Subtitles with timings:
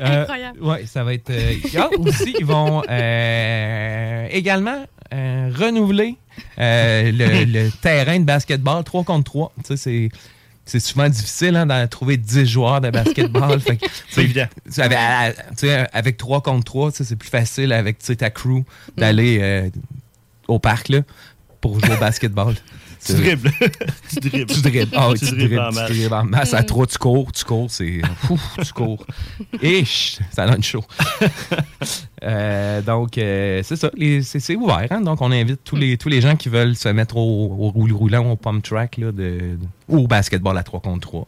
[0.00, 0.62] Euh, Incroyable.
[0.62, 1.30] ouais, ça va être.
[1.30, 6.16] euh, ah, aussi, ils vont euh, également euh, renouveler
[6.58, 9.52] euh, le, le terrain de basketball 3 contre 3.
[9.58, 10.08] Tu sais, c'est.
[10.68, 13.60] C'est souvent difficile hein, d'en trouver 10 joueurs de basketball.
[14.10, 14.46] C'est évident.
[14.64, 17.72] tu sais, avec, à- tu sais, avec 3 contre 3, tu sais, c'est plus facile
[17.72, 18.64] avec ta crew
[18.96, 19.70] d'aller euh,
[20.48, 21.02] au parc là,
[21.60, 22.54] pour jouer au basketball.
[23.06, 23.50] Tu dribbles.
[24.10, 24.52] tu dribbles.
[24.54, 24.92] Tu dribbles.
[24.96, 25.60] Ah oui, Tu tu dribbles dribbles.
[25.60, 25.90] en Tu masse.
[25.90, 26.54] dribbles en masse.
[26.54, 28.00] À trois, tu cours, tu cours, c'est.
[28.30, 29.06] Ouf, tu cours.
[29.62, 30.84] Ish, ça donne chaud.
[32.22, 33.90] Euh, donc, euh, c'est ça.
[34.22, 34.86] C'est ouvert.
[34.90, 35.00] hein.
[35.02, 37.92] Donc, on invite tous les, tous les gens qui veulent se mettre au, au roule
[37.92, 41.26] roulant, au pump track, là, de, de- ou au basketball à 3 contre 3,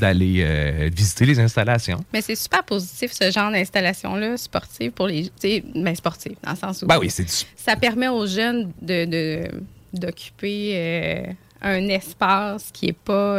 [0.00, 2.04] d'aller euh, visiter les installations.
[2.12, 5.22] Mais c'est super positif, ce genre d'installation-là, sportive pour les.
[5.26, 6.86] Tu sais, ben, sportive, dans le sens où.
[6.86, 7.32] Ben oui, c'est du.
[7.56, 9.48] Ça permet aux jeunes de, de-
[9.94, 13.38] d'occuper euh, un espace qui est pas.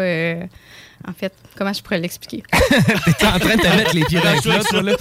[1.08, 2.44] En fait, comment je pourrais l'expliquer?
[3.20, 4.96] T'es en train de te mettre les pieds dans le plat, toi, là.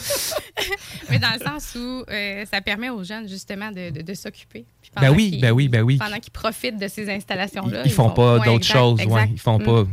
[1.10, 4.64] Mais dans le sens où euh, ça permet aux jeunes, justement, de, de- de s'occuper.
[4.82, 5.96] Puis Ben pendant oui, ben oui, ben oui.
[5.98, 7.82] Pendant qu'ils profitent de ces installations-là.
[7.84, 9.04] Ils, ils font pas d'autres exact, choses.
[9.06, 9.28] ouais.
[9.32, 9.64] Ils font Mm.
[9.64, 9.84] pas.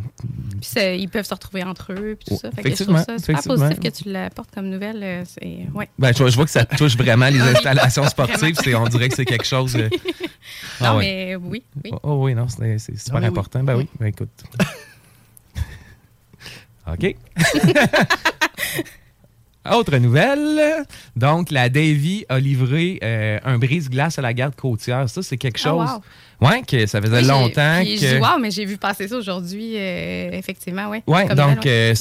[0.62, 2.52] Puis ils peuvent se retrouver entre eux, puis tout ça.
[2.52, 3.68] Fait que je trouve effectivement, ça super effectivement.
[3.70, 5.00] positif que tu l'apportes comme nouvelle.
[5.04, 5.90] euh, C'est, ouais.
[5.98, 8.56] Ben, je, vois- je vois que ça touche vraiment les installations sportives.
[8.64, 9.76] C'est, on dirait que c'est quelque chose.
[9.76, 9.90] euh,
[10.82, 11.04] Non, ah ouais.
[11.06, 11.92] mais oui, oui.
[11.94, 13.26] Oh, oh oui, non, c'est, super Ah oui.
[13.26, 13.64] important.
[13.64, 14.30] Ben oui, ben écoute.
[16.88, 17.16] OK.
[19.72, 20.84] Autre nouvelle.
[21.16, 25.08] Donc, la Davy a livré euh, un brise-glace à la garde côtière.
[25.08, 25.88] Ça, c'est quelque Ah, chose.
[26.41, 26.50] wow.
[26.50, 27.90] Ouais, que ça faisait Oui, j'ai- longtemps que.
[27.90, 31.03] Je dis, wow, mais j'ai vu passer ça aujourd'hui, euh, effectivement, oui.
[31.06, 31.94] Ouais, donc euh,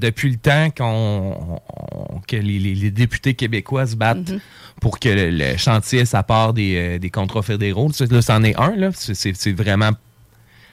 [0.00, 4.40] depuis le temps qu'on on- que les, les- les députés québécois se battent Mhm.
[4.80, 7.90] pour que le, le chantier ça part des, des contrats fédéraux.
[8.08, 8.90] Là, c'en est un là.
[8.94, 9.90] C'est vraiment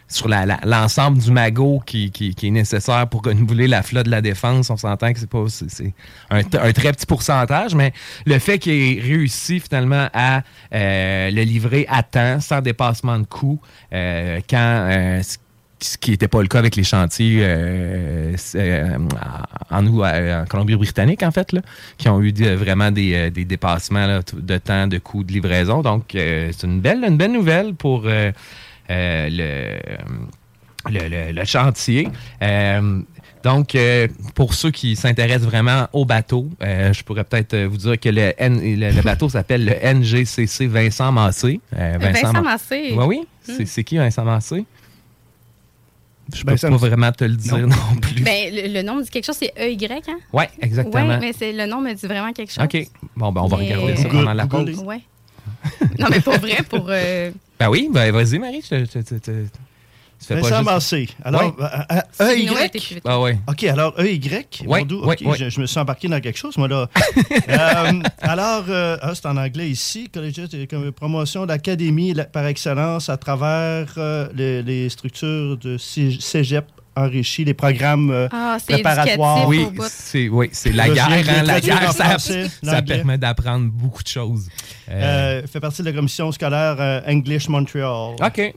[0.10, 4.06] sur la- la- l'ensemble du magot qui, qui- qui est nécessaire pour renouveler la flotte
[4.06, 4.70] de la défense.
[4.70, 5.94] On s'entend que c'est pas c'est-
[6.30, 7.92] un, un très petit pourcentage, mais
[8.26, 13.26] le fait qu'il ait réussi finalement à euh, le livrer à temps, sans dépassement de
[13.26, 13.60] coût,
[13.94, 14.58] euh, quand
[14.90, 15.38] euh, ce-
[16.02, 18.98] qui n'était pas le cas avec les chantiers euh, euh,
[19.70, 21.62] en, en Colombie-Britannique, en fait, là,
[22.00, 25.84] qui ont eu vraiment des, euh, des dépassements là, de temps, de coûts de livraison.
[25.84, 28.32] Donc, euh, c'est une belle, une belle nouvelle pour euh,
[28.90, 29.78] le,
[30.90, 32.08] le, le- le chantier.
[32.42, 33.02] Euh,
[33.44, 37.78] donc, euh, pour ceux qui s'intéressent vraiment au bateau, euh, je pourrais peut-être euh, vous
[37.78, 41.62] dire que le, N- le, le bateau s'appelle le NGCC Vincent Massé.
[41.76, 42.94] Euh, Vincent, Ma- Massé.
[42.98, 43.28] oui, oui.
[43.44, 44.66] C'est, c'est qui Vincent Massé?
[46.34, 48.22] Je peux Vincent pas vraiment te le dire non, plus.
[48.22, 49.78] Ben, le, le nom me dit quelque chose, c'est EY,
[50.10, 50.18] hein?
[50.34, 51.08] oui, exactement.
[51.08, 52.66] Oui, mais c'est, le nom me dit vraiment quelque chose.
[52.66, 52.86] OK.
[53.16, 54.80] Bon, ben, on va Mais- regarder ça pendant la pause.
[54.80, 55.00] Ouais.
[56.00, 56.90] non, mais pour vrai, pour.
[57.60, 58.62] Ben oui, ben vas-y, Marie.
[58.64, 59.46] Je, te- te-
[60.20, 60.66] tu fais Vincent pas juste...
[60.72, 61.10] Massé.
[61.24, 61.64] Alors, Ouais.
[61.64, 62.70] euh, euh, euh, EY.
[62.74, 63.02] vite.
[63.06, 63.38] Ah ouais.
[63.48, 64.20] OK, alors EY,
[65.26, 65.38] ouais.
[65.38, 66.90] Je, je me suis embarqué dans quelque chose, moi, là.
[67.50, 70.10] Euh, alors, euh, ah, c'est en anglais ici,
[70.92, 76.66] promotion d'académie par excellence à travers euh, les, les structures de cé- cégep
[76.98, 79.52] enrichi, les programmes euh, Ah, c'est Préparatoire.
[79.54, 81.08] éducatif Oui, c'est oui, c'est la guerre.
[81.10, 82.96] hein, la guerre, ça, français, ça l'anglais.
[82.98, 84.50] permet d'apprendre beaucoup de choses.
[84.90, 88.16] Euh, euh, fait partie de la commission scolaire euh, English Montreal.
[88.22, 88.54] OK.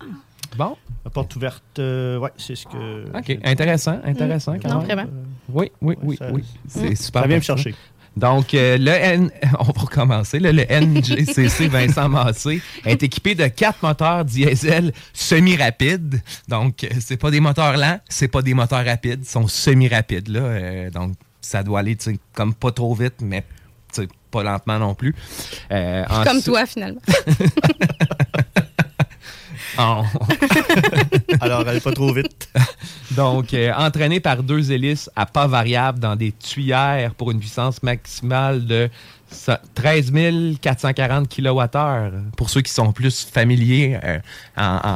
[0.56, 3.17] Bon, La porte ouverte, euh, ouais, c'est ce que...
[3.17, 3.38] OK.
[3.44, 4.87] Intéressant, intéressant quand Non, même.
[4.87, 5.11] vraiment.
[5.49, 6.44] Oui, oui, oui, ça- oui.
[6.69, 7.23] C'est super.
[7.23, 7.75] Ça vient me chercher.
[8.20, 9.31] Donc, euh, le N...
[9.58, 10.38] on va recommencer.
[10.38, 10.52] là.
[10.52, 16.20] le NGCC Vincent Massé est équipé de quatre moteurs diesel semi-rapides.
[16.46, 20.28] Donc, euh, c'est pas des moteurs lents, c'est pas des moteurs rapides, ils sont semi-rapides.
[20.28, 20.40] Là.
[20.40, 21.96] Euh, donc, ça doit aller
[22.34, 23.43] comme pas trop vite, mais
[24.31, 25.14] pas lentement non plus.
[25.73, 27.00] Euh, Comme toi, finalement.
[31.41, 32.49] Alors, allez pas trop vite.
[33.12, 37.82] Donc, euh, entraîné par deux hélices à pas variable dans des tuyères pour une puissance
[37.82, 38.88] maximale de
[39.31, 40.12] ça- 13
[40.61, 42.11] 440 kWh.
[42.37, 44.19] Pour ceux qui sont plus familiers, euh,
[44.56, 44.94] en-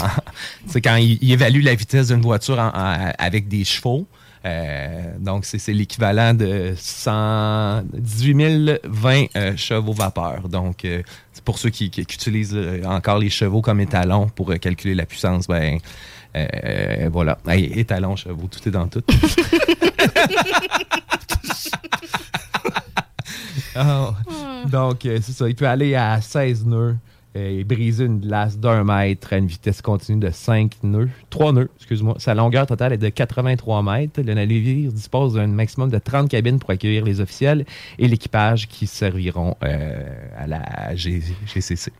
[0.82, 4.06] quand ils évaluent la vitesse d'une voiture en- en- avec des chevaux.
[4.46, 10.48] Euh, donc, c'est l'équivalent de 118 020 euh, chevaux vapeur.
[10.48, 11.02] Donc, euh,
[11.44, 15.46] pour ceux qui, qui- qui utilisent encore les chevaux comme étalon pour calculer la puissance,
[15.46, 15.78] ben,
[17.10, 17.38] voilà.
[17.46, 19.02] Hey, étalon, chevaux, tout est dans tout.
[23.76, 24.10] Ah,
[24.70, 25.48] Donc, c'est ça.
[25.48, 26.96] Il peut aller à 16 nœuds
[27.34, 31.08] et briser une glace d'un mètre à une vitesse continue de 5 nœuds.
[31.30, 32.14] 3 nœuds, excuse-moi.
[32.18, 34.20] Sa longueur totale est de 83 mètres.
[34.22, 37.64] Le navire dispose d'un maximum de 30 cabines pour accueillir les officiels
[37.98, 40.04] et l'équipage qui serviront euh,
[40.38, 41.92] à la G- GCC.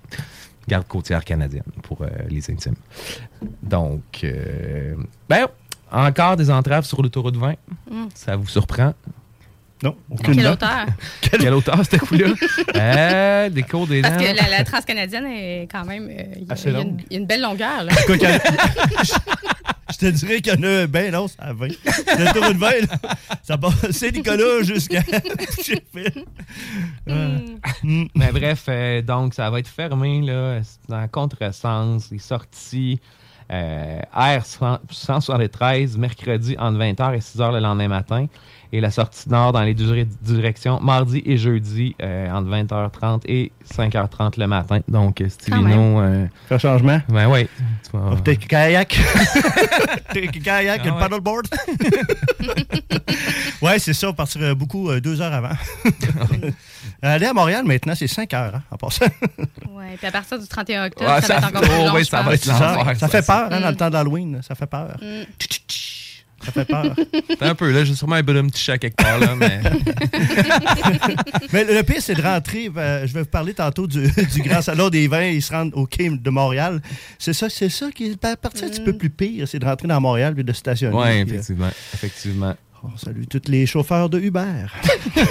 [0.68, 2.76] Garde côtière canadienne pour euh, les intimes.
[3.62, 4.94] Donc, euh,
[5.28, 5.46] ben,
[5.92, 7.52] encore des entraves sur l'autoroute 20.
[7.90, 7.94] Mm.
[8.14, 8.94] Ça vous surprend?
[9.84, 10.86] Non, aucune hauteur?
[11.20, 12.28] Quelle hauteur, ce coup-là?
[12.76, 14.24] euh, des cours des Parce dents.
[14.24, 16.08] que la, la transcanadienne est quand même.
[16.08, 17.02] euh, Il y, a- y une- longue.
[17.10, 17.84] il y a une belle longueur.
[17.84, 17.92] Là.
[18.06, 18.16] Quoi
[19.92, 21.66] Je te dirais qu'il y en a ben non, à 20.
[21.68, 25.02] Le tour de 20, là, ça passe Saint-Nicolas jusqu'à.
[25.64, 26.14] J'ai fait.
[27.06, 27.44] Ouais.
[27.82, 28.04] Mm.
[28.16, 32.98] Mais bref, euh, donc ça va être fermé là, c'est dans le contresens, les sorties
[33.52, 38.26] euh, R173 mercredi entre 20h et 6h le lendemain matin
[38.76, 43.52] et la sortie nord dans les deux directions mardi et jeudi euh, entre 20h30 et
[43.72, 44.80] 5h30 le matin.
[44.88, 47.00] Donc euh, Stivino, euh, Faire changement?
[47.08, 47.46] ben
[47.84, 48.88] tu vas- take a kayak.
[50.12, 50.98] take a kayak, Ah une ouais.
[51.00, 51.46] paddleboard.
[53.62, 55.54] ouais, c'est ça, on partira beaucoup euh, deux heures avant.
[57.02, 59.04] Aller à Montréal maintenant, c'est 5 heures, hein, en passant.
[59.70, 62.04] Ouais, puis à partir du 31 octobre, Ouais, ça, va être encore plus oh, oui,
[62.04, 62.58] ça va être fait ça.
[63.22, 63.70] peur, hein, dans Mm.
[63.70, 64.40] le temps d'Halloween.
[64.42, 64.96] Ça fait peur.
[65.00, 65.22] Mm.
[66.44, 66.94] Ça fait peur.
[67.38, 69.60] T'as un peu là, j'ai sûrement un de petit chat quelque part là, mais
[71.52, 72.70] Mais le pire, c'est de rentrer.
[72.76, 75.24] euh, je vais vous parler tantôt du, du Grand Salon des Vins.
[75.26, 76.80] Ils se rendent au Quai de Montréal.
[77.18, 79.64] C'est ça, c'est ça qui est la partie un petit peu plus pire, c'est de
[79.64, 80.94] rentrer dans Montréal et de stationner.
[80.96, 82.54] ouais, Puis, euh, effectivement, effectivement.
[82.82, 84.66] on salue tous les chauffeurs de Uber.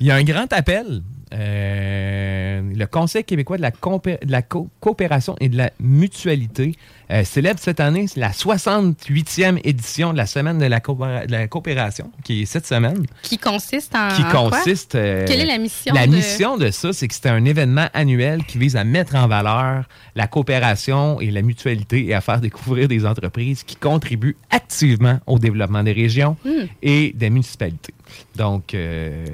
[0.00, 1.02] Il y a un grand appel.
[1.34, 6.74] Euh, le Conseil québécois de la, compé- de la co- coopération et de la mutualité
[7.10, 11.48] euh, célèbre cette année la 68e édition de la Semaine de la, coopéra- de la
[11.48, 14.08] coopération, qui est cette semaine, Qui consiste en.
[14.14, 14.50] qui en quoi?
[14.58, 14.94] consiste...
[14.94, 15.94] euh, Quelle est la mission?
[15.94, 19.14] la de- mission de ça, c'est que c'est un événement annuel qui vise à mettre
[19.16, 19.84] en valeur
[20.14, 25.38] la coopération et la mutualité et à faire découvrir des entreprises qui contribuent activement au
[25.38, 26.66] développement des régions Hmm.
[26.82, 27.94] et des municipalités.
[28.36, 29.24] Donc, euh,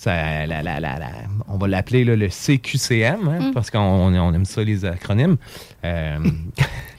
[0.00, 1.10] ça, la- la- la- la-
[1.48, 3.52] on va l'appeler le CQCM, hein, Mm.
[3.52, 5.36] parce qu'on on aime ça les acronymes.
[5.84, 6.18] Euh,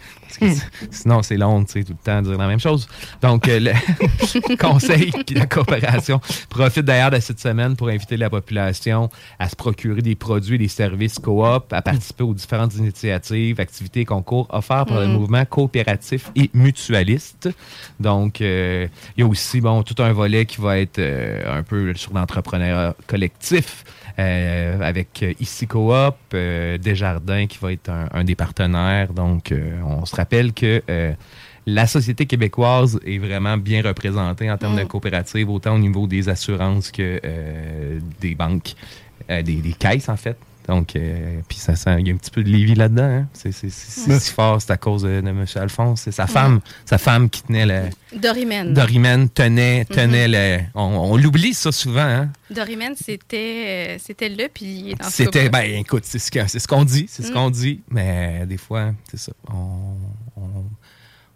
[0.91, 2.87] sinon, c'est long, tu sais, tout le temps dire la même chose.
[3.21, 6.19] Donc, euh, le Conseil de la coopération
[6.49, 10.59] profite d'ailleurs de cette semaine pour inviter la population à se procurer des produits et
[10.59, 15.13] des services coop, à participer aux différentes initiatives, activités et concours offerts par le Mhm.
[15.13, 17.49] mouvement coopératif et mutualiste.
[17.99, 18.87] Donc, euh,
[19.17, 22.13] il y a aussi bon, tout un volet qui va être euh, un peu sur
[22.13, 23.83] l'entrepreneuriat collectif.
[24.19, 29.13] Euh, avec Ici Coop, euh, Desjardins qui va être un, un des partenaires.
[29.13, 30.81] Donc, euh, on se rappelle que
[31.67, 34.87] la société québécoise est vraiment bien représentée en termes de Mm.
[34.87, 38.73] coopérative, autant au niveau des assurances que euh, des banques,
[39.29, 40.37] euh, des, des caisses en fait.
[40.71, 43.03] Donc, euh, puis ça sent, il y a un petit peu de Lévis là-dedans.
[43.03, 43.27] hein.
[43.33, 45.43] C'est c'est- c'est- c'est si fort, c'est à cause de, de M.
[45.55, 46.01] Alphonse.
[46.03, 47.89] C'est sa femme, sa femme qui tenait le.
[48.17, 48.73] Dorimène.
[48.73, 50.63] Dorimène tenait, tenait le.
[50.73, 52.29] On, on l'oublie ça souvent, hein.
[52.49, 54.29] Dorimène, c'était euh, c'était
[54.95, 57.33] tout cas, C'était, ben écoute, c'est ce que- c'est ce qu'on dit, c'est ce Mm.
[57.33, 59.33] qu'on dit, mais des fois, c'est ça.
[59.53, 59.95] On,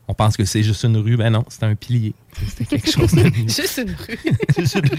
[0.07, 2.13] on- pense que c'est juste une rue, ben non, c'était un pilier.
[2.47, 3.23] C'était quelque chose de.
[3.47, 4.19] Juste une rue.
[4.55, 4.89] C'est ça, le-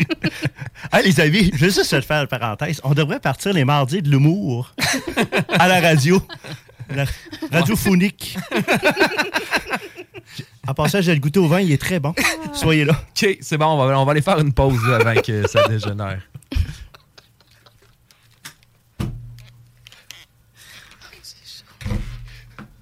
[0.91, 2.81] Ah, les amis, je veux juste te faire une parenthèse.
[2.85, 4.75] On devrait partir les mardis de l'humour
[5.51, 6.21] à la radio.
[6.95, 7.05] La
[7.53, 8.37] radiophonique.
[10.69, 12.15] En passant, j'ai le goûter au vin, il est très bon.
[12.53, 12.93] Soyez là.
[12.93, 16.21] OK, c'est bon, on va, on va aller faire une pause avant que ça dégénère.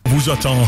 [0.06, 0.56] vous attend.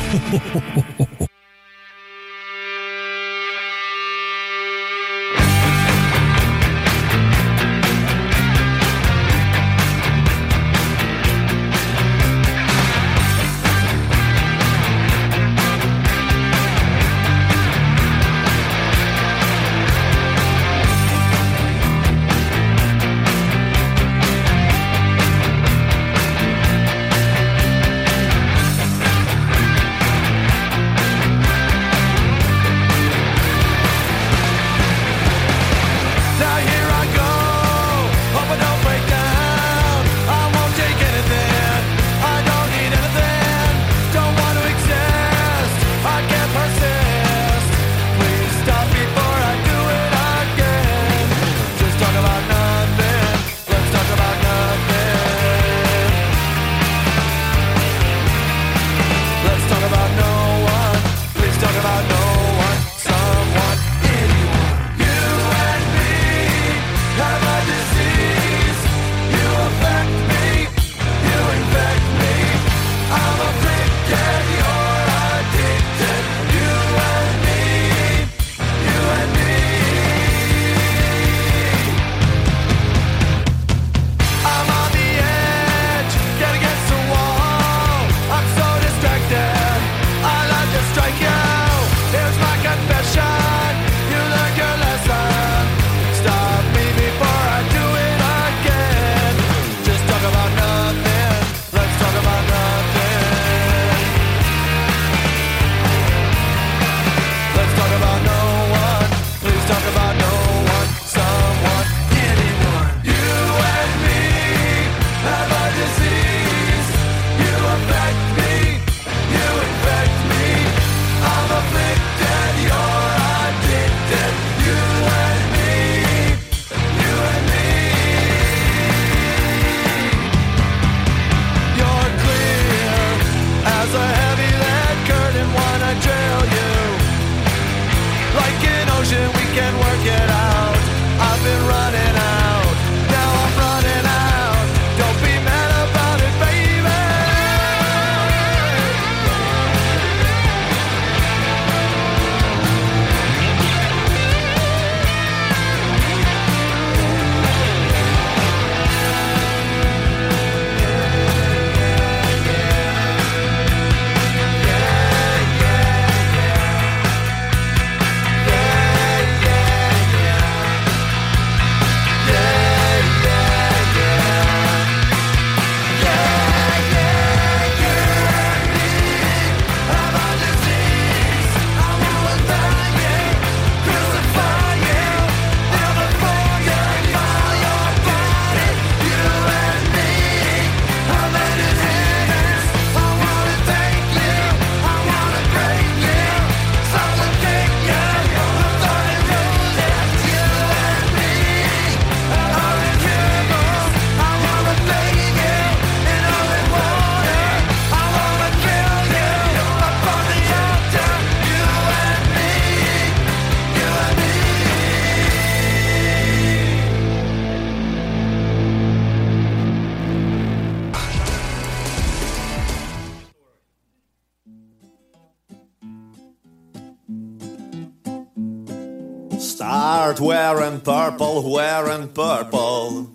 [230.86, 233.10] purple, wearing purple.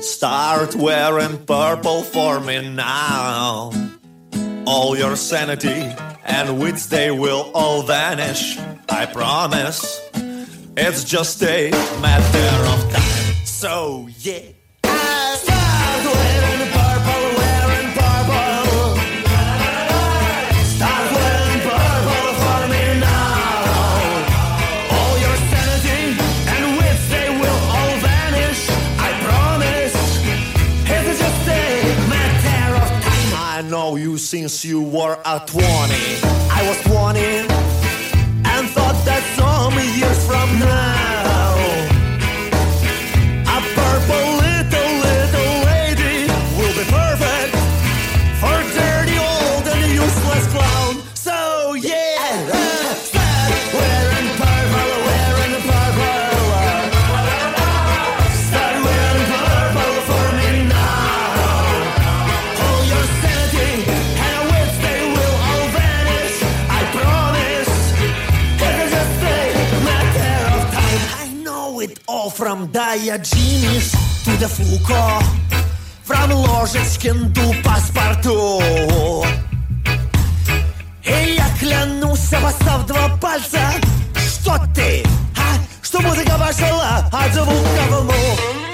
[0.00, 3.72] Start wearing purple for me now.
[4.64, 5.92] All your sanity
[6.24, 8.56] and wits, they will all vanish.
[8.88, 9.82] I promise.
[10.76, 13.34] It's just a matter of time.
[13.44, 14.59] So, yeah.
[34.30, 35.64] Since you were at 20.
[35.64, 40.99] I was 20 and thought that some years from now,
[72.60, 73.92] from Diogenes
[74.24, 75.24] to the Foucault.
[76.04, 78.60] From Ложечкин паспорту
[81.04, 83.72] И я клянусь, обоссав два пальца
[84.16, 85.04] Что ты,
[85.36, 85.56] а?
[85.82, 88.69] Что музыка пошла от звука в мух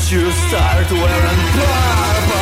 [0.00, 2.40] don't you start wearing purple?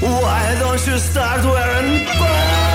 [0.00, 2.67] Why don't you start wearing purple?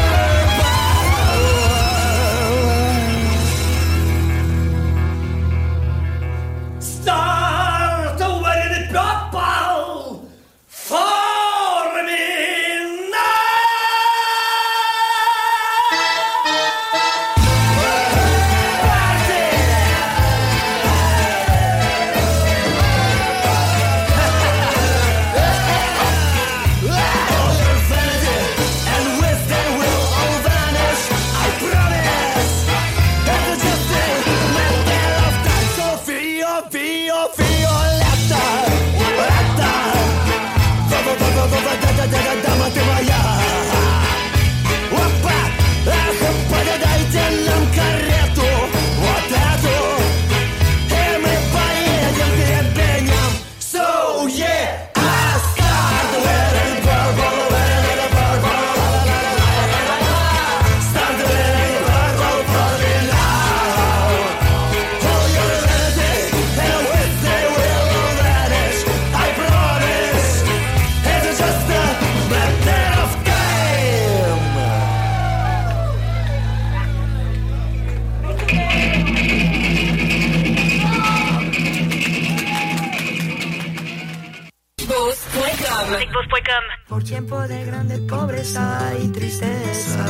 [87.26, 90.06] Tiempo de grande pobreza y tristeza.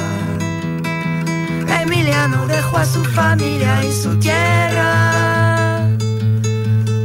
[1.82, 5.80] Emiliano dejó a su familia y su tierra,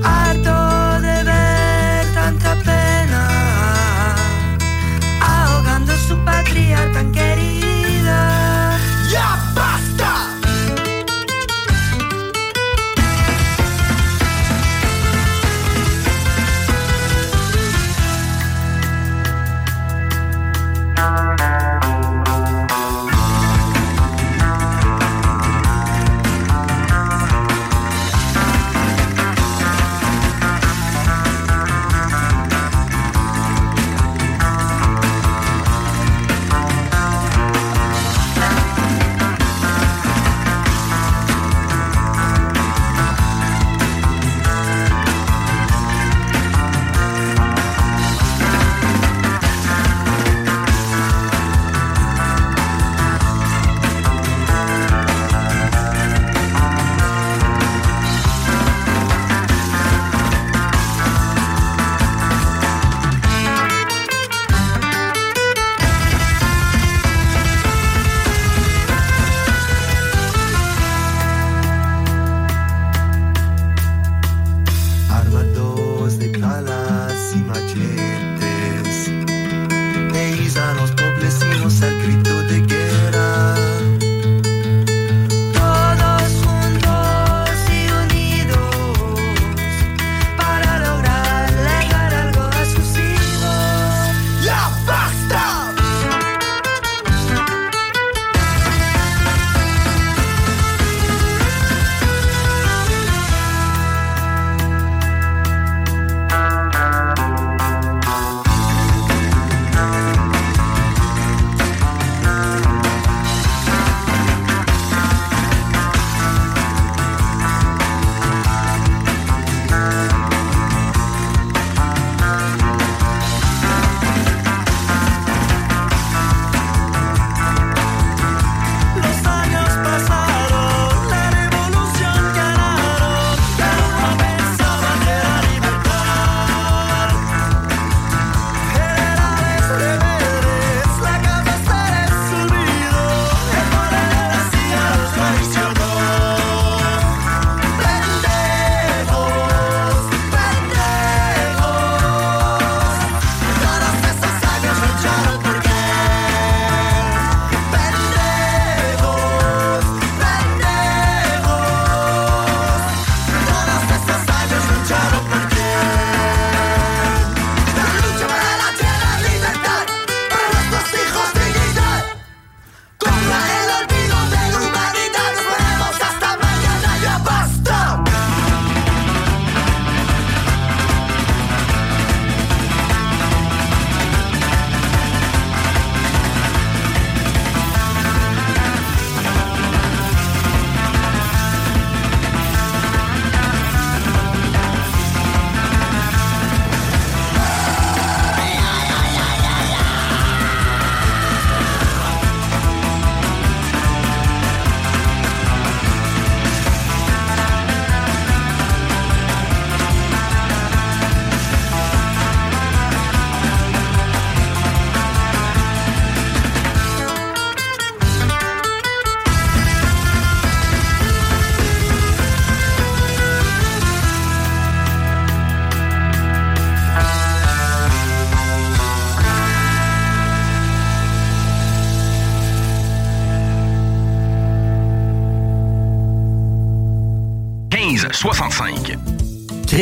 [0.05, 3.29] harto de ver tanta pena,
[5.21, 7.38] ahogando su patria tan querida.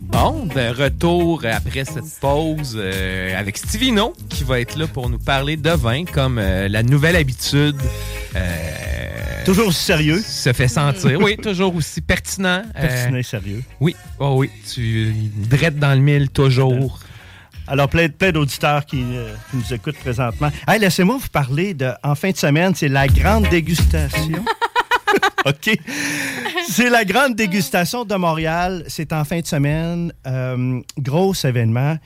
[0.00, 5.18] Bon, de retour après cette pause euh, avec Stevino qui va être là pour nous
[5.18, 7.76] parler de vin comme euh, la nouvelle habitude
[8.34, 10.20] euh, Toujours aussi sérieux.
[10.20, 11.18] Se fait sentir.
[11.22, 12.62] Oui, toujours aussi pertinent.
[12.74, 13.62] Pertinent et sérieux.
[13.80, 14.50] oui, oh oui.
[14.74, 17.00] Tu drettes dans le mille toujours.
[17.66, 20.50] Alors, plein, plein d'auditeurs qui, euh, qui nous écoutent présentement.
[20.66, 24.44] Hey, laissez-moi vous parler de, en fin de semaine, c'est la grande dégustation.
[25.46, 25.78] OK.
[26.68, 28.84] C'est la grande dégustation de Montréal.
[28.88, 30.12] C'est en fin de semaine.
[30.26, 31.96] Euh, gros événement.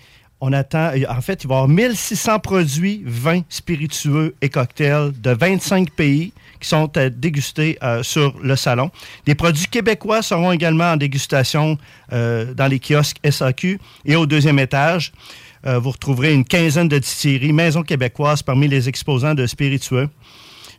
[0.45, 5.93] On attend, en fait, il y avoir 1600 produits, vins, spiritueux et cocktails de 25
[5.93, 8.91] pays qui sont à déguster euh, sur le salon.
[9.25, 11.79] Des produits québécois seront également en dégustation
[12.13, 15.13] euh, dans les kiosques SAQ et au deuxième étage.
[15.67, 20.09] euh, vous retrouverez une quinzaine de distilleries, maisons québécoises parmi les exposants de spiritueux.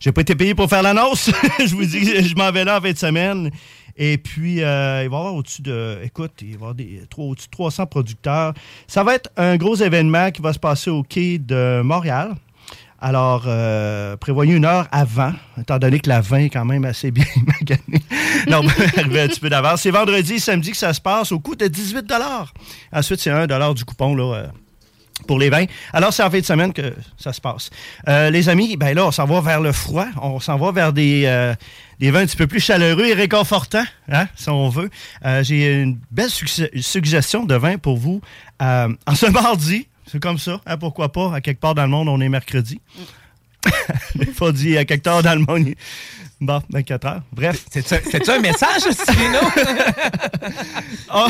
[0.03, 1.31] J'ai pas été payé pour faire l'annonce.
[1.65, 3.49] je vous dis, je m'en vais là en fin de semaine.
[3.95, 7.01] Et puis, euh, il va y avoir au-dessus de, écoute, il va y avoir des,
[7.17, 8.53] au-dessus de 300 producteurs.
[8.85, 12.35] Ça va être un gros événement qui va se passer au quai de Montréal.
[12.99, 17.11] Alors, euh, prévoyez une heure avant, étant donné que la vin est quand même assez
[17.11, 18.03] bien maganée.
[18.49, 18.61] non,
[18.97, 19.83] arriver un petit peu d'avance.
[19.83, 22.11] C'est vendredi et samedi que ça se passe au coût de 18
[22.91, 24.33] Ensuite, c'est 1 du coupon, là.
[24.33, 24.47] euh,
[25.23, 25.65] pour les vins.
[25.91, 27.69] Alors, c'est en fin de semaine que ça se passe.
[28.07, 30.07] Euh, les amis, ben là, on s'en va vers le froid.
[30.21, 31.53] On s'en va vers des, euh,
[31.99, 34.89] vins un petit peu plus chaleureux et réconfortants, hein, si on veut.
[35.25, 38.21] Euh, J'ai une belle suggestion de vin pour vous.
[38.59, 42.07] En ce mardi, c'est comme ça, hein, pourquoi pas, à quelque part dans le monde,
[42.07, 42.79] on est mercredi.
[44.15, 45.73] Il faut dire à quelque part dans le monde.
[46.45, 47.21] Bon, 24 heures.
[47.31, 47.65] Bref.
[47.71, 49.39] C'est-tu un message, Cyrino?
[51.09, 51.27] On,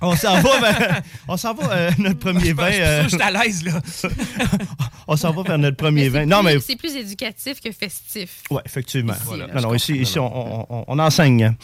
[0.00, 2.70] on s'en va vers, on s'en va, euh, notre premier vin.
[2.70, 3.80] euh, Je suis à l'aise, là.
[5.08, 6.20] on s'en va vers notre premier Mais vin.
[6.20, 8.42] c'est Non, plus- mais C'est plus éducatif que festif.
[8.50, 9.14] Oui, effectivement.
[9.14, 9.46] Ici, Voilà.
[9.48, 11.54] là, non, je non, ici, ici on, on- on enseigne.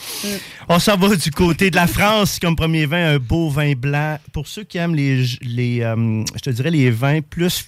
[0.68, 4.18] On s'en va du côté de la France comme premier vin, un beau vin blanc.
[4.32, 7.64] Pour ceux qui aiment les, les euh, je te dirais, les vins plus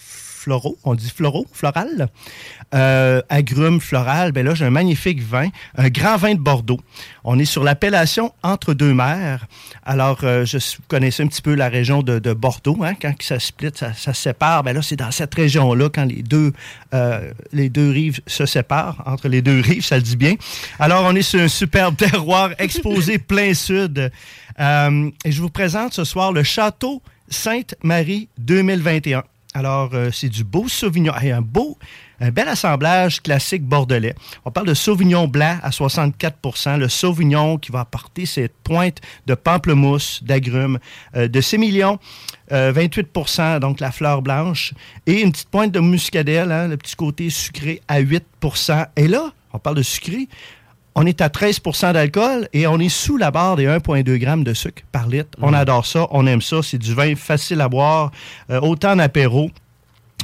[0.46, 2.06] floraux, on dit floraux, floral,
[2.72, 6.78] euh, agrumes, floral, ben là, j'ai un magnifique vin, un grand vin de Bordeaux.
[7.24, 9.48] On est sur l'appellation Entre deux mers.
[9.84, 13.12] Alors, euh, je, vous connaissez un petit peu la région de, de Bordeaux, hein, quand
[13.20, 14.62] ça split, ça, ça se sépare.
[14.62, 16.52] Ben là, c'est dans cette région-là, quand les deux,
[16.94, 20.36] euh, les deux rives se séparent, entre les deux rives, ça le dit bien.
[20.78, 24.12] Alors, on est sur un superbe terroir exposé plein sud.
[24.60, 29.24] Euh, et je vous présente ce soir le Château Sainte-Marie 2021.
[29.56, 31.14] Alors, euh, c'est du beau Sauvignon.
[31.14, 31.78] Hey, un beau,
[32.20, 34.14] un bel assemblage classique bordelais.
[34.44, 39.34] On parle de Sauvignon blanc à 64% le Sauvignon qui va apporter cette pointe de
[39.34, 40.78] pamplemousse, d'agrumes,
[41.16, 41.98] euh, de sémillon,
[42.52, 44.74] euh, 28% donc la fleur blanche,
[45.06, 49.32] et une petite pointe de muscadelle, hein, le petit côté sucré à 8% Et là,
[49.54, 50.28] on parle de sucré,
[50.98, 54.54] on est à 13% d'alcool et on est sous la barre des 1,2 grammes de
[54.54, 55.38] sucre par litre.
[55.42, 56.62] On adore ça, on aime ça.
[56.62, 58.10] C'est du vin facile à boire,
[58.50, 59.50] euh, autant en apéro.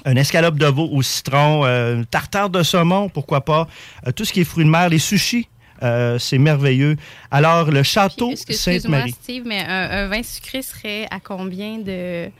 [0.04, 3.68] Un escalope de veau au citron, euh, une tartare de saumon, pourquoi pas.
[4.06, 5.46] Euh, tout ce qui est fruits de mer, les sushis,
[5.82, 6.96] euh, c'est merveilleux.
[7.30, 9.10] Alors, le château excuse- Excuse-moi, Sainte-Marie.
[9.12, 12.30] Steve, mais un, un vin sucré serait à combien de,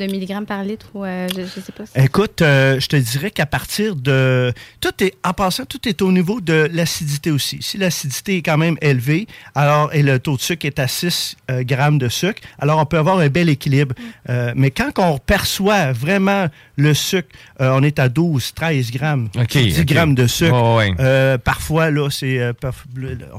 [0.00, 1.84] de milligrammes par litre ou euh, je, sais pas.
[1.94, 4.52] Écoute, euh, je te dirais qu'à partir de...
[4.80, 7.58] Tout est, en passant, tout est au niveau de l'acidité aussi.
[7.60, 11.36] Si l'acidité est quand même élevée, alors, et le taux de sucre est à 6
[11.50, 13.94] euh, grammes de sucre, alors on peut avoir un bel équilibre.
[14.28, 16.46] Euh, mais quand on perçoit vraiment
[16.80, 17.28] le sucre,
[17.60, 19.86] euh, on est à 12, 13 grammes, OK, 10 OK.
[19.86, 20.76] grammes de sucre.
[20.76, 20.92] Ouais.
[20.98, 22.84] Euh, parfois, là, c'est, euh, parf-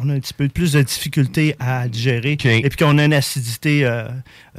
[0.01, 2.33] on a un petit peu plus de difficulté à digérer.
[2.43, 4.07] Et puis qu'on a une acidité euh,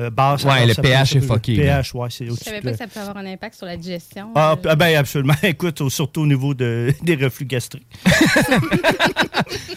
[0.01, 0.45] euh, basse.
[0.45, 2.61] Ouais, alors le peut- pH est peut- fucké, Le pH, ouais, c'est Je au-dessus savais
[2.61, 4.31] pas que ça pouvait avoir un impact sur la digestion.
[4.35, 5.35] ah, Euh, ah ben absolument.
[5.43, 7.87] Écoute, surtout au niveau de, des reflux gastriques.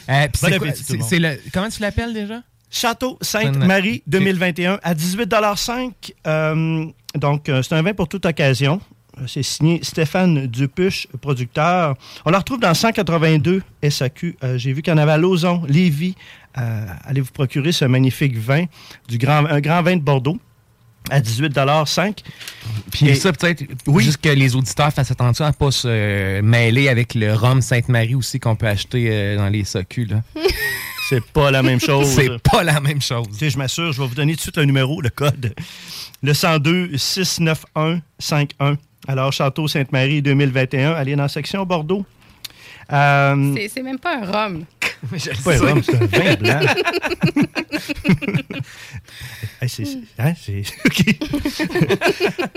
[0.09, 2.41] Euh, puis Bon c'est quoi- appétit, tout le c'est- c'est le- comment tu l'appelles déjà?
[2.69, 8.81] Château Sainte-Marie 2021 à 18,5 euh, Donc, c'est un vin pour toute occasion.
[9.17, 11.95] Euh, C'est signé Stéphane Dupuche, producteur.
[12.25, 14.35] On le retrouve dans 182 SAQ.
[14.43, 16.15] Euh, J'ai vu qu'il y en avait à Lauson, Lévis.
[16.57, 18.65] Euh, allez vous procurer ce magnifique vin,
[19.09, 20.37] du grand, un grand vin de Bordeaux
[21.11, 22.23] à 18,5
[22.91, 24.03] Puis Et- ça, peut-être, Oui.
[24.03, 27.61] juste que les auditeurs fassent attention à ne pas se euh, mêler avec le rhum
[27.61, 30.05] Sainte-Marie aussi qu'on peut acheter euh, dans les SAQ.
[30.05, 30.21] là.
[31.09, 32.07] C'est pas la même chose.
[32.07, 33.27] C'est pas la même chose.
[33.31, 35.53] Tu sais, je m'assure, je vais vous donner tout de suite le numéro, le code.
[36.23, 38.77] Le 102 691 51.
[39.07, 42.05] Alors, Château Sainte-Marie 2021, allez dans la section Bordeaux.
[42.91, 44.63] Euh, c'est- même pas un rhum.
[45.17, 46.59] c'est pas un rhum, c'est un vin blanc.
[49.61, 50.33] Hey, c'est- c'est- hein.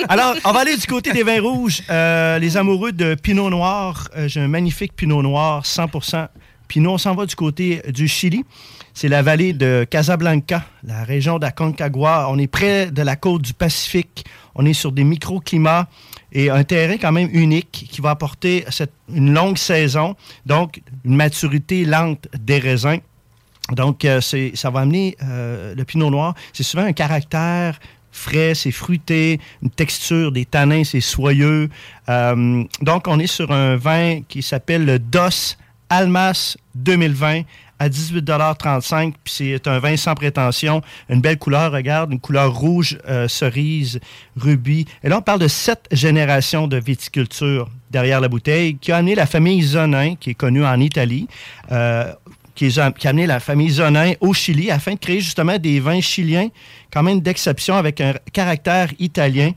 [0.09, 1.83] Alors, on va aller du côté des vins rouges.
[1.91, 4.09] Euh, les amoureux de Pinot Noir.
[4.17, 6.29] Euh, J'ai un magnifique Pinot Noir, 100%
[6.67, 6.93] Pinot.
[6.95, 8.45] On s'en va du côté du Chili.
[8.95, 12.27] C'est la vallée de Casablanca, la région d'Aconcagua.
[12.31, 14.25] On est près de la côte du Pacifique.
[14.55, 15.89] On est sur des microclimats
[16.33, 20.15] et un terrain quand même unique qui va apporter cette- une longue saison,
[20.47, 22.99] donc une maturité lente des raisins.
[23.73, 26.35] Donc, euh, c'est, ça va amener euh, le pinot noir.
[26.55, 27.79] C'est souvent un caractère
[28.11, 31.69] frais, c'est fruité, une texture, des tanins, c'est soyeux.
[32.09, 35.57] Euh, donc, on est sur un vin qui s'appelle le DOS
[35.91, 37.43] Almas 2020
[37.79, 42.99] à 18,35 Puis c'est un vin sans prétention, une belle couleur, regarde, une couleur rouge,
[43.09, 44.01] euh, cerise,
[44.37, 44.87] rubis.
[45.03, 49.15] Et là, on parle de sept générations de viticulture derrière la bouteille, qui a amené
[49.15, 51.27] la famille Zonin, qui est connue en Italie,
[51.73, 52.13] euh,
[52.55, 56.01] qui, a, qui amené la famille Zonin au Chili afin de créer justement des vins
[56.01, 56.49] chiliens,
[56.93, 59.53] quand même d'exception, avec un caractère italien.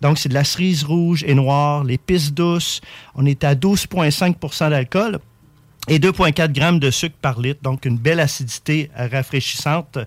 [0.00, 2.80] Donc, c'est de la cerise rouge et noire, l'épice douce.
[3.14, 5.18] On est à 12,5% d'alcool
[5.88, 7.60] et 2,4 grammes de sucre par litre.
[7.62, 9.98] Donc, une belle acidité rafraîchissante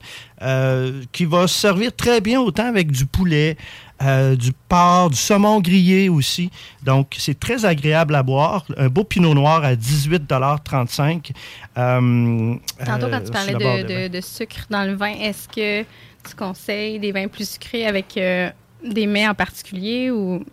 [0.42, 3.58] euh, qui va se servir très bien autant avec du poulet,
[4.02, 6.50] euh, du porc, du saumon grillé aussi.
[6.84, 8.66] Donc, c'est très agréable à boire.
[8.78, 11.32] Un beau pinot noir à 18,35
[11.78, 15.86] euh, Tantôt, euh, quand tu parlais de, de sucre dans le vin, est-ce que
[16.28, 20.44] tu conseilles des vins plus sucrés avec des mets en particulier ou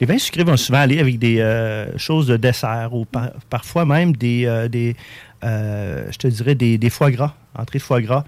[0.00, 3.84] Les vins sucrés vont souvent aller avec des euh, choses de dessert ou par- parfois
[3.84, 4.68] même des, euh,
[5.44, 8.24] euh, je te dirais, des, foie gras, entrée foie gras.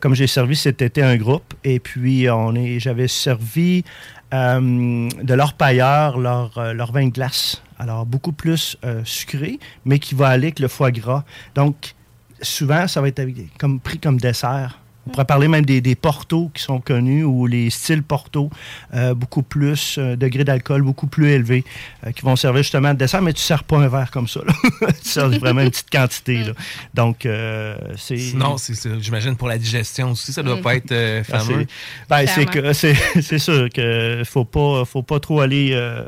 [0.00, 3.84] Comme j'ai servi cet été un groupe, et puis on est, j'avais servi
[4.32, 7.62] de leur pailleur, leur, leur vin de glace.
[7.78, 11.24] Alors, beaucoup plus sucré, mais qui va aller avec le foie gras.
[11.54, 11.94] Donc,
[12.40, 13.22] souvent, ça va être
[13.58, 14.78] comme, pris comme dessert.
[15.06, 18.50] On pourrait parler même des, des portos qui sont connus ou les styles portos,
[18.94, 21.64] euh, beaucoup plus, euh, degré d'alcool beaucoup plus élevé,
[22.06, 24.28] euh, qui vont servir justement de dessert, mais tu ne sers pas un verre comme
[24.28, 24.40] ça.
[24.46, 24.52] là.
[25.02, 26.44] tu sers vraiment une petite quantité.
[26.44, 26.52] là.
[26.94, 28.16] Donc, euh, c'est.
[28.16, 28.56] Sinon,
[29.00, 30.62] j'imagine pour la digestion aussi, ça doit Mm.
[30.62, 31.60] pas être euh, Ah, fameux.
[31.60, 31.66] c'est-
[32.08, 32.68] ben, c'est Clairement.
[32.68, 36.02] que c'est c'est sûr que faut pas faut pas trop aller euh,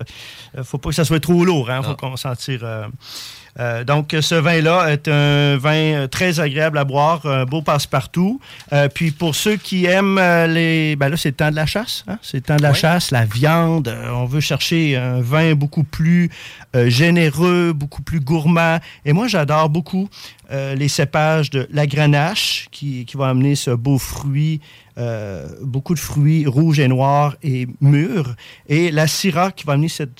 [0.63, 1.97] faut pas que ça soit trop lourd hein, faut Non.
[1.97, 2.65] qu'on s'en tire
[3.59, 8.40] euh, donc, ce vin-là est un vin euh, très agréable à boire, un beau passe-partout.
[8.73, 10.95] Euh, puis, pour ceux qui aiment les...
[10.97, 12.05] Ben là, c'est le temps de la chasse.
[12.07, 12.77] hein, C'est le temps de la Oui.
[12.79, 13.95] chasse, la viande.
[14.12, 16.31] on veut chercher un vin beaucoup plus
[16.75, 18.79] euh, généreux, beaucoup plus gourmand.
[19.05, 20.09] Et moi, j'adore beaucoup
[20.51, 24.61] les cépages de la grenache qui, qui va amener ce beau fruit,
[24.99, 28.35] euh, beaucoup de fruits rouges et noirs et mûrs.
[28.67, 30.19] Et la syrah qui va amener cette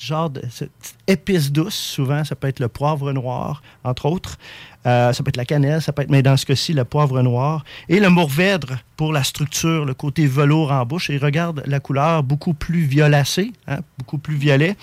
[1.07, 1.73] épice douce.
[1.73, 4.37] Souvent, ça peut être le poivre noir, entre autres.
[4.85, 7.23] Euh, ça peut être la cannelle, ça peut être, mais dans ce cas-ci, le poivre
[7.23, 7.65] noir.
[7.89, 11.09] Et le mourvèdre pour la structure, le côté velours en bouche.
[11.09, 14.75] Et regarde la couleur beaucoup plus violacée, hein, beaucoup plus violet.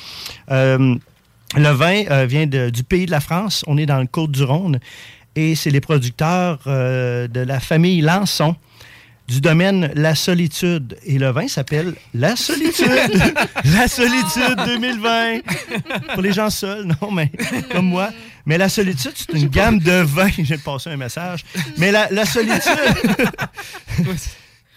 [0.51, 0.97] Euh,
[1.55, 3.63] le vin vient du pays de la France.
[3.69, 4.81] On est dans le Côte-du-Rhône.
[5.37, 8.57] Et c'est les producteurs de la famille Lançon
[9.27, 10.97] du domaine La Solitude.
[11.05, 12.87] Et le vin s'appelle La Solitude.
[13.65, 15.39] la Solitude 2020.
[16.13, 17.31] Pour les gens seuls, non, mais
[17.71, 18.11] comme moi.
[18.47, 20.29] Mais La Solitude, c'est une gamme de vins.
[20.39, 21.45] J'ai passé un message.
[21.79, 22.61] Mais la, la Solitude...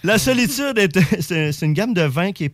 [0.04, 2.54] la Solitude, est, c'est, une gamme de vins qui est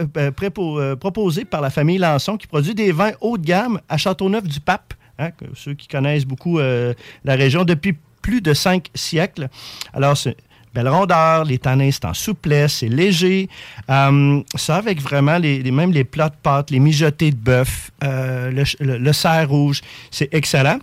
[0.00, 3.80] euh, prépo- euh, proposée par la famille Lançon qui produit des vins haut de gamme
[3.88, 4.94] à Châteauneuf-du-Pape.
[5.18, 9.48] hein, ceux qui connaissent beaucoup euh, la région depuis plus de cinq siècles.
[9.92, 10.36] Alors, c'est
[10.74, 13.48] belle rondeur, les tanins, c'est en souplesse, c'est léger.
[13.88, 18.50] Euh, ça avec vraiment les, même les plats de pâtes, les mijotés de bœuf, euh,
[18.50, 20.78] le, le cerf rouge, c'est excellent.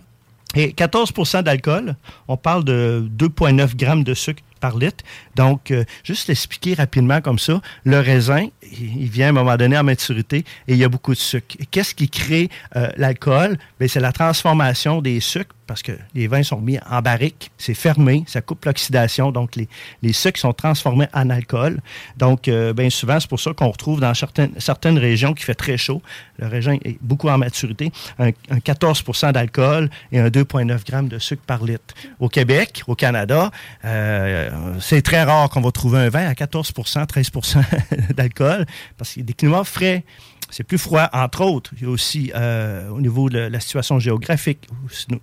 [0.56, 1.96] Et 14% d'alcool,
[2.28, 5.04] on parle de 2,9 grammes de sucre par litre.
[5.36, 8.48] Donc, euh, juste l'expliquer rapidement comme ça, le raisin,
[8.80, 11.56] il vient à un moment donné en maturité et il y a beaucoup de sucre.
[11.72, 13.58] Qu'est-ce qui crée euh, l'alcool?
[13.80, 17.74] Ben, c'est la transformation des sucres parce que les vins sont mis en barrique, c'est
[17.74, 19.70] fermé, ça coupe l'oxydation, donc les,
[20.02, 21.80] les sucres sont transformés en alcool.
[22.18, 25.78] Donc, euh, bien souvent, c'est pour ça qu'on retrouve dans certaines, régions qui fait très
[25.78, 26.02] chaud,
[26.40, 27.90] le raisin est beaucoup en maturité,
[28.20, 31.96] un, un 14% d'alcool et un 2,9 grammes de sucre par litre.
[32.20, 33.50] Au Québec, au Canada,
[33.86, 34.50] euh,
[34.82, 38.66] c'est très rare qu'on va trouver un vin à 14% 13% d'alcool
[38.98, 40.04] parce qu'il y a des climats frais.
[40.52, 41.72] C'est plus froid, entre autres.
[41.78, 44.60] Il y a aussi, euh, au niveau de la situation géographique,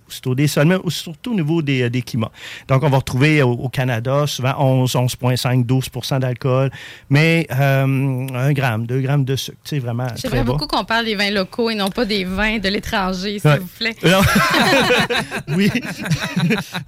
[0.09, 2.31] c'est au des sols, mais surtout au niveau des, des climats.
[2.67, 6.71] Donc, on va retrouver au, au Canada souvent 11, 11,5, 12% d'alcool,
[7.11, 9.57] mais euh, un gramme, deux grammes de sucre.
[9.63, 12.57] C'est vraiment très J'aimerais beaucoup qu'on parle des vins locaux et non pas des vins
[12.57, 13.59] de l'étranger, s'il Ouais.
[13.59, 13.95] vous plaît.
[15.49, 15.69] Oui.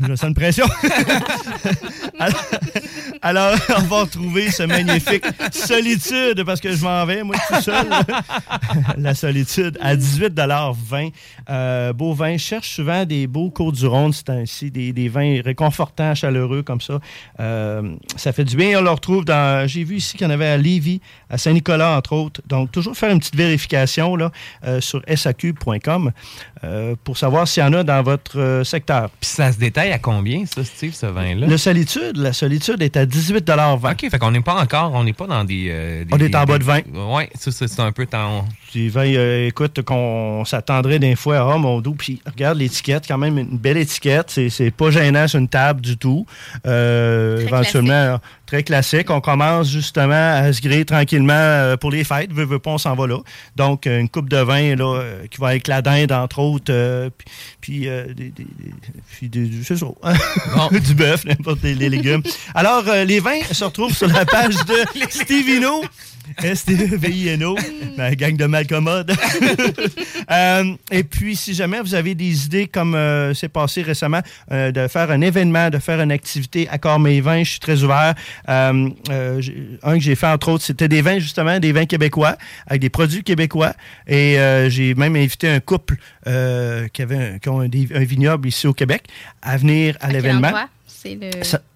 [0.08, 0.66] Je sens une pression.
[2.20, 2.42] alors,
[3.22, 7.88] alors, on va retrouver ce magnifique solitude, parce que je m'en vais, moi, tout seul.
[8.98, 11.12] la solitude, à 18,20
[11.50, 12.38] euh, Beau vin.
[12.38, 16.82] Cherche souvent des beaux cours du Rhône, c'est ainsi, des, des vins réconfortants, chaleureux comme
[16.82, 17.00] ça.
[17.40, 18.80] Euh, ça fait du bien.
[18.80, 19.68] On le retrouve dans.
[19.68, 22.42] J'ai vu ici qu'il y en avait à Lévis, à Saint-Nicolas, entre autres.
[22.48, 24.32] Donc, toujours faire une petite vérification là,
[24.66, 26.12] euh, sur saq.com
[26.64, 29.10] euh, pour savoir s'il y en a dans votre euh, secteur.
[29.20, 31.48] Puis ça se détaille à combien, ça, Steve, ce vin-là?
[31.48, 35.14] Le solitude, la solitude est à 18,20 OK, fait qu'on n'est pas encore, on n'est
[35.14, 35.68] pas dans des...
[35.70, 36.82] euh, des- On est des- en bas de 20.
[36.94, 38.46] Oui, ça, c'est un peu tant...
[38.74, 43.04] Des vins, euh, écoute, qu'on s'attendrait des fois à oh mon dos, puis regarde l'étiquette,
[43.06, 46.26] quand même une belle étiquette, c'est, pas gênant sur une table du tout.
[46.66, 48.20] Euh, éventuellement,
[48.52, 49.10] très classique.
[49.10, 52.78] On commence justement à se griller tranquillement euh, pour les fêtes, veux, veux pas, on
[52.78, 53.18] s'en va là.
[53.56, 57.10] Donc, une coupe de vin là, euh, qui va avec la dinde, entre autres, euh,
[57.18, 57.28] puis,
[57.62, 58.74] puis, euh, des, des- des-
[59.14, 59.86] puis des- c'est ça,
[60.80, 62.22] du bœuf, n'importe les, les légumes.
[62.54, 64.76] Alors, euh, les vins se retrouvent sur la page de
[65.10, 65.82] Stevino.
[66.44, 67.56] S-T-E-V-I-N-O,
[68.18, 69.12] gang de malcommodes.
[70.32, 74.72] Euh, et puis, si jamais vous avez des idées, comme euh, c'est passé récemment, euh,
[74.72, 78.14] de faire un événement, de faire une activité, accord mes vins, je suis très ouvert.
[78.48, 79.42] Euh, euh,
[79.84, 82.90] un que j'ai fait, entre autres, c'était des vins, justement, des vins québécois, avec des
[82.90, 83.74] produits québécois.
[84.08, 87.90] Et euh, j'ai même invité un couple euh, qui, avait un, qui ont un, des-
[87.94, 89.04] un vignoble ici au Québec
[89.42, 90.52] à venir à, À l'événement.
[90.86, 91.28] C'est le...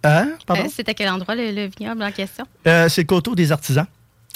[0.03, 0.29] Hein?
[0.49, 0.55] Euh,
[0.87, 2.45] à quel endroit le, le vignoble en question?
[2.67, 3.87] Euh, c'est le coteau des artisans.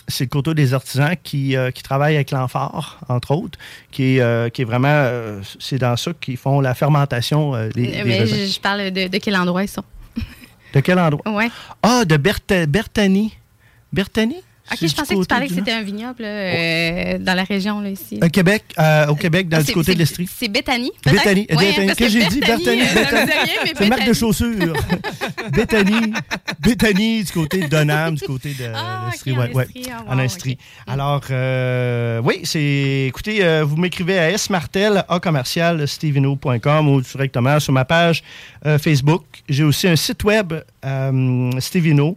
[0.10, 3.58] C'est le coteau des artisans qui, euh, qui travaille avec l'amphore, entre autres,
[3.92, 4.88] qui est, euh, qui est vraiment...
[4.90, 7.94] euh, c'est dans ça qu'ils font la fermentation euh, des,
[8.26, 9.84] je, je parle de, de quel endroit ils sont?
[10.74, 11.24] De quel endroit?
[11.32, 11.50] Ouais.
[11.82, 13.34] Ah, de Berta- Bertani.
[13.94, 14.36] Bertani?
[14.72, 17.90] Ok, je pensais que tu parlais que c'était un vignoble euh, dans la région là,
[17.90, 18.20] ici.
[18.24, 20.30] Au Québec, euh, au Québec, dans Ah, du c'est- côté de l'Estrie.
[20.34, 20.92] C'est Bethany.
[21.06, 21.48] Bétanie.
[21.50, 22.40] Ouais, Qu'est-ce que j'ai dit?
[22.40, 22.82] Bertani.
[22.82, 22.86] euh,
[23.78, 24.14] C'est une marque de Bethany.
[24.16, 24.74] chaussures.
[25.54, 26.14] Bétanie.
[26.60, 29.32] Bétanie, du côté de Donham, du côté de Ah, l'Estrie.
[29.34, 29.64] en ouais, ouais.
[29.64, 30.58] Estrie, ah, En wow, Estrie.
[30.88, 33.06] Alors, euh, oui, c'est.
[33.08, 38.24] Écoutez, vous m'écrivez à smartel, a commercial, stevino.com ou directement sur ma page
[38.80, 39.24] Facebook.
[39.48, 40.54] J'ai aussi un site web,
[41.60, 42.16] stevino.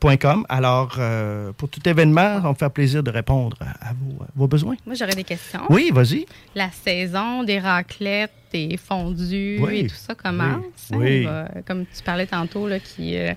[0.00, 0.46] .com.
[0.48, 4.26] Alors, euh, pour tout événement, on me fait plaisir de répondre à, à vos, à
[4.34, 4.76] vos besoins.
[4.86, 5.60] Moi, j'aurais des questions.
[5.70, 6.26] Oui, vas-y.
[6.54, 9.78] La saison des raclettes, des fondus Oui.
[9.80, 10.62] et tout ça commence.
[10.92, 11.26] Oui.
[11.26, 11.62] hein, Oui.
[11.66, 13.32] comme tu parlais tantôt, là, qui, euh,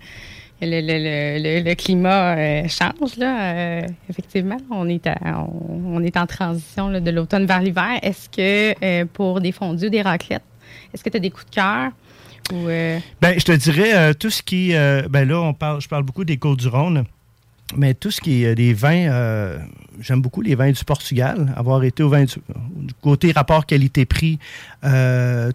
[0.62, 3.18] le, le- le- le- le climat euh, change.
[3.18, 5.18] Là, euh, effectivement, on est, à-
[5.70, 8.00] on, on est en transition là, de l'automne vers l'hiver.
[8.02, 10.43] Est-ce que euh, pour des fondus, des raclettes,
[10.93, 11.91] est-ce que tu as des coups de cœur?
[13.22, 14.76] Ben, je te dirais, euh, tout ce qui.
[14.76, 17.06] euh, ben là, on parle, je parle beaucoup des Côtes-du-Rhône,
[17.76, 19.58] mais tout ce qui est euh, des vins,
[20.00, 21.54] j'aime beaucoup les vins du Portugal.
[21.56, 22.36] Avoir été au vin du,
[23.02, 24.38] côté rapport qualité-prix,
[24.84, 25.52] euh,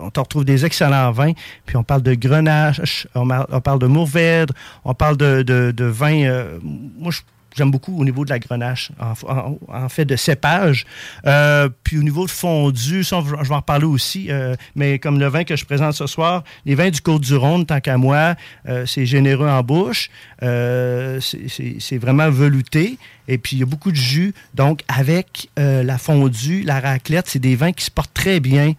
[0.00, 1.32] on te retrouve des excellents vins.
[1.66, 3.28] Puis on parle de grenache, on,
[3.60, 4.54] parle de mourvèdre,
[4.84, 6.58] on parle de, de, de vins.
[6.62, 7.20] moi, je
[7.58, 10.86] J'aime beaucoup au niveau de la grenache, en, fait de cépage.
[11.26, 15.18] Euh, puis au niveau de fondu, ça, je vais en reparler aussi, euh, mais comme
[15.18, 18.36] le vin que je présente ce soir, les vins du Côte-du-Rhône, tant qu'à moi,
[18.68, 20.08] euh, c'est généreux en bouche,
[20.40, 22.96] c'est- vraiment velouté,
[23.26, 24.34] et puis il y a beaucoup de jus.
[24.54, 28.74] Donc avec la fondue, la raclette, c'est des vins qui se portent très bien.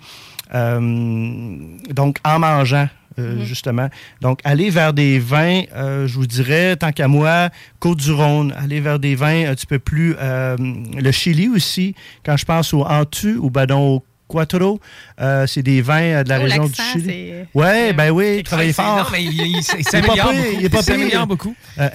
[0.54, 2.88] donc en mangeant.
[3.20, 3.90] Euh, justement.
[4.22, 7.50] Donc, aller vers des vins, euh, je vous dirais, tant qu'à moi,
[7.80, 10.16] Côte-du-Rhône, aller vers des vins un petit peu plus...
[10.20, 11.96] euh, le Chili aussi,
[12.26, 14.80] quand je pense au Antu ou ben donc au Quattro,
[15.20, 17.04] euh, c'est des vins euh, de la oh, région du Chili.
[17.06, 17.48] c'est-
[17.94, 18.98] ben oui, travaillez fort.
[18.98, 21.28] Non, mais il, il- il Il est pas s'améliore il est pas pire.
[21.28, 21.56] beaucoup.
[21.80, 21.90] Euh,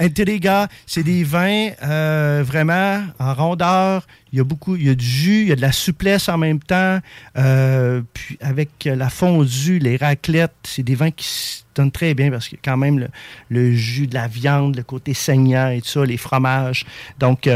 [0.87, 4.07] c'est des vins euh, vraiment en rondeur.
[4.33, 6.29] Il y a beaucoup, il y a du jus, il y a de la souplesse
[6.29, 6.99] en même temps.
[7.39, 12.31] Euh, puis avec la fondue, les raclettes, c'est des vins qui se donnent très bien
[12.33, 13.09] parce a quand même le,
[13.49, 16.85] le jus de la viande, le côté saignant et tout ça, les fromages.
[17.21, 17.47] Donc,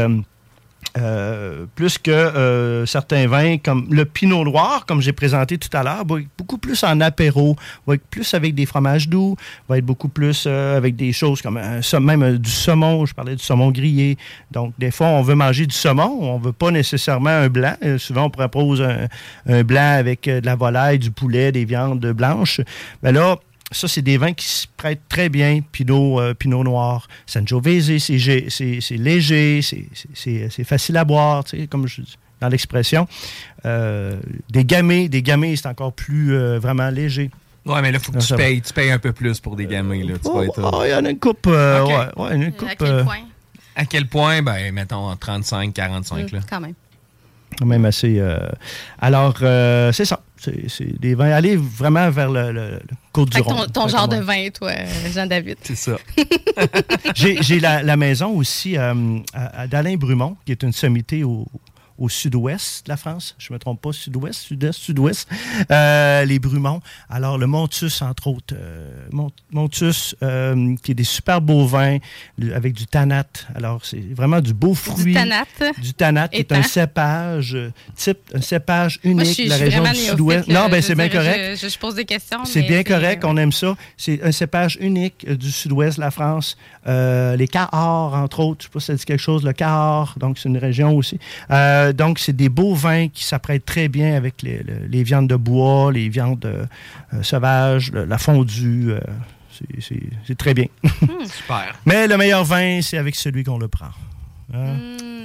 [0.97, 5.83] euh, plus que euh, certains vins comme le Pinot Noir, comme j'ai présenté tout à
[5.83, 9.35] l'heure, va être beaucoup plus en apéro, va être plus avec des fromages doux,
[9.67, 11.59] va être beaucoup plus euh, avec des choses comme
[12.01, 14.17] même du saumon, je parlais du saumon grillé.
[14.51, 17.75] Donc, des fois, on veut manger du saumon, on veut pas nécessairement un blanc.
[17.97, 19.07] Souvent, on propose un,
[19.47, 22.61] un blanc avec de la volaille, du poulet, des viandes blanches.
[23.03, 23.37] Mais là,
[23.71, 25.61] ça, c'est des vins qui se prêtent très bien.
[25.71, 30.97] Pinot, euh, Pinot Noir, Sangiovese, c'est gé- c'est c'est léger, c'est- c'est- c'est c'est facile
[30.97, 33.07] à boire, tu sais, comme je dis dans l'expression.
[33.65, 35.21] Euh, des gamay, des
[35.55, 37.29] c'est encore plus euh, vraiment léger.
[37.65, 39.55] Ouais, mais là, il faut que Non, tu payes, tu payes un peu plus pour
[39.55, 40.03] des gamins.
[40.03, 40.13] Là.
[40.13, 41.45] Tu Oh, oh, il y en a une coupe.
[41.47, 43.17] euh, ouais, ouais, une à quel euh, point?
[43.75, 44.41] À quel point?
[44.41, 46.31] Ben, mettons, 35, 45.
[46.31, 46.39] Là.
[46.39, 46.73] Hum, Quand même.
[47.57, 48.19] Quand même assez.
[48.19, 48.37] euh,
[48.99, 50.21] Alors, euh, c'est ça.
[50.37, 51.31] C'est des vins.
[51.31, 52.79] Allez vraiment vers le, le- le
[53.11, 53.71] côte du ton, Rhône.
[53.73, 54.71] ton Fait genre de vin, toi,
[55.13, 55.57] Jean-David?
[55.63, 55.97] C'est ça.
[57.15, 58.93] J'ai j'ai la, la maison aussi euh,
[59.69, 61.45] d'Alain Brumont, qui est une sommité au,
[61.99, 63.35] au sud-ouest de la France.
[63.37, 65.27] Je ne me trompe pas, sud-ouest, sud-est, sud-ouest.
[65.71, 66.81] Euh, les Brumont.
[67.09, 68.55] Alors, le Montus, entre autres.
[68.57, 71.97] euh, Mont- Montus, euh, qui est des super beaux vins
[72.55, 73.25] avec du tanat.
[73.55, 75.03] Alors, c'est vraiment du beau fruit.
[75.03, 75.45] Du tanat.
[75.81, 77.57] Du tanat, qui est un cépage
[77.95, 80.47] type, un cépage unique Moi, je suis, de la région du sud-ouest.
[80.47, 81.59] Non, ben c'est bien correct.
[81.61, 82.45] Je, je pose des questions.
[82.45, 83.75] C'est bien correct, on aime ça.
[83.97, 86.57] C'est un cépage unique du sud-ouest de la France.
[86.85, 90.15] Les Cahors, entre autres, je ne sais pas si ça dit quelque chose, le Cahors,
[90.17, 91.19] donc c'est une région aussi.
[91.51, 95.27] Euh, donc, c'est des beaux vins qui s'apprêtent très bien avec les, le- les viandes
[95.27, 96.65] de bois, les viandes euh,
[97.13, 98.91] euh, sauvages, le- la fondue.
[98.91, 98.99] euh,
[99.79, 100.65] c'est- très bien.
[101.25, 101.75] Super.
[101.85, 103.89] Mais le meilleur vin, c'est avec celui qu'on le prend.
[104.53, 104.75] Hein?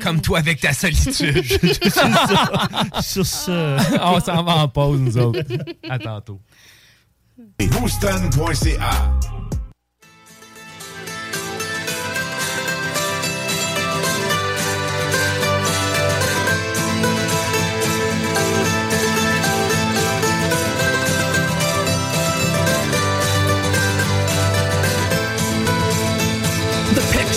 [0.03, 1.43] Comme toi avec ta solitude.
[1.49, 2.11] C'est ça.
[3.01, 3.79] Sur ce.
[4.03, 5.41] On s'en va en pause, nous autres.
[5.89, 6.41] À tantôt.
[7.59, 8.91] Booston.ca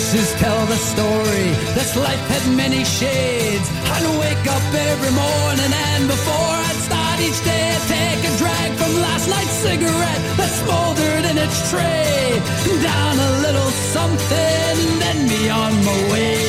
[0.08, 1.52] The tell the story.
[1.76, 3.68] This life had many shades.
[3.92, 8.70] I'd wake up every morning and before I'd start each day, I'd take a drag
[8.80, 12.40] from last night's cigarette that smoldered in its tray.
[12.80, 16.40] Down a little something, then be on my way.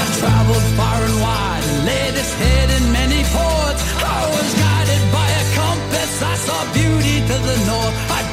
[0.00, 3.82] I traveled far and wide and laid its head in many ports.
[4.00, 6.12] I was guided by a compass.
[6.24, 8.07] I saw beauty to the north.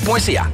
[0.00, 0.51] C.ca.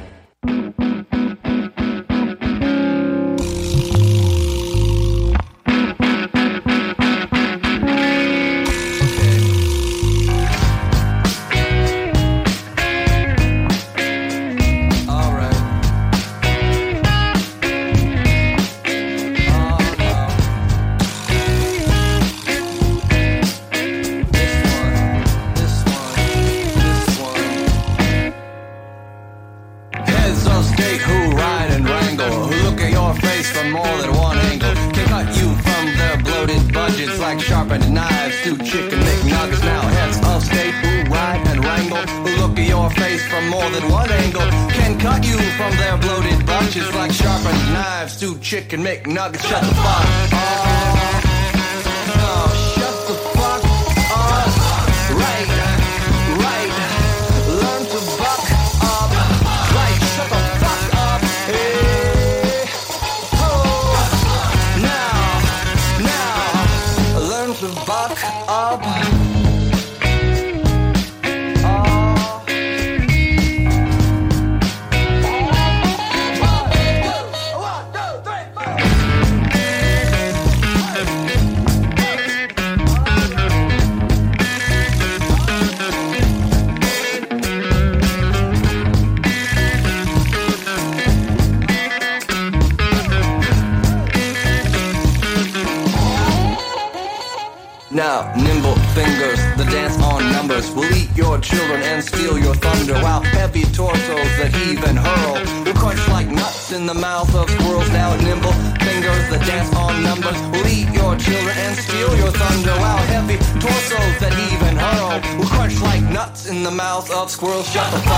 [117.29, 118.18] squirrel, shut the fuck up.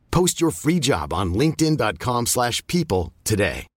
[0.11, 3.67] Post your free job on linkedin.com/people slash people today.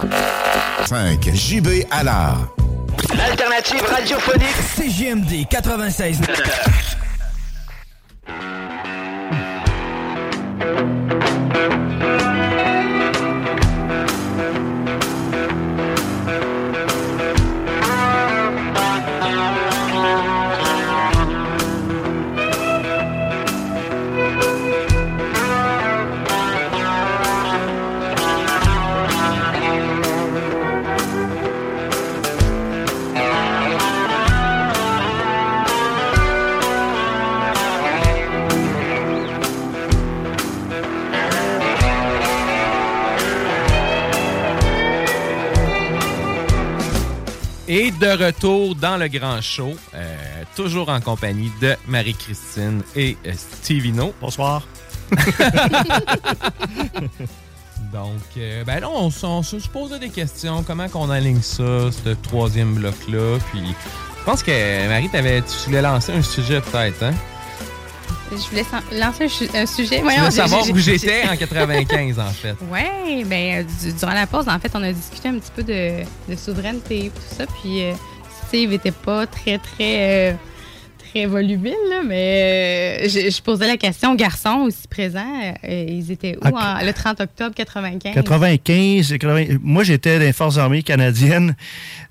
[0.00, 1.18] 5.
[1.34, 2.48] JB Allard.
[3.14, 6.20] L'alternative radiophonique CGMD 96.
[47.70, 50.16] Et de retour dans le grand show, euh,
[50.56, 54.14] toujours en compagnie de Marie-Christine et euh, Stevino.
[54.22, 54.66] Bonsoir.
[57.92, 60.62] Donc, euh, ben là, on, se posait des questions.
[60.62, 63.36] Comment qu'on aligne ça, ce troisième bloc-là?
[63.50, 63.60] Puis,
[64.18, 67.12] je pense que, Marie, t'avais, tu voulais lancer un sujet peut-être, hein?
[68.30, 68.64] Je voulais
[69.00, 69.24] lancer
[69.54, 70.00] un, sujet.
[70.00, 72.54] Voyons, voulais j'ai- savoir où j'étais en 95, en fait.
[72.70, 76.36] Oui, du- durant la pause, en fait, on a discuté un petit peu de, de
[76.36, 77.44] souveraineté et tout ça.
[77.62, 77.92] Puis euh,
[78.48, 80.32] Steve était pas très, très, euh,
[81.10, 85.24] très volubile, là, mais euh, je, je posais la question aux garçons aussi présents.
[85.64, 88.12] euh, ils étaient où en- le 30 octobre 95?
[88.14, 91.56] 95, 80 moi j'étais dans les Forces armées canadiennes,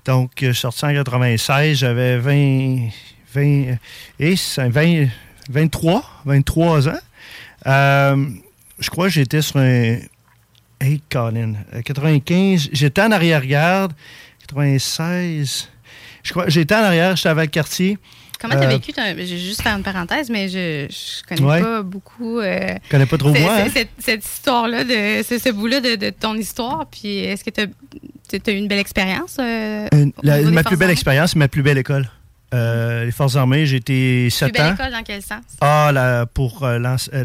[0.04, 2.88] donc je suis sorti en 96, j'avais 20,
[3.34, 3.76] 20,
[4.18, 5.06] et c'est 20,
[5.48, 6.92] 23, 23 ans.
[7.66, 8.26] Euh,
[8.78, 9.96] je crois que j'étais sur un...
[10.80, 13.92] Hey, Colin, euh, 95, j'étais en arrière-garde,
[14.46, 15.68] 96,
[16.22, 17.98] je crois, j'étais en arrière, j'étais avec le quartier.
[18.40, 18.92] Comment t'as Euh, vécu?
[18.94, 21.60] J'ai juste fait une parenthèse, mais je, je connais Ouais.
[21.60, 22.38] pas beaucoup.
[22.38, 23.66] Euh, Je connais pas trop moi, hein?
[23.74, 26.86] Cette, cette histoire-là, de, ce, ce bout-là de, de ton histoire.
[26.86, 29.36] Puis est-ce que tu as, eu une belle expérience?
[29.40, 32.08] euh, Une- la- ma plus belle expérience, c'est ma plus belle école.
[32.54, 34.74] Euh, les Forces armées, j'ai été Plus 7 belle ans.
[34.74, 35.42] école dans quel sens?
[35.60, 36.78] Ah, la- pour euh,
[37.12, 37.24] euh,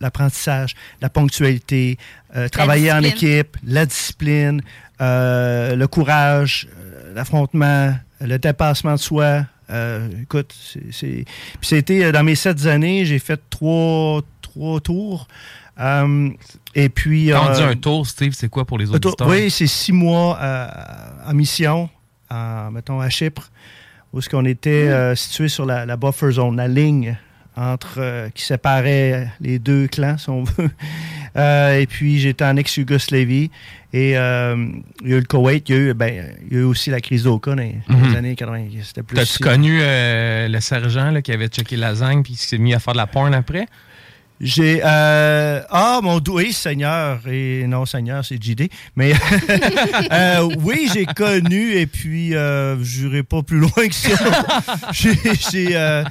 [0.00, 1.98] l'apprentissage, la ponctualité,
[2.36, 3.30] euh, travailler en discipline.
[3.38, 4.62] équipe, la discipline,
[5.00, 9.44] euh, le courage, euh, l'affrontement, le dépassement de soi.
[9.70, 10.54] Euh, écoute,
[10.90, 11.24] c'est-.
[11.24, 11.26] Puis
[11.62, 15.28] c'était euh, dans mes sept années, j'ai fait trois, trois tours.
[15.80, 16.30] Euh,
[16.74, 17.28] et puis.
[17.30, 19.28] Quand on dit un tour, Steve, c'est quoi pour les auditeurs?
[19.28, 20.66] Oui, c'est six mois euh,
[21.26, 21.88] en mission,
[22.70, 23.50] mettons à Chypre,
[24.12, 27.16] où ce qu'on était euh, situé sur la, la buffer zone, la ligne
[27.56, 30.70] entre euh, qui séparait les deux clans, si on veut.
[31.34, 33.50] Euh, et puis j'étais en ex-Yougoslavie
[33.94, 36.60] et il y a eu le Koweït, il y a eu, ben, il y a
[36.60, 38.14] eu aussi la crise d'Oka dans les, Mhm.
[38.16, 38.66] années 80.
[38.82, 42.58] C'était plus T'as-tu connu le sergent là, qui avait checké la lasagne puis qui s'est
[42.58, 43.66] mis à faire de la porn après?
[44.42, 44.80] J'ai.
[44.84, 47.20] euh, ah, mon doux, oui, Seigneur.
[47.28, 48.68] Et non, Seigneur, c'est JD.
[48.96, 49.12] Mais
[50.12, 54.10] euh, oui, j'ai connu, et puis euh, je n'irai pas plus loin que ça.
[54.92, 55.68] j'ai.
[55.76, 56.04] euh,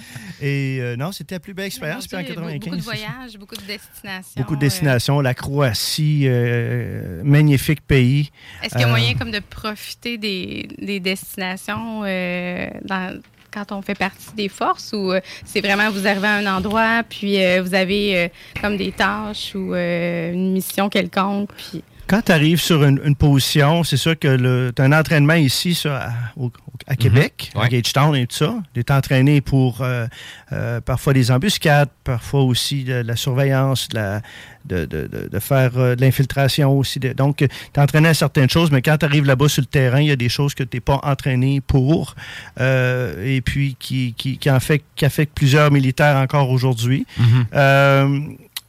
[0.44, 2.08] et euh, non, c'était la plus belle expérience.
[2.08, 2.64] Puis en Beaucoup- 95.
[2.66, 4.34] Beaucoup de voyages, beaucoup de destinations.
[4.38, 5.20] Beaucoup de euh, destinations.
[5.22, 8.32] La Croatie, euh, magnifique pays.
[8.64, 13.20] Est-ce qu'il y a moyen comme de profiter des, des destinations euh, dans-
[13.52, 17.04] quand on fait partie des forces ou euh, c'est vraiment vous arrivez à un endroit
[17.08, 18.28] puis euh, vous avez euh,
[18.62, 23.16] comme des tâches ou euh, une mission quelconque puis Quand tu arrives sur une, une
[23.16, 26.52] position, c'est sûr que tu as un entraînement ici ça, à, au- au-
[26.88, 28.56] à Québec, à Gagetown et tout ça.
[28.74, 30.08] Tu es entraîné pour euh,
[30.52, 34.22] euh, parfois des embuscades, parfois aussi de, la surveillance, de, la-
[34.66, 37.00] de, de- de- de faire euh, de l'infiltration aussi.
[37.00, 40.00] donc, tu es entraîné à certaines choses, mais quand tu arrives là-bas sur le terrain,
[40.02, 42.16] il y a des choses que tu n'es pas entraîné pour
[42.60, 47.06] euh, et puis qui, qui, qui, en fait, qui affectent plusieurs militaires encore aujourd'hui.
[47.18, 47.46] Mhm.
[47.54, 48.20] Euh,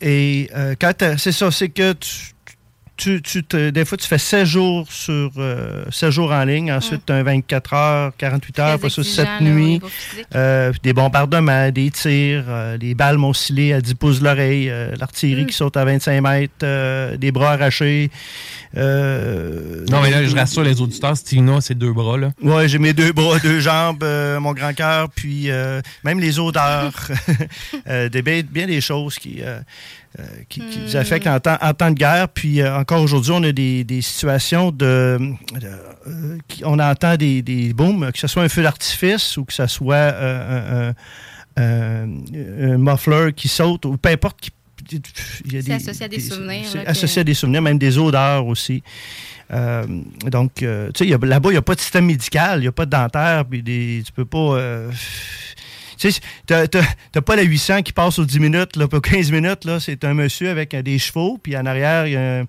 [0.00, 2.31] et euh, quand t'as- c'est ça, c'est que tu,
[3.02, 6.72] tu, tu te- des fois, tu fais 16 jours sur euh, 16 jours en ligne,
[6.72, 9.80] ensuite tu as un 24 heures, 48 heures, après ça, exigeant, 7 là, au nuits.
[10.34, 14.94] Euh, des bombardements, des tirs, euh, les balles scellé à 10 pouces de l'oreille, euh,
[14.98, 15.46] l'artillerie Mm.
[15.46, 18.10] qui saute à 25 mètres, euh, des bras arrachés.
[18.76, 22.30] euh, Non, mais là, je rassure les auditeurs, Stina, c'est deux bras, là.
[22.42, 26.38] Ouais, j'ai mes deux bras, deux jambes, euh, mon grand cœur, puis euh, même les
[26.38, 26.92] odeurs,
[27.88, 29.42] euh, des, bien, bien des choses qui,
[30.48, 32.28] qui, qui nous affectent en temps, en temps de guerre.
[32.28, 35.18] Puis euh, encore aujourd'hui, on a des, des situations de...
[35.58, 35.66] de,
[36.06, 39.52] euh, qui- on entend des, des booms, que ce soit un feu d'artifice ou que
[39.52, 40.90] ce soit euh,
[41.56, 44.50] un, un- un- un muffler qui saute, ou peu importe qui...
[45.48, 48.82] C'est associé à des souvenirs, c'est que- associé à des souvenirs, même des odeurs aussi.
[49.52, 49.84] Euh,
[50.26, 52.72] donc, euh, tu sais, là-bas, il n'y a pas de système médical, il n'y a
[52.72, 54.38] pas de dentaire, puis des, tu peux pas.
[54.38, 54.90] euh,
[56.02, 56.80] tu sais, t'as t'as-
[57.12, 59.78] t'as pas la 800 qui passe aux 10 minutes, là, pas 15 minutes, là.
[59.80, 62.44] C'est un monsieur avec euh, des chevaux, puis en arrière, il y a un.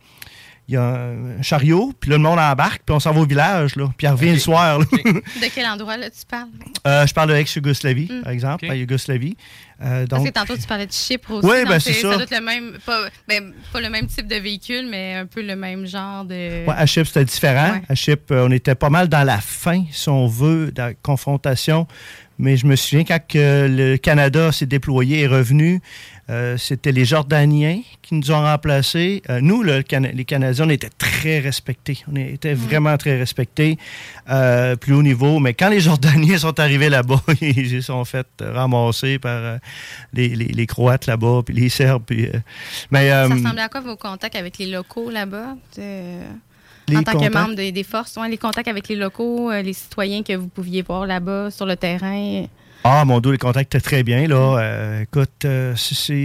[0.70, 3.26] il y a un chariot, puis là, le monde embarque, puis on s'en va au
[3.26, 4.80] village, là, puis il revient le soir.
[4.80, 4.86] là.
[5.04, 6.47] De quel endroit là, tu parles?
[6.88, 8.22] Euh, je parle de ex-Yougoslavie, Mm.
[8.24, 9.36] par exemple, la Yougoslavie.
[9.82, 11.45] Euh, Parce donc, que tantôt, tu parlais de Chypre aussi.
[11.45, 12.12] Oui, donc ben, c'est ça.
[12.12, 15.26] Ça doit être le même, pas, ben, pas le même type de véhicule, mais un
[15.26, 16.66] peu le même genre de...
[16.66, 17.74] Ouais, à Chypre, c'était différent.
[17.74, 17.82] Ouais.
[17.89, 21.86] À Chypre, on était pas mal dans la fin, si on veut, de la confrontation.
[22.40, 25.82] Mais je me souviens quand le Canada s'est déployé et revenu,
[26.30, 29.22] euh, c'était les Jordaniens qui nous ont remplacés.
[29.30, 32.00] Euh, nous, le Cana- les Canadiens, on était très respectés.
[32.12, 33.78] On était vraiment très respectés,
[34.30, 35.40] euh, plus haut niveau.
[35.40, 39.60] Mais quand les Jordaniens sont arrivés là-bas, ils se sont fait ramasser par
[40.14, 42.04] les, les- les Croates là-bas, puis les Serbes.
[42.06, 42.30] puis,
[42.90, 45.56] mais, Ça ressemblait à quoi vos contacts avec les locaux là-bas?
[46.88, 49.62] Les en tant que membre des, des forces, ouais, les contacts avec les locaux, euh,
[49.62, 52.46] les citoyens que vous pouviez voir là-bas sur le terrain.
[52.86, 54.28] Ah, mon Dieu, les contacts étaient très bien.
[54.28, 54.58] Là.
[54.60, 55.74] Euh, écoute, euh,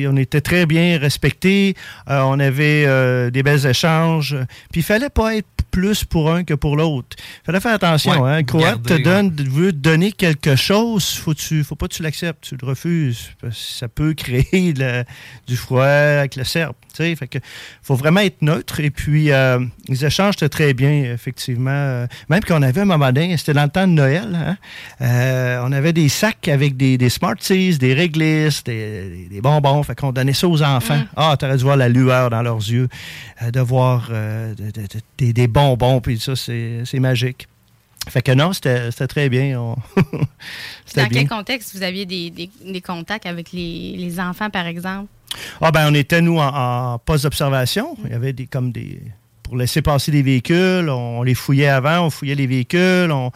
[0.09, 1.75] on était très bien respectés.
[2.11, 4.37] Euh, on avait euh, des belles échanges.
[4.73, 7.17] Puis il fallait pas être plus pour un que pour l'autre.
[7.43, 8.23] Il fallait faire attention.
[8.23, 8.43] Ouais, hein.
[8.43, 12.43] Croate te donne, veut te donner quelque chose, faut tu, faut pas que tu l'acceptes,
[12.43, 13.31] tu le refuses.
[13.41, 14.75] Parce que ça peut créer
[15.47, 16.75] du froid avec le Serbe.
[16.91, 17.15] tu sais.
[17.15, 17.39] Fait que
[17.83, 18.81] faut vraiment être neutre.
[18.81, 21.71] Et puis, euh, les échanges étaient très bien, effectivement.
[21.71, 24.57] Euh, Même qu'on avait un moment donné, c'était dans le temps de Noël, hein,
[25.03, 29.83] euh, on avait des sacs avec des, des Smarties, des réglisses, des, bonbons.
[29.83, 31.03] Fait qu'on donnait ça aux enfants.
[31.17, 32.89] Ah, t'aurais dû voir la lueur dans leurs yeux,
[33.43, 34.87] euh, de voir euh, de- de-
[35.27, 37.49] de- des, bonbons, puis ça, c'est magique.
[38.09, 39.61] Fait que non, c'était très bien.
[39.61, 39.77] On-
[40.97, 41.09] Dans bien.
[41.11, 45.09] quel contexte vous aviez des, des- des contacts avec les, les enfants, par exemple?
[45.61, 47.97] Ah ben on était nous en, en poste d'observation.
[48.07, 49.01] Il y avait des comme des
[49.43, 53.31] pour laisser passer des véhicules, on, les fouillait avant, on fouillait les véhicules, on,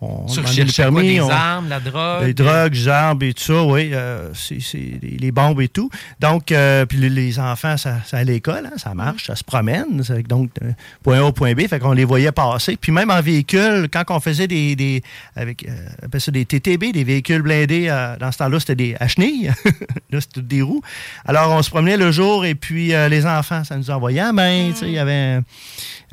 [0.00, 2.24] on demandait le recherchais quoi, permis, les on- armes, la drogue?
[2.26, 4.58] les drogues, les armes et tout ça, oui, euh, c'est
[5.02, 5.90] les, bombes et tout.
[6.20, 9.42] Donc, euh, puis les, les enfants, ça, ça à l'école, hein, ça marche, ça se
[9.44, 10.00] promène.
[10.28, 10.70] Donc, euh,
[11.02, 12.76] point A au point B, fait qu'on les voyait passer.
[12.76, 15.02] Puis même en véhicule, quand on faisait des, des
[15.34, 19.08] avec, euh, ça des TTB, des véhicules blindés, euh, dans ce temps-là, c'était des à
[19.08, 19.50] chenilles.
[20.10, 20.82] là, c'était des roues.
[21.24, 24.32] Alors, on se promenait le jour et puis euh, les enfants, ça nous envoyait à
[24.32, 24.70] main.
[24.72, 25.42] tu sais, Il y avait un-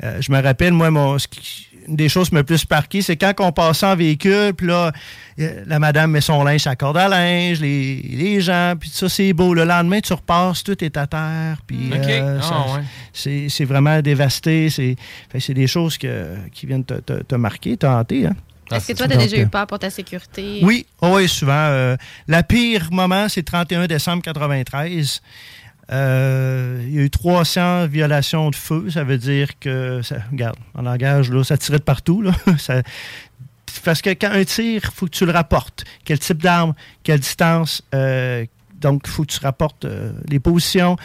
[0.04, 2.64] euh, je me rappelle, moi, mon, ce qui- une des choses qui m'a le plus
[2.70, 4.92] marqué, c'est quand on passait en véhicule, puis là,
[5.40, 9.08] euh, la madame met son linge à corde à linge, les, les gens, puis ça,
[9.08, 9.54] c'est beau.
[9.54, 12.84] Le lendemain, tu repasses, tout est à terre, puis euh, Ah, ouais.
[13.12, 14.70] c'est c'est vraiment dévasté.
[14.70, 14.96] C'est
[15.30, 18.26] fait que c'est des choses que, qui viennent te, te- te marquer, te hanter.
[18.26, 18.36] Hein.
[18.72, 20.58] Est-ce que toi, tu as déjà eu euh, peur pour ta sécurité?
[20.64, 21.52] oui, oh oui, souvent.
[21.52, 25.22] euh, la pire moment, c'est le 31 décembre 93.
[25.92, 28.90] Euh, il y a eu 300 violations de feu.
[28.90, 30.00] Ça veut dire que,
[30.32, 32.22] regarde, en langage, là, ça tirait de partout.
[32.22, 32.32] Là.
[33.84, 35.84] Parce que quand un tir, il faut que tu le rapportes.
[36.04, 37.82] Quel type d'arme, quelle distance.
[37.94, 38.44] euh,
[38.80, 40.96] donc, il faut que tu rapportes euh, les positions.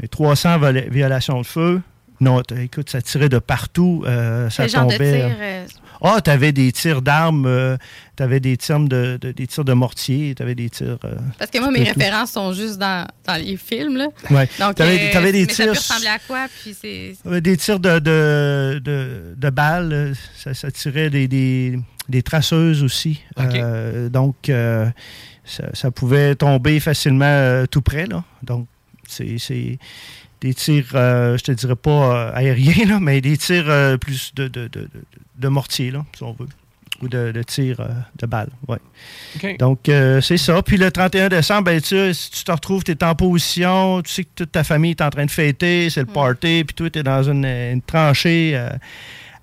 [0.00, 1.82] Les 300 vola- violations de feu.
[2.20, 4.04] Non, écoute, ça tirait de partout.
[4.06, 5.12] euh, ça Quel genre de tombait.
[5.28, 5.36] tir?
[5.40, 5.66] euh,
[6.00, 7.78] Ah, tu avais des tirs d'armes,
[8.16, 10.98] tu avais des tirs de, de- des tirs de mortier, tu avais des tirs.
[11.04, 11.92] euh, Parce que moi, mes tout.
[11.98, 13.96] références sont juste dans, dans les films.
[13.96, 14.08] Là.
[14.30, 14.48] Ouais.
[14.60, 16.46] Donc, T'avais- euh, t'avais des mais ça tirs- peut ressembler à quoi?
[16.62, 17.14] Puis c'est...
[17.26, 22.22] Euh, Des tirs de, de, de, de balles, euh, ça, ça tirait des, des, des
[22.22, 23.20] traceuses aussi.
[23.40, 24.86] Euh, donc, euh,
[25.44, 28.06] ça, ça pouvait tomber facilement euh, tout près.
[28.06, 28.24] Là.
[28.42, 28.66] Donc,
[29.08, 29.78] c'est c'est
[30.44, 31.90] des tirs, euh, je te dirais pas
[32.30, 34.88] euh, aériens, là, mais des tirs euh, plus de, de, de,
[35.38, 36.46] de- mortier, là, si on veut.
[37.02, 37.88] Ou de, de tirs euh,
[38.20, 38.78] de balles, ouais.
[39.58, 39.80] Donc,
[40.22, 40.62] c'est ça.
[40.62, 44.12] Puis le 31 décembre, ben, tu si tu te retrouves, tu es en position, tu
[44.12, 46.90] sais que toute ta famille est en train de fêter, c'est le party, puis toi,
[46.90, 48.56] tu es dans une, une tranchée.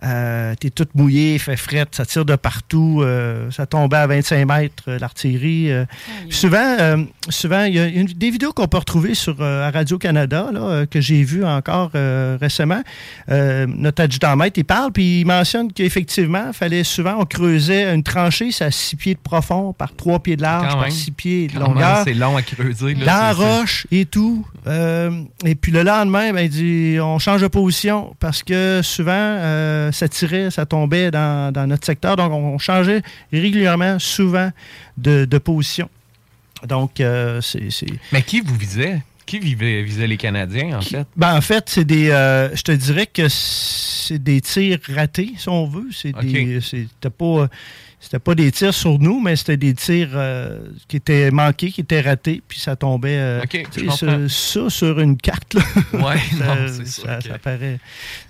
[0.04, 4.08] Euh, t'es tout mouillé, il fait fret, ça tire de partout, euh, ça tombait à
[4.08, 5.72] 25 mètres, euh, l'artillerie.
[5.72, 5.86] euh.
[6.30, 6.98] Souvent, euh,
[7.30, 10.60] souvent, il y a une- des vidéos qu'on peut retrouver sur euh, à Radio-Canada, là,
[10.62, 12.82] euh, que j'ai vues encore euh, récemment.
[13.30, 18.04] Euh, notre adjudant-maître, il parle, puis il mentionne qu'effectivement, il fallait souvent, on creusait une
[18.04, 20.92] tranchée, c'est à 6 pieds de profond, par 3 pieds de large, Quand par même.
[20.92, 22.04] 6 pieds de longueur.
[22.06, 22.96] c'est long à creuser.
[22.96, 24.46] là, Dans la roche et tout.
[24.68, 25.12] Euh,
[25.46, 29.12] et puis le lendemain, ben, il dit on change de position parce que souvent,
[29.92, 32.16] euh, ça tirait, ça tombait dans, dans notre secteur.
[32.16, 34.52] Donc, on changeait régulièrement, souvent,
[34.98, 35.90] de, de position.
[36.68, 37.70] Donc, euh, c'est.
[38.12, 39.02] Mais qui vous visait?
[39.26, 41.08] Qui vivait- visait les Canadiens, en fait?
[41.16, 42.10] Ben, en fait, c'est des.
[42.10, 45.88] euh, je te dirais que c'est des tirs ratés, si on veut.
[45.92, 46.60] C'est des.
[46.62, 47.48] C'était pas.
[48.04, 51.82] C'était pas des tirs sur nous, mais c'était des tirs euh, qui étaient manqués, qui
[51.82, 53.16] étaient ratés, puis ça tombait.
[53.16, 53.42] euh,
[53.96, 55.62] ça, ça sur une carte, là.
[55.94, 57.80] Ouais, ça, non, ça, que- ça paraît.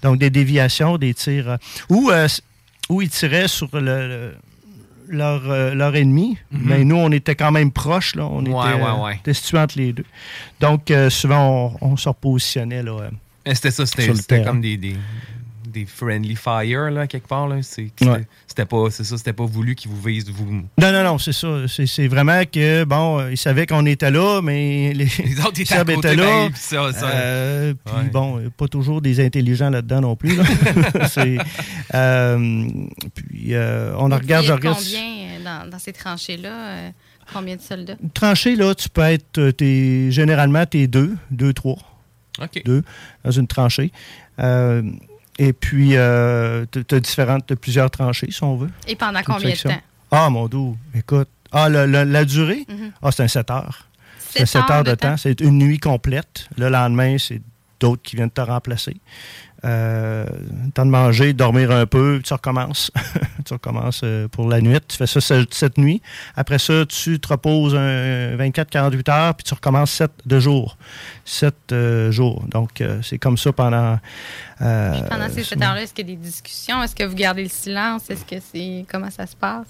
[0.03, 1.51] Donc, des déviations, des tirs.
[1.89, 2.27] euh,
[2.89, 4.33] ou, ils tiraient sur le, le-
[5.07, 6.61] leur, euh, leur ennemi, Mhm.
[6.65, 8.25] mais nous, on était quand même proches, là.
[8.25, 9.15] On Ouais, était, ouais, ouais.
[9.15, 10.05] était situés entre les deux.
[10.59, 12.91] Donc, euh, souvent, on, on se repositionnait, là.
[13.47, 14.95] euh, C'était ça, c'était comme des, des,
[15.67, 17.47] des friendly fire, là, quelque part.
[17.47, 17.57] là.
[18.51, 20.45] C'était pas, c'est ça, c'était pas voulu qu'ils vous visent, vous.
[20.51, 21.47] Non, non, non, c'est ça.
[21.69, 25.73] C'est c'est vraiment que, bon, ils savaient qu'on était là, mais les, Les autres étaient
[25.75, 26.23] à côté, étaient là.
[26.25, 28.09] ben, puis ça, ça- Euh, puis Ouais.
[28.11, 30.35] bon, euh, pas toujours des intelligents là-dedans non plus.
[30.35, 30.43] là.
[31.07, 31.37] C'est,
[31.93, 32.67] euh,
[33.15, 34.77] puis euh, on en regarde, je regarde.
[34.77, 36.49] combien euh, dans, dans ces tranchées-là?
[36.51, 36.89] euh,
[37.33, 37.95] combien de soldats?
[38.03, 41.77] Une tranchée, là, tu peux être, t'es- généralement, tu es deux, deux, trois.
[42.41, 42.61] OK.
[42.65, 42.83] Deux,
[43.23, 43.91] dans une tranchée.
[45.43, 48.69] Et puis, euh, tu as différentes, t'as plusieurs tranchées, si on veut.
[48.87, 49.81] Et pendant combien de temps?
[50.11, 51.29] Ah, mon doux, écoute.
[51.51, 52.63] Ah, le- le- la durée?
[52.69, 52.91] Mhm.
[53.01, 53.87] Ah, c'est un 7 heures.
[54.19, 55.09] C'est Sept 7 heures de de temps.
[55.09, 55.17] temps?
[55.17, 56.47] C'est une nuit complète.
[56.57, 57.41] Le lendemain, c'est
[57.79, 58.95] d'autres qui viennent te remplacer.
[59.63, 60.25] Euh,
[60.73, 62.89] temps de manger, dormir un peu, tu recommences.
[63.45, 64.75] tu recommences euh, pour la nuit.
[64.87, 66.01] Tu fais ça ce- cette nuit.
[66.35, 70.77] Après ça, tu te reposes un 24-48 heures, puis tu recommences 7 de jours.
[71.25, 71.75] 7
[72.09, 72.43] jours.
[72.47, 73.99] Donc, euh, c'est comme ça pendant.
[74.61, 76.81] euh, Pendant ces sept heures-là, est-ce qu'il y a des discussions?
[76.81, 78.09] Est-ce que vous gardez le silence?
[78.09, 78.85] Est-ce que c'est.
[78.91, 79.67] Comment ça se passe?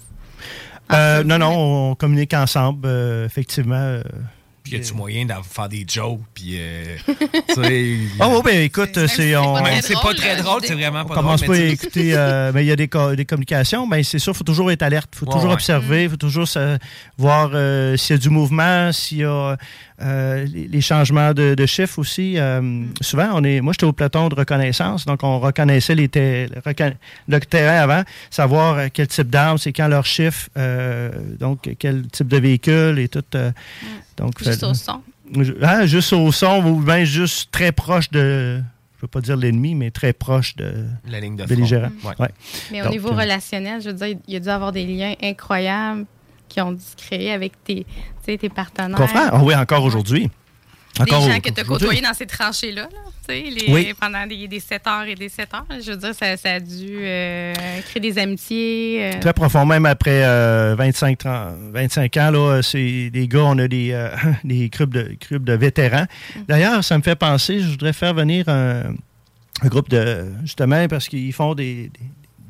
[0.92, 4.00] euh, non, non, on communique ensemble, euh, effectivement.
[4.72, 6.54] Puis y a-tu moyen de faire des jokes, puis.
[6.58, 6.96] euh,
[7.58, 8.08] oui,
[8.44, 9.56] ben écoute, c'est on.
[9.82, 11.56] C'est pas très drôle, c'est vraiment On pas commence drôle.
[11.56, 13.86] pas mais à écouter, euh, mais il y a des, co- des communications.
[13.86, 15.10] Ben, c'est sûr, il faut toujours être alerte.
[15.14, 15.54] Il faut Ouais, toujours ouais.
[15.54, 16.04] observer.
[16.04, 16.46] Il faut toujours
[17.18, 19.56] voir euh, s'il y a du mouvement, s'il y a
[20.00, 22.34] euh, les, changements de, de chiffres aussi.
[22.38, 23.60] Euh, Souvent, on est.
[23.60, 26.48] Moi, j'étais au peloton de reconnaissance, donc on reconnaissait les ter-
[27.28, 32.28] le terrain avant, savoir quel type d'arme, c'est quand leur chiffre, euh, donc quel type
[32.28, 33.22] de véhicule et tout.
[33.34, 33.50] euh,
[34.16, 35.00] donc, Juste fait- au son.
[35.62, 38.60] ah, juste au son, ou bien juste très proche de.
[38.96, 40.86] Je veux pas dire l'ennemi, mais très proche de.
[41.08, 41.54] La ligne de front.
[41.54, 41.90] belligérant.
[42.04, 42.12] Ouais.
[42.20, 42.30] Ouais.
[42.70, 45.14] Mais au niveau euh, relationnel, je veux dire, il y a dû avoir des liens
[45.22, 46.04] incroyables
[46.48, 47.90] qui ont dû se créer avec tes, tu
[48.24, 48.96] sais, tes partenaires.
[48.96, 49.30] Confrère?
[49.32, 50.30] Ah oui, encore aujourd'hui.
[51.00, 52.88] Des gens que tu as côtoyés dans ces tranchées-là, là,
[53.26, 53.94] tu sais, les- Oui.
[53.98, 55.64] pendant des, des 7 heures et des 7 heures.
[55.80, 57.54] Je veux dire, ça, ça a dû euh,
[57.88, 59.04] créer des amitiés.
[59.14, 63.58] euh, Très profond, même après euh, 25, 30, 25 ans, là, c'est des gars, on
[63.58, 64.10] a des, euh,
[64.44, 66.04] des groupes de, groupes de vétérans.
[66.46, 68.94] D'ailleurs, ça me fait penser, je voudrais faire venir un,
[69.62, 72.00] un groupe de, justement, parce qu'ils font des, des,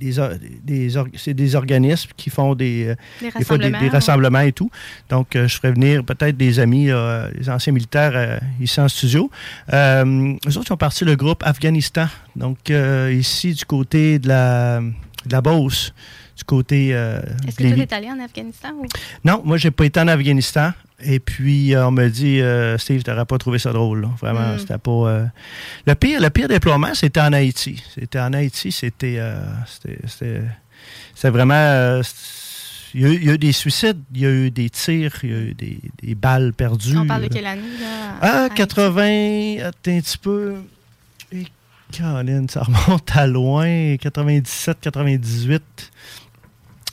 [0.02, 4.48] des des c'est des organismes qui font des, euh, Des fois des, rassemblements, des ouais.
[4.48, 4.70] et tout.
[5.08, 9.30] Donc, euh, je ferais venir peut-être des amis, euh, les anciens militaires ici en studio.
[9.72, 12.06] Euh, eux autres, ils ont parti le groupe Afghanistan.
[12.36, 12.70] Donc,
[13.10, 15.92] ici, du côté de la, de la Beauce,
[16.36, 18.70] du côté euh, Est-ce que tu es allé en Afghanistan?
[18.78, 18.86] Ou?
[19.24, 20.72] Non, moi, j'ai pas été en Afghanistan.
[21.04, 24.02] Et puis, euh, on me dit, euh, Steve, tu n'aurais pas trouvé ça drôle.
[24.02, 24.08] là.
[24.20, 24.58] Vraiment, Mm.
[24.60, 24.90] c'était pas.
[24.90, 25.24] euh,
[25.86, 27.82] Le, pire, le pire déploiement, c'était en Haïti.
[27.94, 29.20] C'était en Haïti, c'était.
[29.76, 32.00] c'était- vraiment.
[32.94, 34.68] il y, a eu, il y a eu des suicides, il y a eu des
[34.70, 36.96] tirs, il y a eu des, des balles perdues.
[36.98, 37.62] On parle de quelle année?
[37.80, 38.54] Là, Ah, Haïti?
[38.56, 40.54] 80, attends un petit peu.
[41.32, 41.46] Et
[41.90, 45.90] Caroline, ça remonte à loin, 97, 98.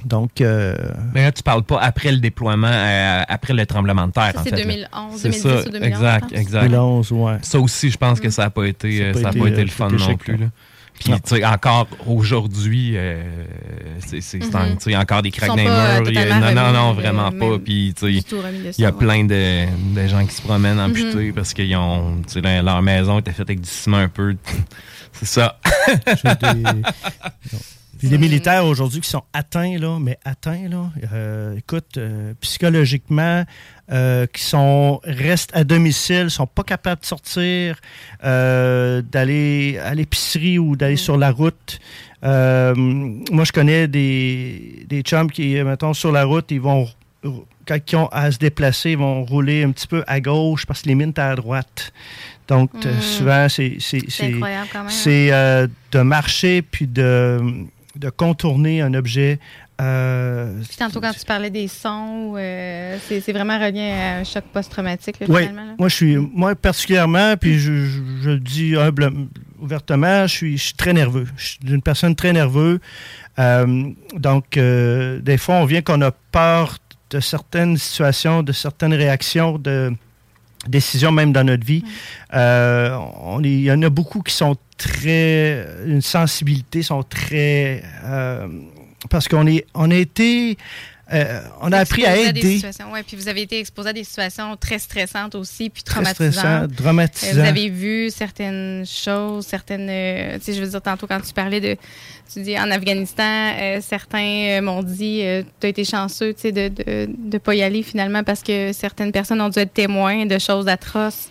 [0.05, 0.41] Donc.
[0.41, 0.75] euh,
[1.13, 4.31] Mais là, tu parles pas après le déploiement, euh, après le tremblement de terre.
[4.33, 4.63] Ça, en c'est fait, là.
[4.63, 6.61] 2011, C'est 2010 ça, ou 2011, Exact, exact.
[6.69, 7.37] 2011, ouais.
[7.41, 9.31] Ça aussi, je pense que ça n'a pas été, Ça a euh, pas ça a
[9.31, 10.37] été, pas été euh, le fun non plus.
[10.37, 10.45] là.
[10.99, 13.23] Puis, tu sais, encore aujourd'hui, euh,
[13.99, 14.19] c'est
[14.89, 16.33] y a encore des craques dans les euh, murs.
[16.33, 17.57] a- non, non, non, vraiment euh, pas.
[17.63, 18.23] Puis, tu sais,
[18.77, 21.33] il y a plein de, de gens qui se promènent amputés Mhm.
[21.33, 24.35] parce qu'ils ont, tu sais, leur maison était faite avec du ciment un peu.
[25.13, 25.57] C'est ça.
[28.01, 33.43] les militaires aujourd'hui qui sont atteints, là, mais atteints, là, euh, écoute, euh, psychologiquement,
[33.91, 37.77] euh, qui sont restent à domicile, sont pas capables de sortir,
[38.23, 41.79] euh, d'aller à l'épicerie ou d'aller sur la route.
[42.23, 46.87] Euh, moi, je connais des, des chums qui, mettons, sur la route, ils vont
[47.67, 50.81] quand ils ont à se déplacer, ils vont rouler un petit peu à gauche parce
[50.83, 51.91] que les mines sont à droite.
[52.47, 53.01] Donc, euh, Mm.
[53.01, 57.39] souvent, c'est c'est- C'est c'est- incroyable quand même, c'est, euh, de marcher puis de,
[57.99, 59.39] de contourner un objet.
[59.81, 64.43] euh, Puis tantôt, quand tu parlais des sons, euh, c'est vraiment relié à un choc
[64.53, 65.47] post-traumatique, Oui,
[65.77, 69.11] moi je suis, moi particulièrement, puis je, je- je le dis humble,
[69.59, 71.27] ouvertement, je suis, je suis très nerveux.
[71.37, 72.79] Je suis une personne très nerveuse.
[73.37, 76.77] Euh, donc, euh, des fois, on vient qu'on a peur
[77.09, 79.93] de certaines situations, de certaines réactions, de
[80.67, 81.83] décisions même dans notre vie.
[82.33, 82.97] Euh,
[83.43, 88.47] il y en a beaucoup qui sont très, une sensibilité, sont très, euh,
[89.09, 90.57] parce qu'on est, on a été,
[91.13, 92.41] euh, on a appris à aider.
[92.55, 95.95] situations, ouais, puis vous avez été exposé à des situations très stressantes aussi, puis Très
[96.03, 96.71] traumatisantes.
[96.71, 97.31] dramatisant.
[97.37, 99.87] Euh, Vous avez vu certaines choses, certaines.
[99.89, 101.75] euh, tu sais, je veux dire, tantôt, quand tu parlais de.
[102.31, 105.23] Tu dis en Afghanistan, euh, certains m'ont dit
[105.59, 106.69] tu as été chanceux tu sais, de
[107.07, 110.37] ne de, pas y aller finalement parce que certaines personnes ont dû être témoins de
[110.37, 111.29] choses atroces.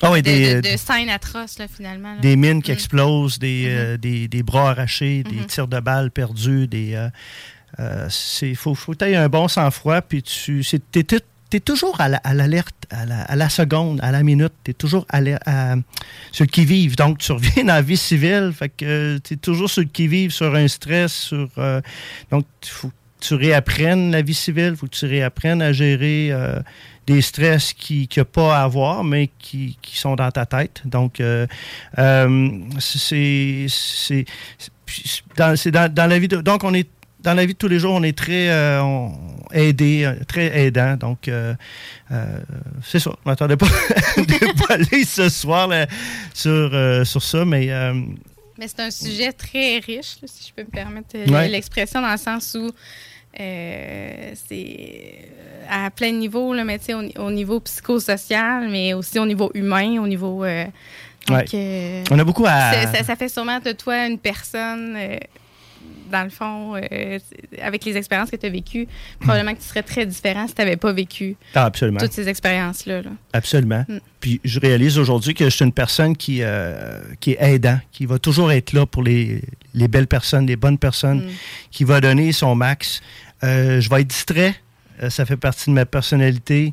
[0.00, 2.14] Ah oui, de, des- de- de scènes atroces, là, finalement.
[2.14, 2.20] là.
[2.20, 2.74] des mines qui Mm.
[2.74, 6.94] explosent, des, euh, des, des bras arrachés, des tirs de balles perdus, des.
[6.94, 7.08] euh,
[7.80, 10.62] euh, c'est faut faut que tu un bon sang-froid, puis tu
[11.50, 15.06] t'es toujours à la- à l'alerte, à, la, seconde, à la minute, tu es toujours
[15.08, 15.76] à, à-
[16.38, 16.94] le qui-vive.
[16.96, 20.30] Donc, tu reviens dans la vie civile, fait que tu es toujours sur le qui-vive,
[20.30, 21.48] sur un stress, sur.
[21.58, 21.80] euh,
[22.30, 26.28] donc, il faut tu réapprennes la vie civile, il faut que tu réapprennes à gérer
[26.30, 26.60] euh,
[27.06, 30.82] des stress qui n'y a pas à avoir, mais qui, qui sont dans ta tête.
[30.84, 31.46] Donc, euh,
[31.98, 33.66] euh, c'est
[35.36, 36.28] dans, dans, dans la vie.
[36.28, 36.88] donc, on est
[37.20, 39.12] dans la vie de tous les jours, on est très euh, on-
[39.52, 40.96] aidé, euh, très aidant.
[40.96, 41.54] Donc, euh,
[42.12, 42.38] euh,
[42.84, 43.10] c'est ça.
[43.24, 43.66] Je m'attendais pas
[44.16, 45.86] de pas aller ce soir là,
[46.34, 46.70] sur,
[47.06, 47.66] sur ça, mais
[48.58, 51.48] Mais c'est un sujet très riche, là, si je peux me permettre Ouais.
[51.48, 52.70] l'expression, dans le sens où
[54.34, 55.28] c'est
[55.70, 60.06] à plein niveau, là, mais au, au niveau psychosocial, mais aussi au niveau humain, au
[60.06, 60.44] niveau.
[60.44, 62.04] donc, Ouais.
[62.10, 64.96] On a beaucoup à- ça fait sûrement de toi une personne.
[66.10, 67.18] Dans le fond, euh,
[67.62, 68.86] avec les expériences que tu as vécues,
[69.20, 71.98] probablement que tu serais très différent si tu n'avais pas vécu Ah, absolument.
[71.98, 73.02] toutes ces expériences-là.
[73.02, 73.10] là.
[73.32, 73.84] Absolument.
[73.88, 73.98] Mm.
[74.20, 78.06] Puis je réalise aujourd'hui que je suis une personne qui, euh, qui est aidant, qui
[78.06, 79.42] va toujours être là pour les,
[79.74, 81.30] les belles personnes, les bonnes personnes, Mm.
[81.70, 83.00] qui va donner son max.
[83.44, 84.54] Euh, je vais être distrait.
[85.10, 86.72] Ça fait partie de ma personnalité.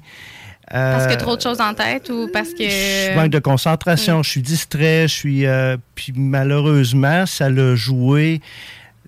[0.67, 2.63] Parce que trop de choses en tête ou parce que.
[2.63, 5.45] je manque de concentration, je suis distrait, je suis.
[5.45, 8.41] euh, puis malheureusement, ça l'a joué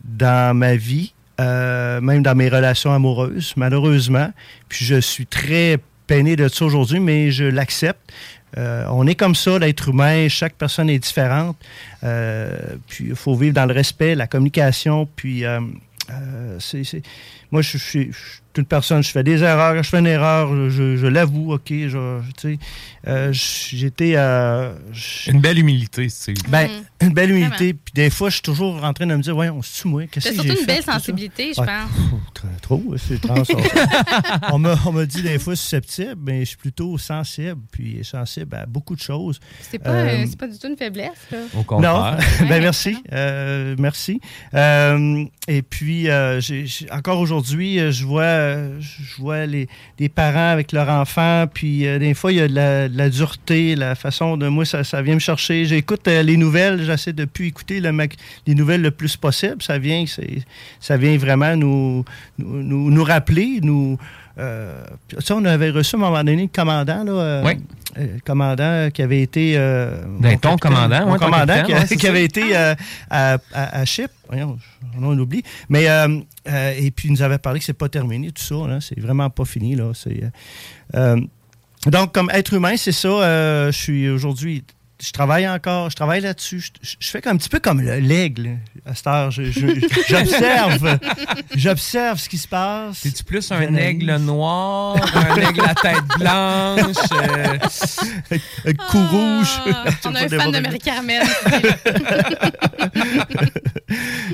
[0.08, 4.32] dans ma vie, euh, même dans mes relations amoureuses, malheureusement.
[4.70, 5.78] Puis je suis très
[6.08, 8.12] peiné de ça aujourd'hui, mais je l'accepte.
[8.58, 11.58] Euh, on est comme ça, l'être humain, chaque personne est différente.
[12.04, 15.60] Euh, puis il faut vivre dans le respect, la communication, puis euh,
[16.60, 17.04] c'est,
[17.52, 18.12] moi je suis
[18.58, 22.20] une personne, je fais des erreurs, je fais une erreur, je, je l'avoue, ok, je,
[22.38, 22.60] tu sais,
[23.08, 24.74] euh, j'étais euh,
[25.28, 26.34] Une belle humilité, c'est.
[26.50, 26.70] ben,
[27.02, 27.46] une belle Vraiment.
[27.56, 27.74] humilité.
[27.74, 29.88] Puis des fois, je suis toujours en train de me dire, ouais, on se tue,
[29.88, 30.60] moi, qu'est-ce que j'ai surtout fait?
[30.62, 31.92] une belle sensibilité, je Ouais, pense.
[32.34, 33.44] pff, Trop, c'est trans.
[34.52, 38.56] on m'a on m'a dit des fois susceptible, mais je suis plutôt sensible, puis sensible
[38.56, 39.40] à beaucoup de choses.
[39.62, 41.12] C'est pas, Euh, euh, c'est pas du tout une faiblesse.
[41.32, 41.38] Là.
[41.72, 42.18] non,
[42.50, 44.20] ben merci, euh, merci.
[44.54, 46.40] Euh, et puis, euh,
[46.92, 49.68] encore aujourd'hui, je vois, euh, je vois les,
[50.14, 53.96] parents avec leurs enfants, puis euh, des fois, il y a de la, dureté, la
[53.96, 55.66] façon de moi, ça, vient me chercher.
[55.66, 59.62] J'écoute euh, les nouvelles, j'essaie de plus écouter les nouvelles le plus possible.
[59.62, 60.06] Ça vient,
[60.80, 62.06] ça vient vraiment nous,
[62.38, 63.98] nous, nous- nous rappeler, nous.
[65.20, 67.54] Ça, on avait reçu à un moment donné le commandant, là, Oui.
[67.98, 69.54] Euh, commandant qui avait été.
[69.58, 72.76] euh, Ben, ton commandant, ton commandant capitaine, qui, ouais, avait été euh,
[73.10, 74.14] à, à, à Chypre.
[74.28, 74.58] Voyons,
[75.02, 75.44] on oublie.
[75.70, 78.68] Mais, et puis, il nous avait parlé que c'est pas terminé, tout ça.
[78.68, 78.80] là.
[78.82, 79.76] C'est vraiment pas fini.
[79.76, 79.92] Là.
[79.94, 80.22] C'est,
[81.86, 83.70] donc, comme être humain, c'est ça.
[83.72, 84.64] je suis aujourd'hui.
[85.00, 86.60] Je travaille encore, je travaille là-dessus.
[86.82, 89.30] Je, je- fais comme- un petit peu comme le- l'aigle à cette heure.
[90.10, 90.98] J'observe.
[91.56, 92.98] j'observe ce qui se passe.
[93.04, 96.96] C'est-tu plus un aigle noir, un aigle à tête blanche?
[97.12, 97.58] euh,
[98.66, 99.50] Avec cou rouge.
[99.68, 101.22] Ah, on a un fan de Marie-Carmen.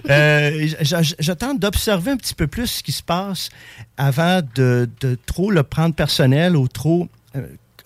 [0.10, 3.50] Euh, je, je- je tente d'observer un petit peu plus ce qui se passe
[3.98, 7.08] avant de, de trop le prendre personnel ou trop.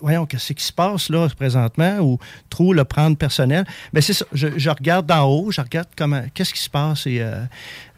[0.00, 2.18] voyons, qu'est-ce qui se passe là présentement ou
[2.50, 3.64] trop le prendre personnel?
[3.92, 7.06] Mais c'est ça, je, je regarde d'en haut, je regarde comment, qu'est-ce qui se passe
[7.06, 7.42] et euh,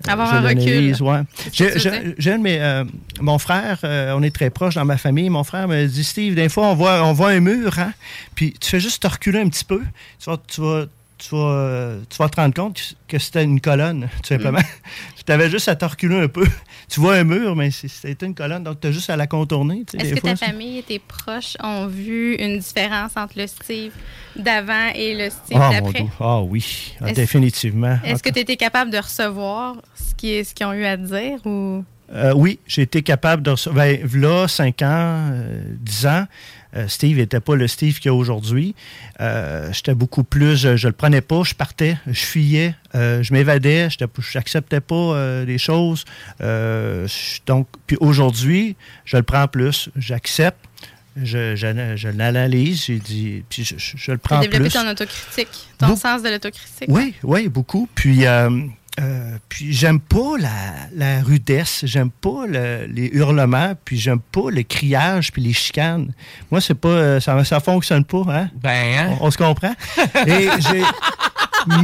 [0.08, 1.02] Avoir je un recul.
[1.02, 1.20] ouais.
[1.52, 2.84] J'ai- j'ai- mes, euh,
[3.20, 5.28] mon frère, euh, on est très proches dans ma famille.
[5.30, 7.92] Mon frère me dit Steve, des fois, on voit, on voit un mur, hein,
[8.34, 9.80] puis tu fais juste te reculer un petit peu.
[10.18, 10.84] Tu vas, tu vas,
[11.20, 14.58] tu vas, tu vas te rendre compte que- c'était une colonne, tout simplement.
[14.58, 15.22] Mm.
[15.26, 16.46] tu avais juste à te reculer un peu.
[16.88, 19.84] Tu vois un mur, mais c'était une colonne, donc tu as juste à la contourner.
[19.96, 23.92] Est-ce que ta famille et tes proches ont vu une différence entre le Steve
[24.34, 26.06] d'avant et le Steve mon d'après?
[26.18, 27.96] Ah oui, Ah, définitivement.
[28.04, 31.84] Est-ce que tu étais capable de recevoir ce qu'ils ont eu à te dire ou?
[32.12, 33.86] Euh, oui, j'ai été capable de recevoir.
[33.86, 36.26] Ben, là, 5 ans, euh, 10 ans,
[36.76, 38.74] euh, Steve n'était pas le Steve qu'il y a aujourd'hui.
[39.20, 40.56] Euh, J'étais beaucoup plus.
[40.56, 43.96] Je, je le prenais pas, je partais, je fuyais, euh, je m'évadais, je
[44.34, 46.04] n'acceptais pas euh, les choses.
[46.40, 47.06] Euh,
[47.46, 49.88] donc, puis aujourd'hui, je le prends plus.
[49.96, 50.58] J'accepte.
[51.16, 54.60] Je, je, je l'analyse, j'ai dit, puis je, je- je le tu as prends développé
[54.60, 54.72] plus.
[54.72, 56.86] ton autocritique, ton sens de l'autocritique?
[56.88, 57.88] Oui, oui, beaucoup.
[57.96, 58.24] Puis,
[59.00, 60.50] euh, puis j'aime pas la,
[60.94, 66.12] la rudesse, j'aime pas le- les hurlements, puis j'aime pas le criage, puis les chicanes.
[66.50, 68.50] Moi, c'est pas, euh, ça, ça fonctionne pas, hein?
[68.62, 69.74] Ben, On, on se comprend?
[70.26, 70.84] Et j'ai-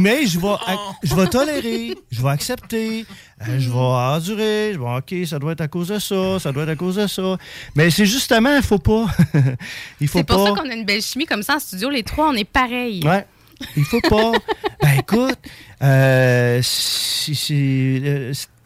[0.01, 0.55] mais je vais,
[1.03, 3.05] je vais tolérer, je vais accepter,
[3.47, 4.85] euh, je vais endurer, je vais,
[5.21, 7.37] OK, ça doit être à cause de ça, ça doit être à cause de ça.
[7.75, 9.05] Mais c'est justement, il faut pas.
[10.01, 10.55] il faut C'est pour pas.
[10.55, 11.89] ça qu'on a une belle chimie comme ça en studio.
[11.91, 13.01] Les trois, on est pareils.
[13.05, 13.25] Ouais.
[13.75, 14.31] Il faut pas.
[14.81, 15.37] ben écoute,
[15.81, 17.33] euh, euh, c'est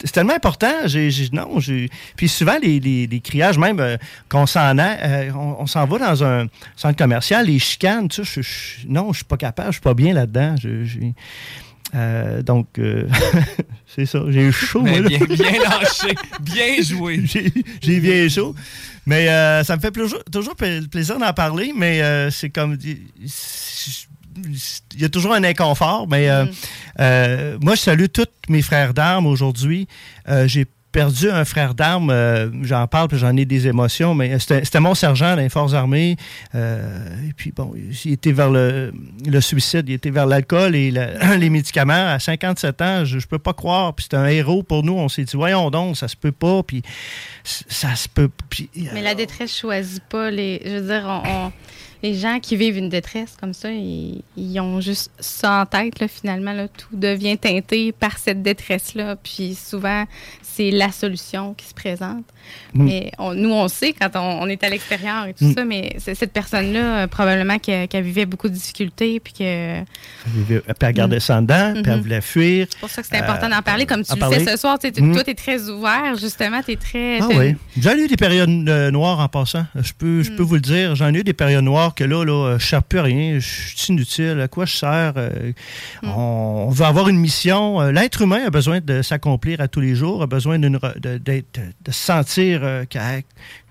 [0.03, 0.71] c'est tellement important.
[0.85, 1.89] J'ai, non, j'ai.
[2.15, 3.97] Puis souvent les, les- les criages, même euh,
[4.29, 8.23] qu'on s'en a, euh, on, on s'en va dans un centre commercial, les chicanes, tu
[8.25, 10.55] sais, je- je- non, je suis pas capable, je suis pas bien là-dedans.
[11.93, 13.07] Euh, donc, euh,
[13.95, 14.19] c'est ça.
[14.29, 14.81] J'ai eu chaud.
[14.81, 17.21] Mais moi, bien, bien lâché, bien joué.
[17.81, 18.55] J'ai- bien chaud.
[19.05, 22.77] Mais euh, ça me fait toujours, toujours pla- plaisir d'en parler, mais euh, c'est comme.
[24.95, 26.45] Il y a toujours un inconfort, mais euh,
[26.99, 29.87] euh, moi, je salue tous mes frères d'armes aujourd'hui.
[30.29, 34.37] Euh, J'ai perdu un frère d'armes, euh, j'en parle, puis j'en ai des émotions, mais
[34.39, 36.17] c'était mon sergent dans les Forces armées.
[36.53, 38.91] Euh, et puis, bon, il était vers le,
[39.25, 42.07] le suicide, il était vers l'alcool et le- les médicaments.
[42.09, 43.93] À 57 ans, je, je peux pas croire.
[43.93, 44.93] Puis c'était un héros pour nous.
[44.97, 46.61] On s'est dit, voyons donc, ça se peut pas.
[46.61, 46.81] Puis
[47.45, 48.29] ça se peut.
[48.49, 50.61] Puis, Mais la détresse choisit pas les.
[50.65, 51.51] Je veux dire, on- on-
[52.03, 55.99] les gens qui vivent une détresse comme ça, ils, ils ont juste ça en tête,
[55.99, 56.53] là, finalement.
[56.53, 59.15] Là, tout devient teinté par cette détresse-là.
[59.17, 60.05] Puis souvent,
[60.41, 62.25] c'est la solution qui se présente.
[62.73, 62.83] Mm.
[62.83, 65.53] Mais on- nous, on sait quand on, on est à l'extérieur et tout Mm.
[65.53, 69.19] ça, mais cette personne-là, euh, probablement, qu'elle qu'elle vivait beaucoup de difficultés.
[69.19, 69.43] Puis que.
[69.43, 69.85] elle,
[70.27, 70.75] vivait- elle
[71.29, 72.01] en dedans, puis elle Mhm.
[72.01, 72.67] voulait fuir.
[72.69, 73.85] C'est pour ça que c'est important d'en parler.
[73.85, 74.39] Comme tu le parler.
[74.39, 75.13] fais ce soir, tu Mm.
[75.13, 76.61] toi, tu es très ouvert, justement.
[76.63, 77.19] Tu es très.
[77.21, 77.55] Ah oui.
[77.77, 79.65] J'en ai eu des périodes euh, noires en passant.
[79.75, 80.95] Je peux, je peux vous le dire.
[80.95, 83.39] J'en ai eu des périodes noires que là, là je ne sers plus à rien.
[83.39, 84.39] Je suis inutile.
[84.41, 85.13] À quoi je sers?
[85.17, 85.51] Euh,
[86.03, 87.81] on, on veut avoir une mission.
[87.81, 90.69] Euh, L'être humain a besoin de s'accomplir à tous les jours, a besoin de,
[91.17, 92.61] d'être- de se sentir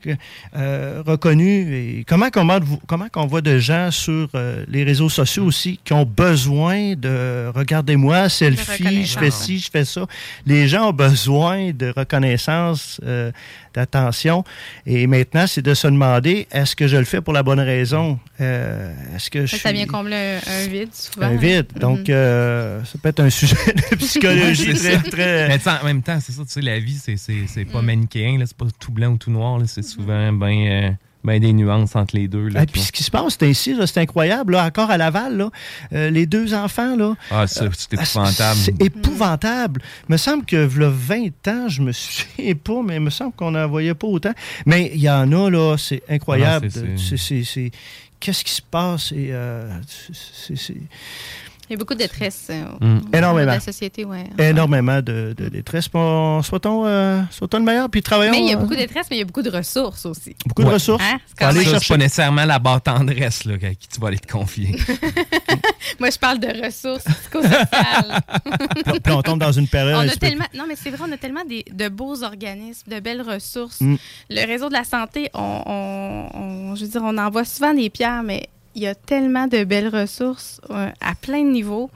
[0.06, 0.20] euh, qu'a- que-
[0.56, 1.74] euh, reconnu.
[1.74, 5.92] Et comment, comment, comment qu'on voit de gens sur euh, les réseaux sociaux aussi qui
[5.92, 10.06] ont besoin de regardez-moi, selfie, je fais ci, je fais ça.
[10.46, 13.30] Les gens ont besoin de reconnaissance, euh,
[13.72, 14.42] d'attention.
[14.84, 18.18] Et maintenant, c'est de se demander est-ce que je le fais pour la bonne raison?
[18.40, 21.26] Euh, Est-ce que je Ça, vient combler un, un vide, souvent.
[21.26, 21.66] un vide.
[21.78, 22.04] Donc, Mhm.
[22.10, 25.48] euh, ça peut être un sujet de psychologie très, très.
[25.48, 27.68] Mais en même temps, c'est ça, tu sais, la vie, c'est, c'est, c'est Mm.
[27.70, 31.38] pas manichéen, là, c'est pas tout blanc ou tout noir, là, c'est souvent ben, ben
[31.38, 32.48] des nuances entre les deux.
[32.48, 34.54] Là, Et tu puis ce qui se passe, c'est ainsi, c'est incroyable.
[34.54, 35.50] Là, encore à Laval, là,
[35.92, 38.58] euh, les deux enfants, là, ah, ça, c'est épouvantable.
[38.58, 39.82] c'est épouvantable.
[40.08, 43.32] Il me semble que le 20 ans, je me souviens pas, mais il me semble
[43.32, 44.32] qu'on n'en voyait pas autant.
[44.66, 46.68] Mais il y en a, là, c'est incroyable.
[46.74, 46.80] Ah
[48.20, 49.12] Qu'est-ce qui se passe?
[49.12, 49.66] Et, euh,
[50.12, 50.74] c'est-
[51.70, 52.94] Il y a beaucoup de détresse euh, Mm.
[52.94, 53.46] niveau Énormément.
[53.52, 54.24] de la société, ouais.
[54.38, 55.88] énormément de, de détresse.
[55.88, 58.32] Bon, Soit-on euh, soit-on le meilleur, puis travaillons.
[58.32, 60.04] Mais il y a euh, beaucoup de détresse, mais il y a beaucoup de ressources
[60.04, 60.34] aussi.
[60.46, 61.02] beaucoup de ressources.
[61.04, 61.18] Hein?
[61.38, 61.94] C'est aller Ça, chercher.
[61.94, 64.76] pas nécessairement la barre tendresse là, à qui tu vas aller te confier.
[66.00, 68.20] Moi, je parle de ressources psychosociales.
[68.84, 69.96] Puis- puis on tombe dans une période.
[70.04, 73.00] on a tellement, non, mais c'est vrai, on a tellement des- de beaux organismes, de
[73.00, 73.80] belles ressources.
[73.80, 73.96] Mm.
[74.30, 77.90] Le réseau de la santé, on, on- on- je veux dire, on envoie souvent des
[77.90, 81.90] pierres, mais il y a tellement de belles ressources euh, à plein de niveaux.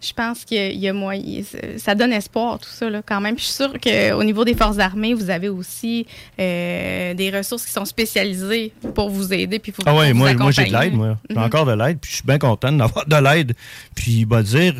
[0.00, 1.42] Je pense qu'il y a moyen.
[1.76, 3.34] Ça donne espoir, tout ça, là, quand même.
[3.34, 6.06] Puis je suis sûre qu'au niveau des forces armées, vous avez aussi
[6.38, 9.58] euh, des ressources qui sont spécialisées pour vous aider.
[9.58, 11.16] Puis pour, Ah oui, moi, moi j'ai de l'aide, moi.
[11.28, 11.42] J'ai Mhm.
[11.42, 13.54] encore de l'aide, puis je suis bien content d'avoir de l'aide.
[13.96, 14.74] Puis il va dire,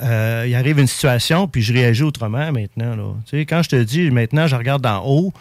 [0.00, 2.94] euh, il arrive une situation, puis je réagis autrement maintenant.
[2.94, 3.14] Là.
[3.28, 5.32] Tu sais, quand je te dis, maintenant, je regarde d'en haut,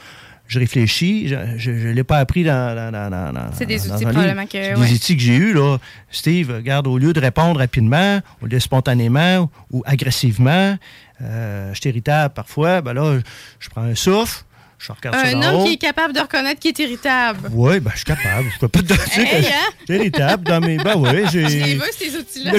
[0.51, 1.29] je réfléchis.
[1.57, 2.91] Je ne l'ai pas appris dans.
[2.91, 4.87] dans- dans- C'est des outils probablement que- ouais.
[4.87, 5.77] Des outils que j'ai eus, là.
[6.11, 10.77] Steve, regarde, au lieu de répondre rapidement, au lieu de spontanément ou agressivement,
[11.21, 13.19] euh, je suis irritable parfois, ben là,
[13.59, 14.43] je prends un souffle,
[14.81, 15.65] je regarde ça Un homme haut.
[15.65, 17.49] qui est capable de reconnaître qu'il est irritable.
[17.51, 18.49] Oui, ben, je suis capable.
[18.53, 19.51] Je peux pas te dire Hey, que hein?
[19.79, 20.77] je suis irritable dans mes.
[20.77, 21.47] Ben oui, j'ai.
[21.47, 22.51] Je les veux, ces outils-là?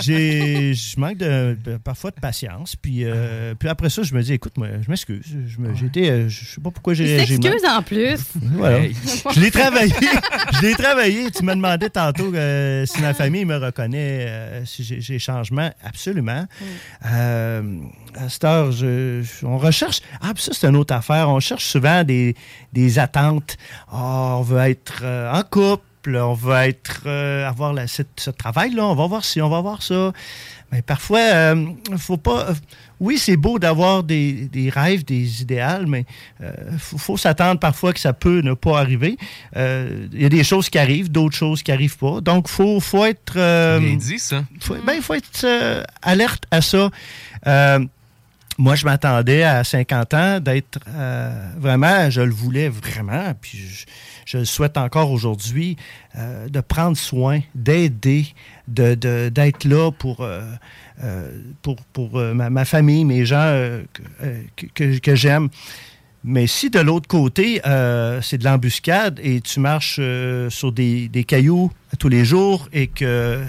[0.00, 2.76] Je manque de, parfois de patience.
[2.76, 5.24] Puis, euh, puis après ça, je me dis, écoute, moi, je m'excuse.
[5.46, 7.26] Je été, euh, je sais pas pourquoi j'ai mal.
[7.26, 8.18] s'excuse en plus.
[8.56, 8.80] Voilà.
[9.34, 9.92] Je l'ai travaillé.
[10.54, 11.30] je l'ai travaillé.
[11.30, 15.70] Tu me demandais tantôt euh, si ma famille me reconnaît, euh, si j'ai, changement.
[15.82, 16.46] Absolument.
[17.06, 17.62] Euh,
[18.16, 20.00] à cette heure, je- je- on recherche.
[20.20, 21.28] Ah, puis ça, c'est une autre affaire.
[21.28, 22.34] On cherche souvent des,
[22.72, 23.56] des attentes.
[23.90, 26.16] Ah, on veut être euh, en couple.
[26.16, 28.84] On veut être, euh, avoir la- cette- ce travail-là.
[28.84, 30.12] On va voir si on va voir ça.
[30.70, 31.66] Mais parfois, euh,
[31.96, 32.48] faut pas.
[33.00, 36.04] Oui, c'est beau d'avoir des, des rêves, des idéaux, mais
[36.40, 39.16] il faut, faut s'attendre parfois que ça peut ne pas arriver.
[39.56, 42.20] Euh, Il y a des choses qui arrivent, d'autres choses qui n'arrivent pas.
[42.20, 43.34] Donc, il faut, faut être.
[43.36, 44.44] euh, Bien dit, ça.
[44.60, 46.90] faut, ben, il faut être euh, alerte à ça.
[48.56, 53.84] Moi, je m'attendais à 50 ans d'être euh, vraiment, je le voulais vraiment, puis je,
[54.26, 55.76] je le souhaite encore aujourd'hui,
[56.16, 58.26] euh, de prendre soin, d'aider,
[58.68, 60.42] de- de- d'être là pour, euh,
[61.02, 61.30] euh,
[61.62, 63.82] pour, pour euh, ma, famille, mes gens euh,
[64.56, 65.48] que, que- que- j'aime.
[66.22, 70.00] Mais si de l'autre côté, euh, c'est de l'embuscade et tu marches
[70.48, 73.42] sur des, des cailloux tous les jours et que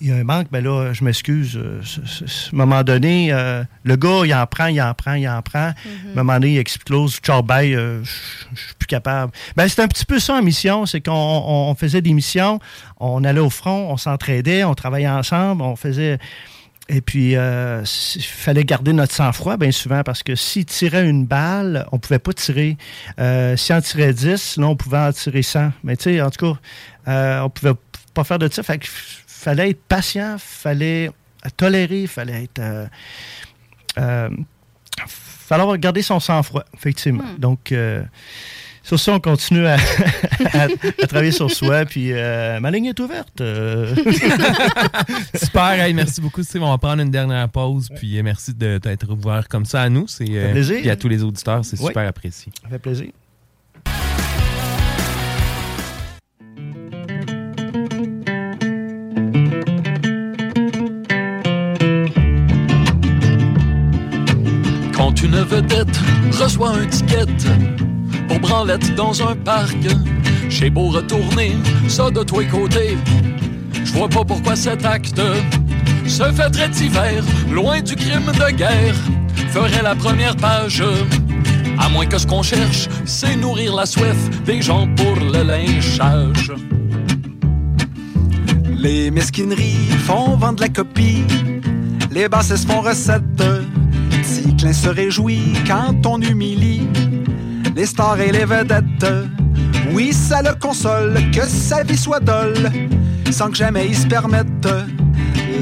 [0.00, 1.56] il y a un manque, ben là, je m'excuse.
[1.56, 5.28] euh, À un moment donné, euh, le gars, il en prend, il en prend, il
[5.28, 5.58] en prend.
[5.58, 5.74] À
[6.12, 7.16] un moment donné, il explose.
[7.16, 9.32] Ciao, bye, euh, je suis plus capable.
[9.56, 10.86] Ben, c'est un petit peu ça en mission.
[10.86, 12.60] C'est qu'on on- on faisait des missions,
[12.98, 16.18] on allait au front, on s'entraidait, on travaillait ensemble, on faisait.
[16.90, 17.82] Et puis, euh,
[18.14, 22.18] il fallait garder notre sang-froid bien souvent parce que s'il tirait une balle, on pouvait
[22.18, 22.76] pas tirer.
[23.56, 25.72] Si on tirait 10, là, on pouvait en tirer 100.
[25.84, 26.54] Mais tu sais, en tout
[27.06, 27.74] cas, on pouvait
[28.14, 28.62] pas faire de ça.
[28.62, 28.78] Fait
[29.38, 31.10] fallait être patient, fallait
[31.56, 32.58] tolérer, fallait être...
[32.58, 32.86] Euh,
[33.98, 34.28] euh,
[35.06, 37.24] fallait garder son sang-froid, effectivement.
[37.38, 38.02] Donc, euh,
[38.82, 39.74] sur ça, on continue à,
[40.54, 40.64] à-
[41.02, 41.84] à travailler sur soi.
[41.84, 43.40] Puis, euh, ma ligne est ouverte.
[43.40, 43.94] euh.
[45.34, 46.62] Super, hey, merci beaucoup, Steve.
[46.62, 47.88] On va prendre une dernière pause.
[47.96, 50.06] Puis euh, merci de t'être ouvert comme ça à nous.
[50.08, 50.78] C'est, euh, plaisir.
[50.80, 51.86] Puis à tous les auditeurs, c'est Oui.
[51.88, 52.52] super apprécié.
[52.62, 53.08] Ça fait plaisir.
[65.38, 66.00] Une vedette
[66.40, 67.26] reçoit un ticket
[68.28, 69.76] pour branlette dans un parc,
[70.48, 71.56] j'ai beau retourner
[71.88, 72.96] ça de tous les côtés.
[73.84, 75.20] Je vois pas pourquoi cet acte
[76.06, 78.94] se fait très hiver, loin du crime de guerre,
[79.50, 80.82] ferait la première page.
[81.78, 86.52] À moins que ce qu'on cherche, c'est nourrir la soif des gens pour le lynchage.
[88.76, 91.24] Les mesquineries font vendre la copie.
[92.10, 93.22] Les bassesses font recette.
[94.34, 96.86] Ticlin se réjouit quand on humilie
[97.74, 99.06] les stars et les vedettes.
[99.92, 102.70] Oui, ça le console que sa vie soit dolle,
[103.30, 104.68] sans que jamais il se permette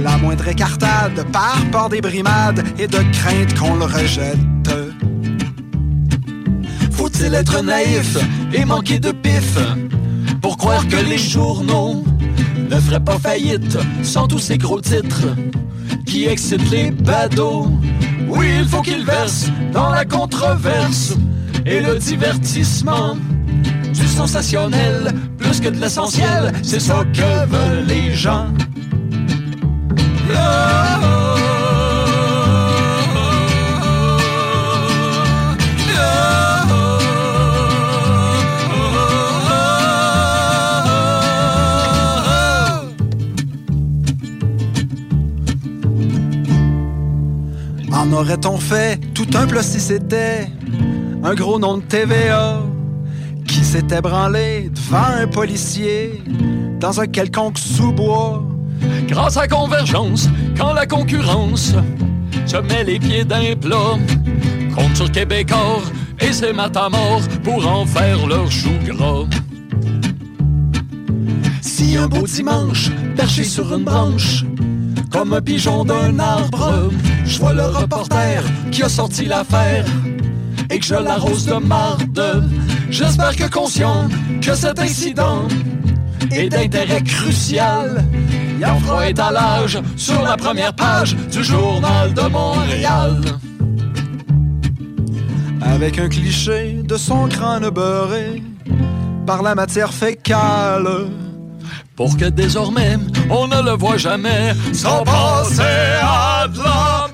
[0.02, 4.36] la moindre écartade par peur des brimades et de crainte qu'on le rejette.
[6.90, 8.16] Faut-il être naïf
[8.52, 9.58] et manquer de pif
[10.40, 12.04] pour croire que les journaux
[12.70, 15.26] ne feraient pas faillite sans tous ces gros titres
[16.04, 17.70] qui excitent les badauds?
[18.26, 21.14] Oui, il faut qu'ils versent dans la controverse
[21.64, 23.16] et le divertissement.
[23.92, 28.48] Du sensationnel plus que de l'essentiel, c'est ça que veulent les gens.
[48.12, 48.98] Aurait-on fait?
[49.12, 50.48] Tout un plat si c'était
[51.22, 52.62] un gros nom de TVA
[53.46, 56.22] qui s'était branlé devant un policier
[56.80, 58.42] dans un quelconque sous-bois?
[59.06, 61.74] Grâce à Convergence, quand la concurrence
[62.46, 63.98] se met les pieds d'un plat,
[64.74, 65.82] compte sur Québécois
[66.20, 69.26] et ses matamors pour en faire leur chou gras.
[71.60, 74.45] Si un beau dimanche, perché sur une branche,
[75.10, 76.90] comme un pigeon d'un arbre,
[77.24, 79.84] je vois le reporter qui a sorti l'affaire
[80.70, 82.44] et que je l'arrose de marde.
[82.90, 84.08] J'espère que conscient
[84.40, 85.48] que cet incident
[86.30, 88.04] est d'intérêt crucial.
[88.64, 93.20] En fera étalage sur la première page du journal de Montréal.
[95.60, 98.42] avec un cliché de son crâne beurré
[99.26, 101.06] par la matière fécale.
[101.96, 102.98] Pour que désormais,
[103.30, 105.62] on ne le voit jamais sans penser
[106.02, 107.08] à de la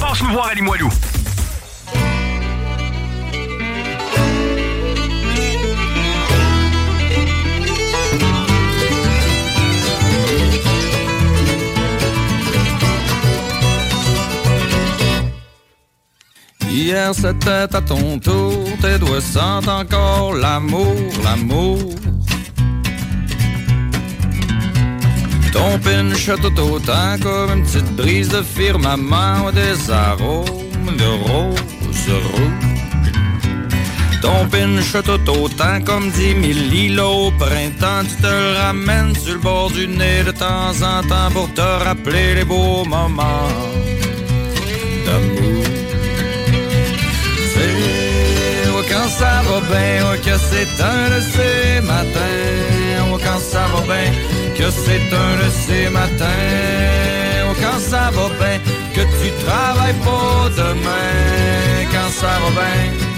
[0.00, 0.90] Passe-nous voir à.
[16.74, 21.78] Hier c'était à ton tour, tes doigts sentent encore l'amour, l'amour.
[25.52, 32.72] Ton pinch tout autant comme une petite brise de firmament des arômes de rose rouge.
[34.22, 39.40] Ton pinch tout autant comme dix mille lilos au printemps, tu te ramènes sur le
[39.40, 43.48] bord du nez de temps en temps pour te rappeler les beaux moments
[45.04, 45.41] d'amour.
[49.52, 54.10] Va bien, que c'est un de ces matins, oh, quand ça va bien,
[54.56, 56.26] que c'est un de ces matins,
[57.46, 58.58] oh, quand ça va bien,
[58.94, 63.11] que tu travailles pas demain, quand ça va bien.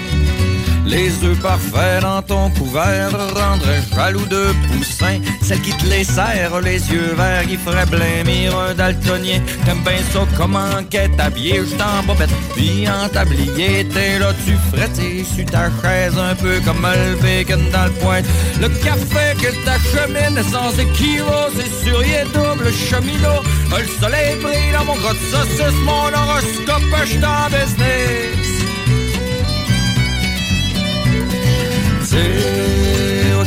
[0.85, 5.19] Les œufs parfaits dans ton couvert rendraient jaloux de poussin.
[5.41, 9.39] Celle qui te les serre, les yeux verts, qui ferait blêmir un daltonien.
[9.65, 13.87] T'aimes bien ça comment qu'est habillé, juste en bobette, puis en tablier.
[13.93, 18.21] T'es là, tu frettes sur ta chaise, un peu comme le bacon dans le poing.
[18.61, 23.41] Le café que t'achemines sans équivoque, c'est sur y double cheminot.
[23.71, 28.64] Le soleil brille dans mon grotte saucisse, mon horoscope, je en business.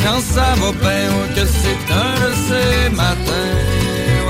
[0.05, 3.59] Quand ça va bien, que c'est un de ces matins.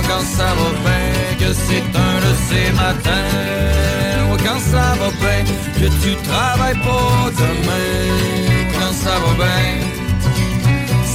[0.09, 4.39] Quand ça va bien, que c'est un de ces matins.
[4.45, 5.45] Quand ça va bien,
[5.81, 7.89] que tu travailles pas demain.
[8.79, 9.99] Quand ça va bien.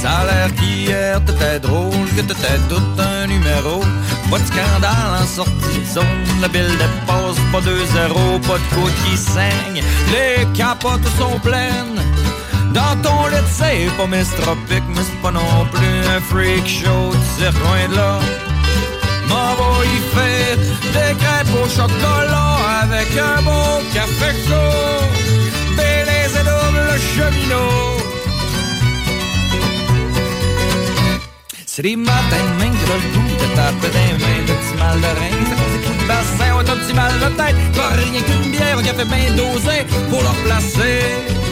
[0.00, 3.80] Ça a l'air qu'hier t'étais drôle, que t'étais tout un numéro.
[4.30, 6.04] Pas de scandale en sortie zone,
[6.42, 9.82] la bille dépasse pas 2-0, pas de côte qui saigne.
[10.12, 12.02] Les capotes sont pleines.
[12.74, 17.42] Dans ton lit, c'est pas mistropique, mais c'est pas non plus un freak show, tu
[17.42, 18.18] sais loin de là.
[19.28, 20.56] M'en va y faire
[20.94, 25.04] des crêpes au chocolat avec un bon café chaud.
[25.76, 27.94] Bélez et double cheminot.
[31.66, 35.00] C'est des matins main que t'as le goût de taper des mains, de petit mal
[35.00, 37.56] de rein, ça fait des coups de bassin, ouais, t'as un petit mal de tête,
[37.74, 39.76] pas rien qu'une bière, un café bien dosé
[40.08, 41.43] pour le replacer.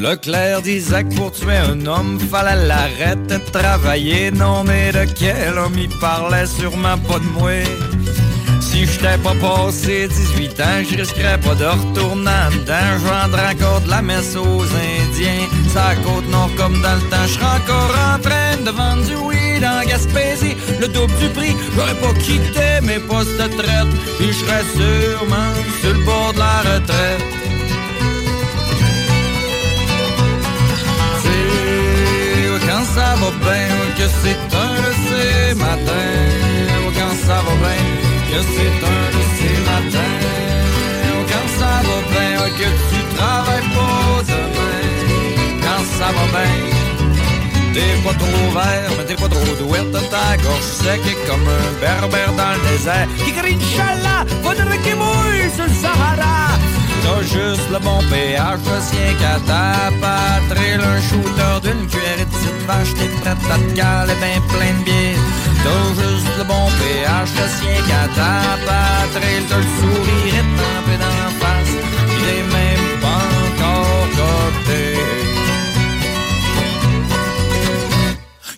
[0.00, 4.30] Leclerc disait que pour tuer un homme, fallait l'arrêter de travailler.
[4.30, 7.64] Non, mais de quel homme il parlait sûrement pas de moi.
[8.60, 12.98] Si j'étais pas passé 18 ans, je risquerais pas de retourner en dedans.
[12.98, 15.46] Je vendrais encore de la messe aux Indiens.
[15.72, 17.26] Ça côte nord comme dans le temps.
[17.26, 20.56] Je encore en train de vendre du weed en Gaspésie.
[20.80, 23.92] Le double du prix, j'aurais pas quitté mes postes de traite.
[24.18, 27.37] Puis je serais sûrement sur le bord de la retraite.
[32.98, 36.26] Ça va bien que c'est un de ces matins.
[36.96, 37.84] Quand ça va bien
[38.30, 40.18] que c'est un de ces matins.
[41.30, 44.82] Quand ça va bien que tu travailles pas demain.
[45.64, 46.78] Quand ça va bien.
[47.74, 52.32] T'es pas trop vert, mais t'es pas trop douette Ta gorge sec comme un berbère
[52.32, 56.58] dans le désert Qui crie Inch'Allah, faudrait qu'il mouille sur le Sahara
[57.02, 62.66] T'as juste le bon pH, le sien qu'à ta patrie Un shooter d'une cuillère petite
[62.66, 65.18] vache T'es prête à te caler ben plein de bière
[65.62, 68.32] T'as juste le bon pH, le sien qu'à ta
[68.66, 71.74] patrie T'as le sourire étampé d'en face
[72.18, 74.98] Il est même pas encore coté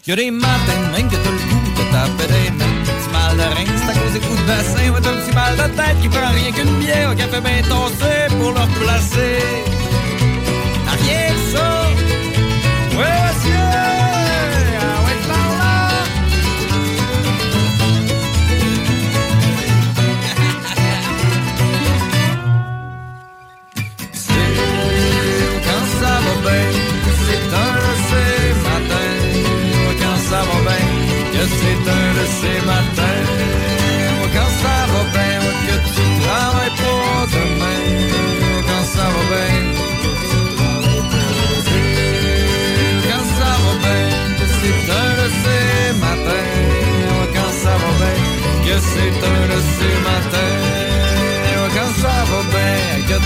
[0.06, 2.78] Y'a des matins même que t'as le goût de taper des mains.
[2.84, 4.90] Petit mal de rein, c'est à cause des coups de bassin.
[4.92, 7.62] Ouais, t'as un petit mal de tête qui prend rien qu'une bière au café bien
[7.68, 9.38] tossé pour le replacer.
[10.88, 11.79] Rien que ça.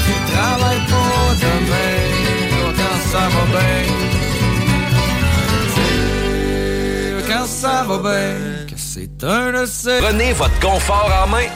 [0.04, 1.98] tu travailles pour demain,
[2.78, 3.82] quand ça va bien.
[7.28, 9.98] Quand ça va bien, que c'est un de ces.
[9.98, 11.48] Prenez votre confort en main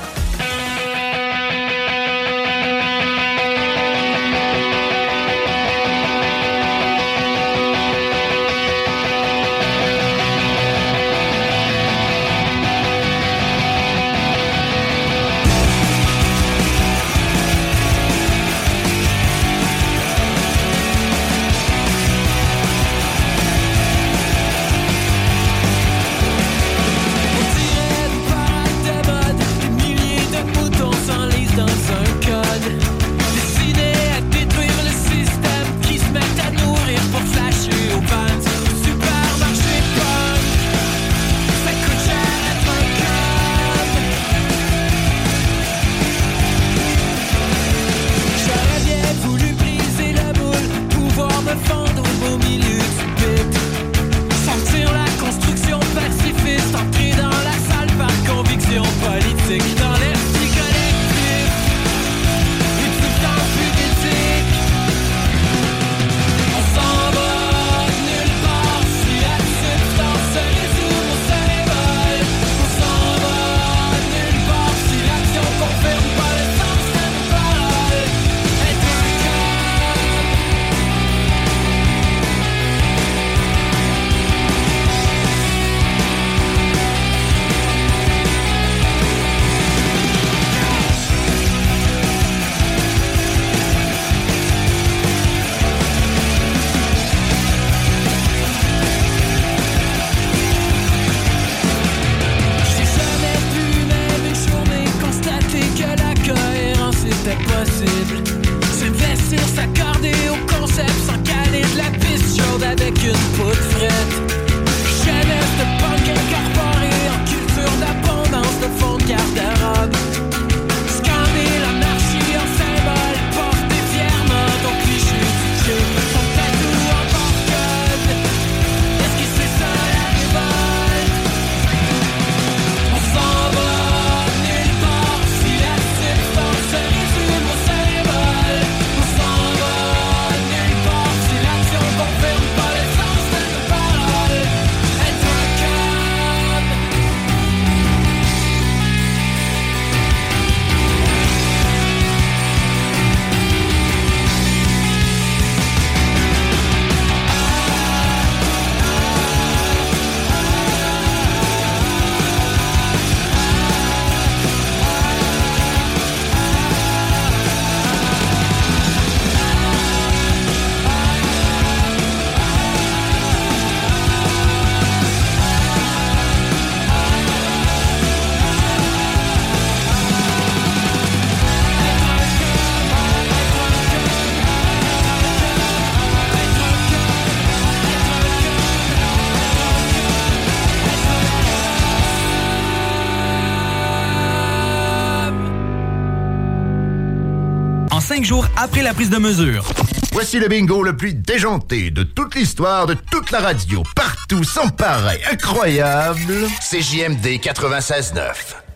[198.59, 199.65] après la prise de mesure.
[200.13, 203.83] Voici le bingo le plus déjanté de toute l'histoire de toute la radio.
[203.95, 206.35] Partout, sans pareil, incroyable.
[206.61, 208.68] C'est JMD 96.9.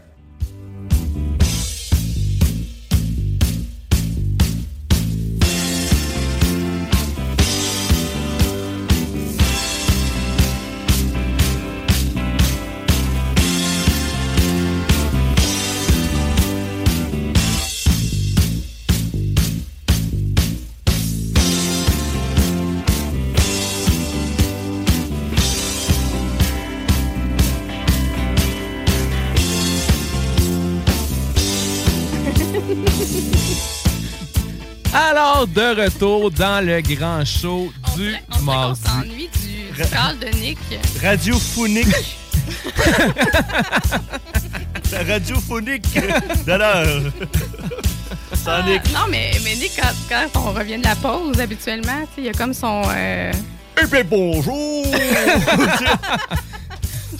[35.54, 38.80] de retour dans le grand show du mardi.
[38.84, 40.58] On s'ennuie du, râle de Nick.
[41.02, 42.16] Radiophonique.
[44.92, 45.94] La radiophonique
[46.46, 47.12] de l'heure.
[48.34, 48.82] Sans Nick.
[48.92, 52.24] Non, mais, mais Nick, quand, quand on revient de la pause, habituellement, tu sais, il
[52.24, 52.82] y a comme son.
[52.88, 53.32] euh,
[53.82, 54.86] Eh bien, bonjour!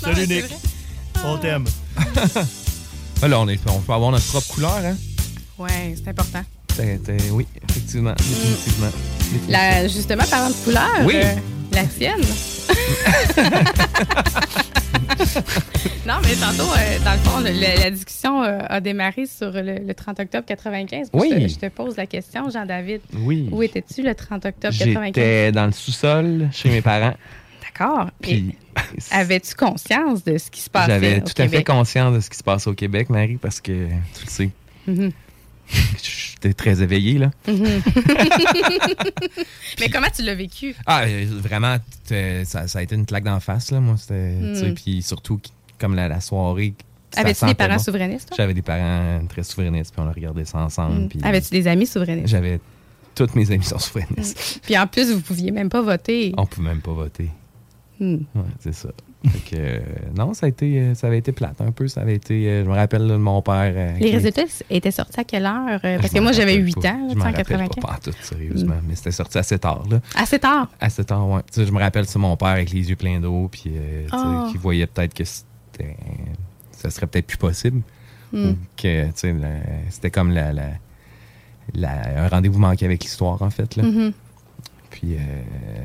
[0.02, 0.44] Salut Nick.
[1.24, 1.64] On t'aime.
[3.22, 4.96] Ah, là, on, est, on peut avoir notre propre couleur, hein?
[5.58, 6.42] Ouais, c'est important.
[6.76, 6.98] T'es-
[7.32, 8.14] oui, effectivement.
[8.16, 8.90] Définitivement.
[9.48, 11.14] La, justement, parlant de couleur, Oui.
[11.16, 11.34] euh,
[11.72, 12.20] la tienne.
[16.06, 19.50] non, mais tantôt, euh, dans le fond, le- le- la discussion euh, a démarré sur
[19.52, 21.10] le, le 30 octobre 95.
[21.10, 21.28] Puis Oui.
[21.32, 23.00] Je, te- je te pose la question, Jean-David.
[23.14, 23.48] Oui.
[23.52, 25.06] Où étais-tu le 30 octobre 95?
[25.14, 27.14] J'étais dans le sous-sol chez mes parents.
[27.62, 28.08] D'accord.
[28.20, 28.54] Puis
[29.10, 32.38] Avais-tu conscience de ce qui se passait j'avais tout à fait conscience de ce qui
[32.38, 34.50] se passe au Québec, Marie, parce que tu le sais,
[34.86, 35.10] Mhm.
[36.02, 37.30] j'étais très éveillé, là.
[37.48, 37.82] Mhm.
[39.80, 40.74] Mais comment tu l'as vécu?
[40.86, 41.76] Ah, euh, vraiment,
[42.06, 43.96] t'es- ça, ça a été une claque d'en face, là, moi.
[43.96, 44.74] C'était, Mm.
[44.74, 45.40] Puis surtout,
[45.78, 46.74] comme la, la soirée.
[47.16, 47.82] Avais-tu des parents bon.
[47.82, 48.36] souverainistes, toi?
[48.38, 51.02] J'avais des parents très souverainistes, puis on a regardé ça ensemble.
[51.04, 51.08] Mm.
[51.08, 52.28] puis Avais-tu des amis souverainistes?
[52.28, 52.60] J'avais.
[53.14, 54.60] Toutes mes amis sont souverainistes.
[54.62, 56.32] Puis en plus, vous pouviez même pas voter.
[56.38, 57.28] On peut même pas voter.
[58.00, 58.18] Ouais,
[58.60, 58.88] c'est ça.
[59.24, 59.80] Fait que, euh,
[60.16, 61.86] non, ça, a été, euh, ça avait été plate un peu.
[61.88, 62.48] Ça avait été.
[62.48, 63.72] euh, je me rappelle là, de mon père.
[63.76, 65.80] euh, Les qui- résultats étaient sortis à quelle heure?
[65.80, 66.88] Parce Je que moi, j'avais rappelle 8 pas.
[66.88, 67.82] ans, Je en 95.
[67.84, 68.74] pas tout, sérieusement.
[68.74, 68.84] Mm.
[68.88, 70.00] Mais c'était sorti assez tard, là.
[70.16, 70.68] Assez tard?
[70.80, 73.72] Assez tard, sais, je me rappelle, c'est mon père avec les yeux pleins d'eau, puis
[74.12, 74.48] Oh.
[74.50, 75.96] qui voyait peut-être que c'était.
[76.72, 77.82] Ça serait peut-être plus possible.
[78.32, 78.48] Mm.
[78.50, 79.06] Ou que,
[79.90, 80.62] c'était comme la, la-
[81.74, 83.82] la- un rendez-vous manqué avec l'histoire, en fait, là.
[83.84, 84.12] Mhm.
[84.92, 85.18] Puis, euh,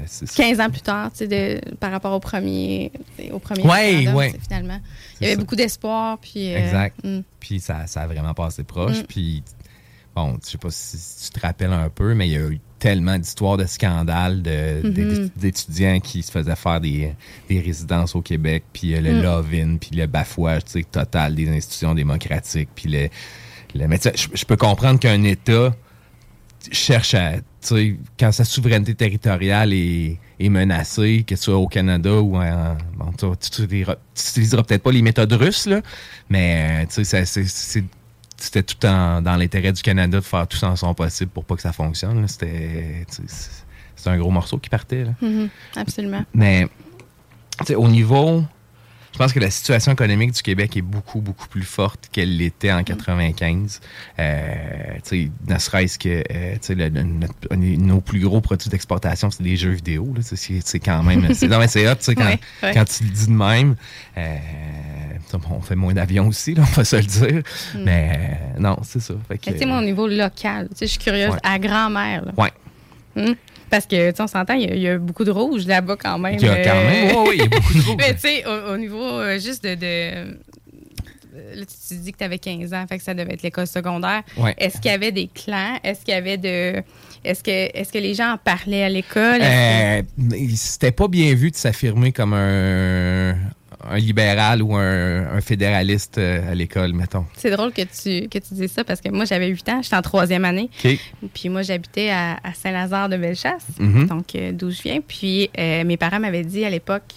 [0.06, 0.44] c'est ça.
[0.44, 2.92] 15 ans plus tard, tu sais, de- par rapport au premier,
[3.32, 4.80] au premier Ouais, finalement.
[5.20, 5.40] Il y avait ça.
[5.40, 6.18] beaucoup d'espoir.
[6.20, 6.96] Puis, euh, Exact.
[7.04, 7.20] mm.
[7.40, 9.00] Puis ça, ça a vraiment passé proche.
[9.00, 9.04] Mm.
[9.08, 9.44] Puis,
[10.16, 10.98] bon, je sais pas si,
[11.32, 14.82] tu te rappelles un peu, mais il y a eu tellement d'histoires de scandales de-
[14.84, 14.92] Mhm.
[14.94, 17.14] d'é- d'étudiants qui se faisaient faire des,
[17.50, 19.22] des résidences au Québec, puis euh, le Mm.
[19.24, 20.62] love-in, puis le bafouage
[20.92, 22.70] total des institutions démocratiques.
[22.76, 23.08] Puis le,
[23.74, 25.74] le- mais tu sais, je, je peux comprendre qu'un État
[26.72, 31.68] cherche à, tu sais, quand sa souveraineté territoriale est, est menacée, que ce soit au
[31.68, 32.78] Canada ou en.
[32.98, 35.82] Bon, tu tu utiliseras tu utiliseras peut-être pas les méthodes russes, là,
[36.30, 37.84] mais, euh,
[38.40, 41.56] c'était tout en- dans l'intérêt du Canada de faire tout en son possible pour pas
[41.56, 42.28] que ça fonctionne.
[42.28, 43.06] C'était
[44.06, 45.04] un gros morceau qui partait.
[45.06, 45.12] Là.
[45.22, 45.50] Mhm.
[45.76, 46.24] Absolument.
[46.34, 46.68] Mais
[47.60, 48.44] tu sais, au niveau,
[49.14, 52.72] je pense que la situation économique du Québec est beaucoup, beaucoup plus forte qu'elle l'était
[52.72, 53.82] en 95.
[54.20, 54.54] Euh,
[54.96, 58.70] tu sais, ne serait-ce que euh, tu sais, le- le- notre- nos plus gros produits
[58.70, 60.14] d'exportation, c'est des jeux vidéo.
[60.22, 61.34] C'est- quand même.
[61.34, 62.74] C'est non, mais c'est hot, tu sais, quand, Ouais, ouais.
[62.74, 63.76] quand tu le dis de même.
[64.18, 64.36] Euh,
[65.50, 67.42] on fait moins d'avions aussi, là, on va se le dire.
[67.76, 67.84] Mm.
[67.84, 68.12] Mais
[68.56, 69.14] euh, non, c'est ça.
[69.28, 71.40] Fait que, Mais tu sais, moi, au niveau local, je suis curieuse Ouais.
[71.44, 72.26] à grand-mère.
[72.26, 72.32] là.
[72.38, 72.52] ouais.
[73.16, 73.34] Hmm?
[73.69, 75.65] Parce que, tu sais, on s'entend, il y a- il y, a beaucoup de rouge
[75.68, 76.35] là-bas quand même.
[76.39, 77.95] Il y a quand euh, même- ouais, ouais, il y a beaucoup de rouge.
[77.99, 79.76] Mais tu sais, au, au niveau euh, juste de.
[79.76, 80.26] de- euh,
[81.56, 83.68] Là, tu, tu dis que tu avais 15 ans, fait que ça devait être l'école
[83.68, 84.23] secondaire.
[84.38, 84.56] Ouais.
[84.57, 85.77] Est-ce qu'il y avait des clans?
[85.84, 86.81] Est-ce qu'il y avait de.
[87.23, 89.39] Est-ce que, est que les gens en parlaient à l'école?
[89.41, 90.02] Euh,
[90.56, 93.35] C'était pas bien vu de s'affirmer comme un,
[93.89, 97.26] un libéral ou un, un fédéraliste euh, à l'école, mettons.
[97.38, 99.95] C'est drôle que tu, que tu dises ça parce que moi, j'avais 8 ans, j'étais
[99.95, 100.69] en troisième année.
[101.34, 104.07] Puis moi, j'habitais à, à Saint-Lazare de Bellechasse, Mhm.
[104.07, 104.99] donc euh, d'où je viens.
[105.05, 107.14] Puis euh, mes parents m'avaient dit à l'époque,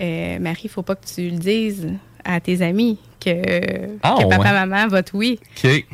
[0.00, 1.88] euh, Marie, il faut pas que tu le dises
[2.24, 3.30] à tes amis que,
[4.02, 4.66] Ah, que papa, ouais.
[4.66, 5.38] maman votent oui.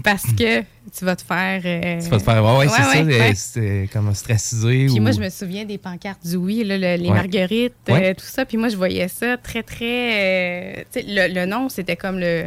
[0.04, 0.62] Parce que
[0.96, 1.60] tu vas te faire.
[1.64, 2.90] euh, Tu vas te faire ouais, ouais, c'est ça.
[2.90, 3.32] ouais, euh, ouais.
[3.34, 4.86] C'est comme stressisé.
[4.86, 5.02] Puis ou...
[5.02, 8.44] moi, je me souviens des pancartes du oui, là, le- les marguerites, euh, tout ça.
[8.44, 10.12] Puis moi, je voyais ça très, très.
[10.12, 12.44] euh, le, le nom, c'était comme le.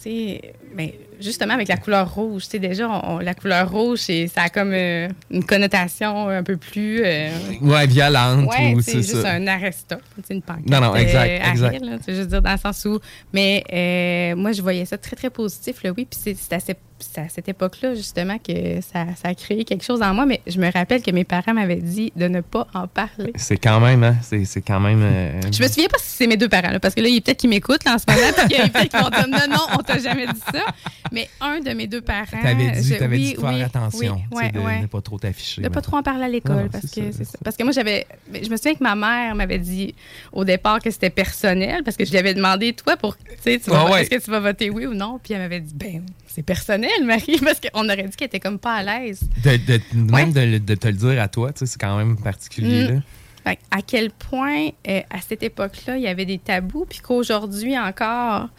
[0.00, 0.40] Tu sais,
[0.76, 0.90] ben,
[1.20, 2.44] justement, avec la couleur rouge.
[2.44, 3.98] Tu sais, déjà, on- la couleur rouge,
[4.32, 7.02] ça a comme euh, une connotation un peu plus.
[7.04, 7.30] euh,
[7.62, 8.48] Ouais, violente.
[8.48, 9.32] Ouais, ou c'est juste ça.
[9.32, 10.70] un arresta, tu sais, une pancarte.
[10.70, 11.70] Non, non, exact, euh, exact.
[11.70, 13.00] rire, là, tu sais, je veux dire, dans le sens où.
[13.32, 16.06] Mais euh, moi, je voyais ça très, très positif, là, oui.
[16.08, 20.02] Puis c'est- cette- c'est à cette époque-là, justement, que ça, ça a créé quelque chose
[20.02, 20.26] en moi.
[20.26, 23.32] Mais je me rappelle que mes parents m'avaient dit de ne pas en parler.
[23.36, 25.00] C'est quand même, hein, c'est c'est quand même.
[25.02, 27.14] euh, Je me souviens pas si c'est mes deux parents, là, parce que là, il
[27.14, 29.00] y a peut-être qu'ils m'écoutent là, en ce moment, puis qu'il y a peut-être qu'ils
[29.00, 30.64] vont dire non, non, on t'a jamais dit ça.
[31.12, 32.24] Mais un de mes deux parents.
[32.42, 34.80] T'avais dit, je- oui, dit de faire oui, attention, oui, ouais, de ouais.
[34.80, 35.62] ne pas trop t'afficher.
[35.62, 35.90] De pas mettons.
[35.90, 37.38] trop en parler à l'école, parce que ça, c'est ça.
[37.44, 38.06] Parce que moi, j'avais.
[38.32, 39.94] Je me souviens que ma mère m'avait dit
[40.32, 43.16] au départ que c'était personnel, parce que je lui avais demandé, toi, pour.
[43.16, 44.02] Tu sais, Ah ouais.
[44.02, 45.18] est-ce que tu vas voter oui ou non?
[45.22, 46.02] Puis elle m'avait dit, ben,
[46.38, 49.28] c'est personnel, Marie, parce qu'on aurait dit qu'elle était comme pas à l'aise.
[49.42, 52.84] De, de- même de, te le dire à toi, tu sais, c'est quand même particulier.
[52.84, 52.94] Mm.
[52.94, 53.00] Là.
[53.44, 57.76] Fait à quel point, euh, à cette époque-là, il y avait des tabous, puis qu'aujourd'hui
[57.76, 58.50] encore,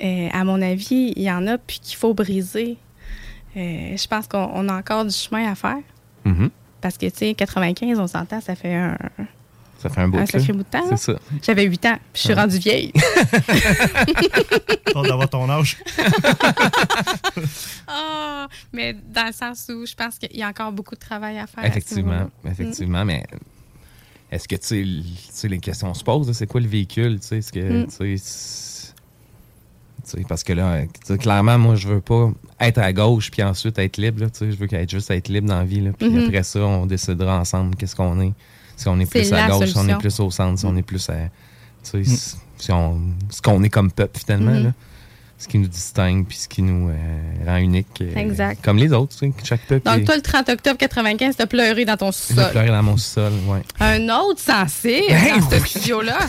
[0.00, 2.76] euh, à mon avis, il y en a, puis qu'il faut briser.
[3.56, 5.82] Euh, je pense qu'on on a encore du chemin à faire.
[6.24, 6.50] Mhm.
[6.80, 8.96] Parce que, tu sais, 95, on s'entend, ça fait un,
[9.88, 10.26] Ça fait un bout.
[10.26, 10.90] sacré bout de temps.
[10.90, 10.96] là?
[10.96, 11.18] C'est ça.
[11.42, 12.34] J'avais 8 ans, puis je suis Ouais.
[12.34, 12.92] rendue vieille.
[14.96, 15.76] Hâte d'avoir ton âge.
[17.88, 21.38] Ah, mais dans le sens où je pense qu'il y a encore beaucoup de travail
[21.38, 21.64] à faire.
[21.64, 22.50] à Effectivement, niveau-là.
[22.50, 23.24] effectivement, mais
[24.30, 27.52] est-ce que tu sais, les questions se posent, c'est quoi le véhicule, tu sais, est-ce
[27.52, 27.86] que, Mm.
[27.86, 28.94] tu sais, c'est-
[30.04, 30.82] tu sais, parce que là,
[31.18, 32.30] clairement, moi, je veux pas
[32.60, 35.28] être à gauche puis ensuite être libre, là, tu sais, je veux être juste être
[35.28, 36.24] libre dans la vie, là, puis Mhm.
[36.26, 38.32] après ça, on décidera ensemble qu'est-ce qu'on est,
[38.76, 40.78] si on est plus à gauche, si on est plus au centre, si on Mm.
[40.78, 41.28] est plus à, tu
[41.82, 43.00] sais, si- si on,
[43.30, 44.64] ce qu'on est comme peuple finalement, Mhm.
[44.64, 44.72] là.
[45.38, 46.94] Ce qui nous distingue puis ce qui nous euh,
[47.46, 48.00] rend unique.
[48.00, 48.64] euh, Exact.
[48.64, 49.84] Comme les autres, tu sais, chaque peuple.
[49.84, 52.50] Donc, est- toi, le 30 octobre 95, t'as pleuré dans ton J'ai sol.
[52.50, 53.60] pleuré dans mon sol, ouais.
[53.80, 55.68] Un autre sensible Ben dans ce oui.
[55.68, 56.18] studio-là.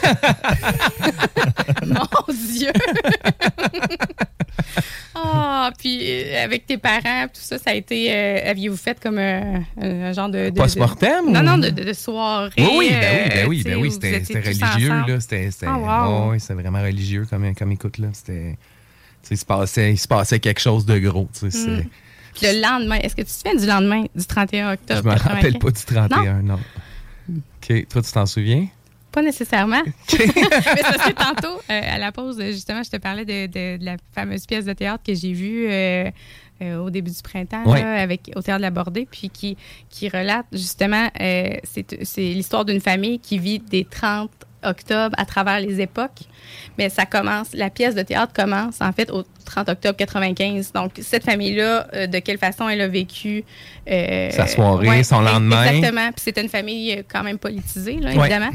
[1.86, 2.72] Mon Dieu!
[5.20, 8.14] Ah, puis euh, avec tes parents, tout ça, ça a été.
[8.14, 10.46] euh, Aviez-vous fait comme un, un genre de.
[10.46, 12.52] de- de- Post-mortem, Non, non, de, soirée.
[12.58, 15.20] Oui, oui, ben oui, ben oui, ben oui, c'était religieux, là.
[15.20, 16.38] C'était Ah, wow.
[16.38, 18.10] c'était vraiment religieux comme, comme écoute, là.
[18.14, 18.58] C'était.
[19.32, 21.28] Il se, passait, il se passait quelque chose de gros.
[21.34, 21.86] tu sais, c'est- Mm.
[22.36, 25.02] Puis le lendemain, est-ce que tu te souviens du lendemain, du 31 octobre?
[25.04, 25.34] Je me 95?
[25.36, 26.60] rappelle pas du 31, non.
[27.28, 27.38] Hmm.
[27.64, 28.68] OK, toi, tu t'en souviens?
[29.12, 29.82] Pas nécessairement.
[30.20, 33.78] Mais c'est parce que tantôt, euh, à la pause, justement, je te parlais de, de-
[33.78, 36.12] de la fameuse pièce de théâtre que j'ai vue euh,
[36.62, 37.82] euh, au début du printemps Ouais.
[37.82, 39.58] là, avec, au Théâtre de la Bordée, puis qui,
[39.90, 44.30] qui relate justement, c'est c'est l'histoire d'une famille qui vit des 30
[44.64, 46.22] octobre à travers les époques.
[46.78, 50.72] Mais ça commence, la pièce de théâtre commence en fait au 30 octobre 95.
[50.74, 53.44] Donc, cette famille-là, euh, de quelle façon elle a vécu.
[53.90, 55.64] euh, Sa soirée, son ex- lendemain.
[55.64, 56.08] Exactement.
[56.12, 58.18] Puis c'était une famille euh, quand même politisée, là, Ouais.
[58.20, 58.50] évidemment.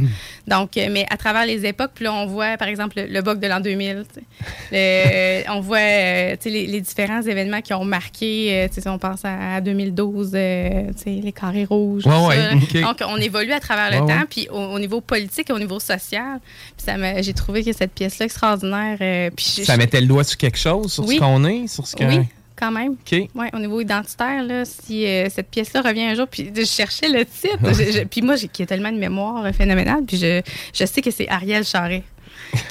[0.46, 3.22] Donc, euh, mais à travers les époques, puis là, on voit, par exemple, le, le
[3.22, 4.04] bug de l'an 2000.
[4.12, 5.44] tu sais.
[5.46, 8.68] Le- on voit les, les différents événements qui ont marqué.
[8.70, 12.06] si on pense à, à 2012, euh, tu sais, les carrés rouges.
[12.06, 12.54] Ouais, tout ouais, ça.
[12.90, 12.98] ok.
[13.00, 14.20] Donc, on évolue à travers le Ouais, temps.
[14.20, 14.26] ouais.
[14.28, 16.40] Puis au, au niveau politique et au niveau social.
[16.76, 16.92] Puis ça
[17.22, 18.98] j'ai trouvé que cette pièce-là extraordinaire.
[19.00, 21.16] euh, puis Ça je- mettait le doigt sur quelque chose, sur Oui.
[21.16, 22.04] ce qu'on est, sur ce que.
[22.04, 22.20] Oui,
[22.56, 22.92] quand même.
[22.92, 23.12] OK.
[23.34, 27.08] Ouais, au niveau identitaire, là, si euh, cette pièce-là revient un jour, puis je cherchais
[27.08, 27.58] le titre.
[27.72, 30.42] Je- je- puis moi, j'ai qui a tellement de mémoire phénoménale, puis je,
[30.72, 32.04] je sais que c'est Ariel Charret.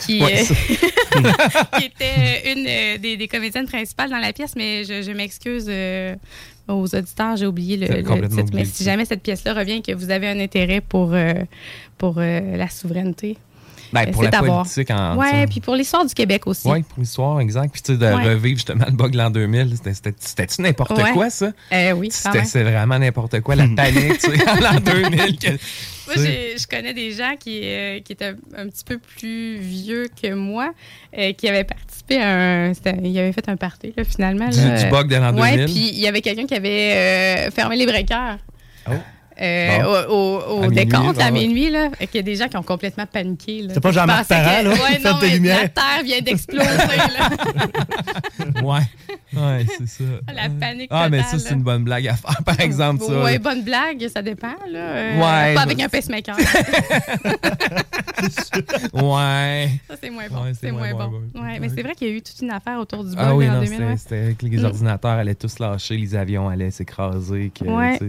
[0.05, 1.21] Qui, Ouais, euh,
[1.79, 5.67] qui était une euh, des, des comédiennes principales dans la pièce, mais je, je m'excuse
[6.67, 8.15] aux auditeurs, j'ai oublié le, titre.
[8.15, 11.15] Mais oublié si jamais cette pièce-là revient que vous avez un intérêt pour,
[11.97, 13.37] pour la souveraineté,
[13.93, 15.17] Ben, euh, pour la politique en.
[15.17, 16.67] Ouais, puis pour l'histoire du Québec aussi.
[16.67, 17.71] Oui, pour l'histoire, exact.
[17.71, 18.23] Puis, tu sais, de Ouais.
[18.33, 21.11] revivre justement le bug de l'an 2000, c'était- c'était- c'était-tu n'importe Ouais.
[21.13, 21.51] quoi, ça?
[21.73, 25.37] Euh, oui, C'était vraiment n'importe quoi, la panique, tu sais, en l'an 2000.
[25.39, 25.57] que-
[26.07, 26.15] Moi,
[26.57, 30.73] je connais des gens qui, euh, qui étaient un petit peu plus vieux que moi,
[31.17, 32.29] euh, qui avaient participé à
[32.67, 32.71] un.
[33.03, 34.49] Ils avaient fait un party, là, finalement.
[34.49, 34.83] Du- là.
[34.83, 35.65] du bug de l'an Ouais, 2000.
[35.65, 38.37] puis il y avait quelqu'un qui avait euh, fermé les breakers.
[38.89, 38.93] Oh.
[39.39, 39.89] Euh, Bon.
[39.89, 42.47] au, au- au À minuit, décompte, à minuit, là, et qu'il y a des gens
[42.47, 43.61] qui ont complètement paniqué.
[43.63, 43.73] là.
[43.73, 45.61] C'est pas Jean-Marc Parent, que- là, Ouais, non, lumières.
[45.63, 47.29] La terre vient d'exploser, là.
[48.61, 48.81] Ouais,
[49.33, 50.03] ouais, c'est ça.
[50.33, 51.55] La panique Ah, mais ça, c'est là.
[51.55, 53.23] une bonne blague à faire, par exemple, ça.
[53.23, 54.79] Ouais, bonne blague, ça dépend, là.
[54.79, 56.35] Euh, Ouais, pas avec un pacemaker.
[58.93, 59.69] Ouais.
[59.89, 60.43] Ça, c'est moins bon.
[60.43, 61.21] Ouais, c'est moins bon.
[61.35, 63.35] Ouais, mais c'est vrai qu'il y a eu toute une affaire autour du bug Ah
[63.35, 63.97] oui, en non, 2000.
[63.97, 64.65] c'était avec les Mm.
[64.65, 67.51] ordinateurs allaient tous lâcher, les avions allaient s'écraser.
[67.57, 67.99] que, Ouais.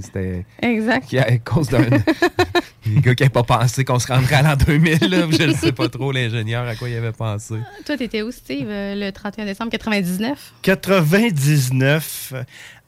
[0.63, 1.12] Exact.
[1.13, 1.85] Qui, à cause d'un.
[3.01, 5.73] gars qui n'avaient pas pensé qu'on se rendrait à l'an 2000, là, je ne sais
[5.73, 7.55] pas trop, l'ingénieur, à quoi il avait pensé.
[7.85, 10.55] Toi, t'étais où, Steve, euh, le 31 décembre 99?
[10.63, 12.33] 99.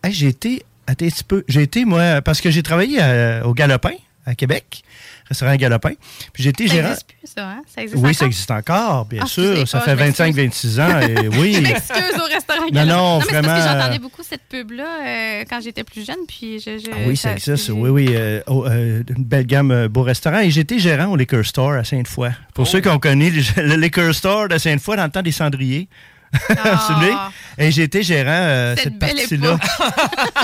[0.03, 3.45] Hey, j'ai été, attends un petit peu, j'ai été, moi, parce que j'ai travaillé euh,
[3.45, 3.95] au Galopin,
[4.25, 4.83] à Québec,
[5.29, 5.93] restaurant Galopin.
[6.33, 6.89] Puis j'ai été Ça gérant.
[6.89, 7.63] existe plus, ça, hein?
[7.75, 8.15] Ça existe Oui, encore?
[8.19, 9.67] ça existe encore, bien Ah, sûr.
[9.69, 10.79] Ça fait je m'excuse.
[10.79, 11.01] 25-26 ans.
[11.01, 11.55] Et oui.
[11.55, 12.95] Je m'excuse au restaurant Non, Galopin.
[12.97, 16.07] non, mais c'est parce que vraiment, j'entendais euh, beaucoup cette pub-là euh, quand j'étais plus
[16.07, 16.79] jeune, puis je...
[16.79, 17.71] je- Ah oui, ça existe.
[17.71, 18.09] Oui, oui.
[18.11, 20.41] euh, oh, euh, une belle gamme, beau restaurant.
[20.41, 22.31] Et j'étais gérant au Liquor Store à Sainte-Foy.
[22.55, 25.33] Pour ceux qui ont connu le, le Liquor Store de Sainte-Foy dans le temps des
[25.33, 25.89] cendriers.
[26.87, 27.13] Souvenez?
[27.57, 29.59] Et j'étais gérant euh, Cette cette, belle partie-là.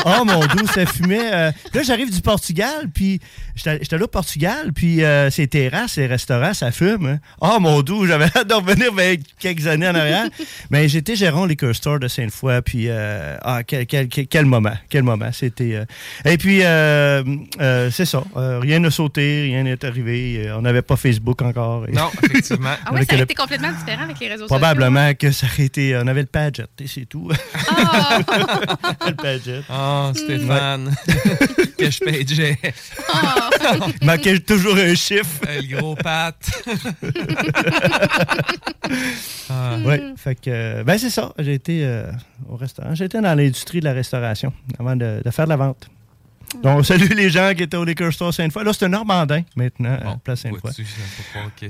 [0.21, 1.19] oh mon doux, ça fumait.
[1.33, 1.51] euh.
[1.75, 3.21] Là, j'arrive du Portugal, puis
[3.57, 7.07] j'étais là au Portugal, puis euh, ces terrasses, ces restaurants, ça fume.
[7.07, 7.19] hein.
[7.41, 10.27] Oh mon doux, j'avais hâte de revenir ben, quelques années en arrière.
[10.71, 14.75] Mais j'étais gérant au Liquor Store de Sainte-Foy, puis euh, ah, quel, quel- quel- moment,
[14.89, 15.31] quel moment.
[15.33, 15.75] C'était.
[15.75, 15.85] euh.
[16.25, 17.23] Et puis, euh,
[17.61, 18.23] euh, c'est ça.
[18.37, 20.49] euh, rien n'a sauté, rien n'est arrivé.
[20.57, 21.87] on n'avait pas Facebook encore.
[21.89, 22.75] Et- Non, effectivement.
[22.87, 24.57] Ah oui, ça a le- été complètement différent avec les réseaux sociaux.
[24.59, 25.80] Probablement que ça aurait été.
[26.03, 27.31] On avait le Padget, et c'est tout.
[27.69, 28.19] Ah!
[29.07, 29.63] le Padget.
[29.71, 30.95] Oh, Stéphane,
[31.79, 32.59] que je pageais.
[34.01, 35.41] Il manquait toujours un chiffre.
[35.47, 36.37] le gros pat.
[39.53, 39.77] Ah.
[39.85, 41.33] Oui, fait que, euh, ben c'est ça.
[41.39, 42.11] J'ai été euh,
[42.49, 42.95] au restaurant.
[42.95, 45.89] J'étais dans l'industrie de la restauration avant de, de faire de la vente.
[46.63, 48.65] Donc, salut les gens qui étaient au Liquor Store Sainte-Foy.
[48.65, 50.73] Là, c'est un Normandin maintenant, à Place Sainte-Foy.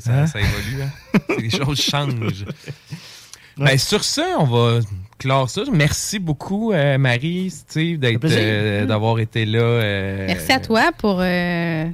[0.00, 0.26] Ça, Hein?
[0.26, 0.82] ça évolue.
[0.82, 1.18] Hein?
[1.38, 2.44] Les choses changent.
[3.56, 4.80] Ben, sur ça, on va
[5.18, 5.62] clore ça.
[5.72, 9.58] Merci beaucoup, euh, Marie, Steve, euh, d'avoir été là.
[9.60, 11.84] euh, Merci à toi pour euh,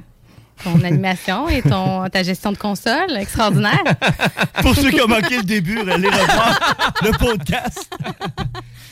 [0.63, 3.83] ton animation et ton, ta gestion de console extraordinaire.
[4.61, 6.59] Pour ceux qui ont manqué le début, allez revoir
[7.03, 7.93] le podcast.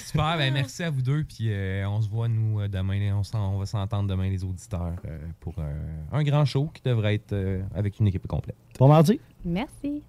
[0.05, 1.23] Super, ben merci à vous deux.
[1.23, 3.21] Puis euh, on se voit, nous, demain.
[3.33, 5.73] On, va s'entendre demain, les auditeurs, euh, pour euh,
[6.11, 8.55] un grand show qui devrait être euh, avec une équipe complète.
[8.79, 9.19] Bon mardi.
[9.43, 10.03] Merci.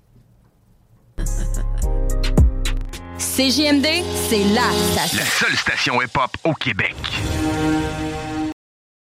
[3.18, 3.86] CJMD,
[4.28, 5.18] c'est la station.
[5.18, 6.96] La seule station hip-hop au Québec.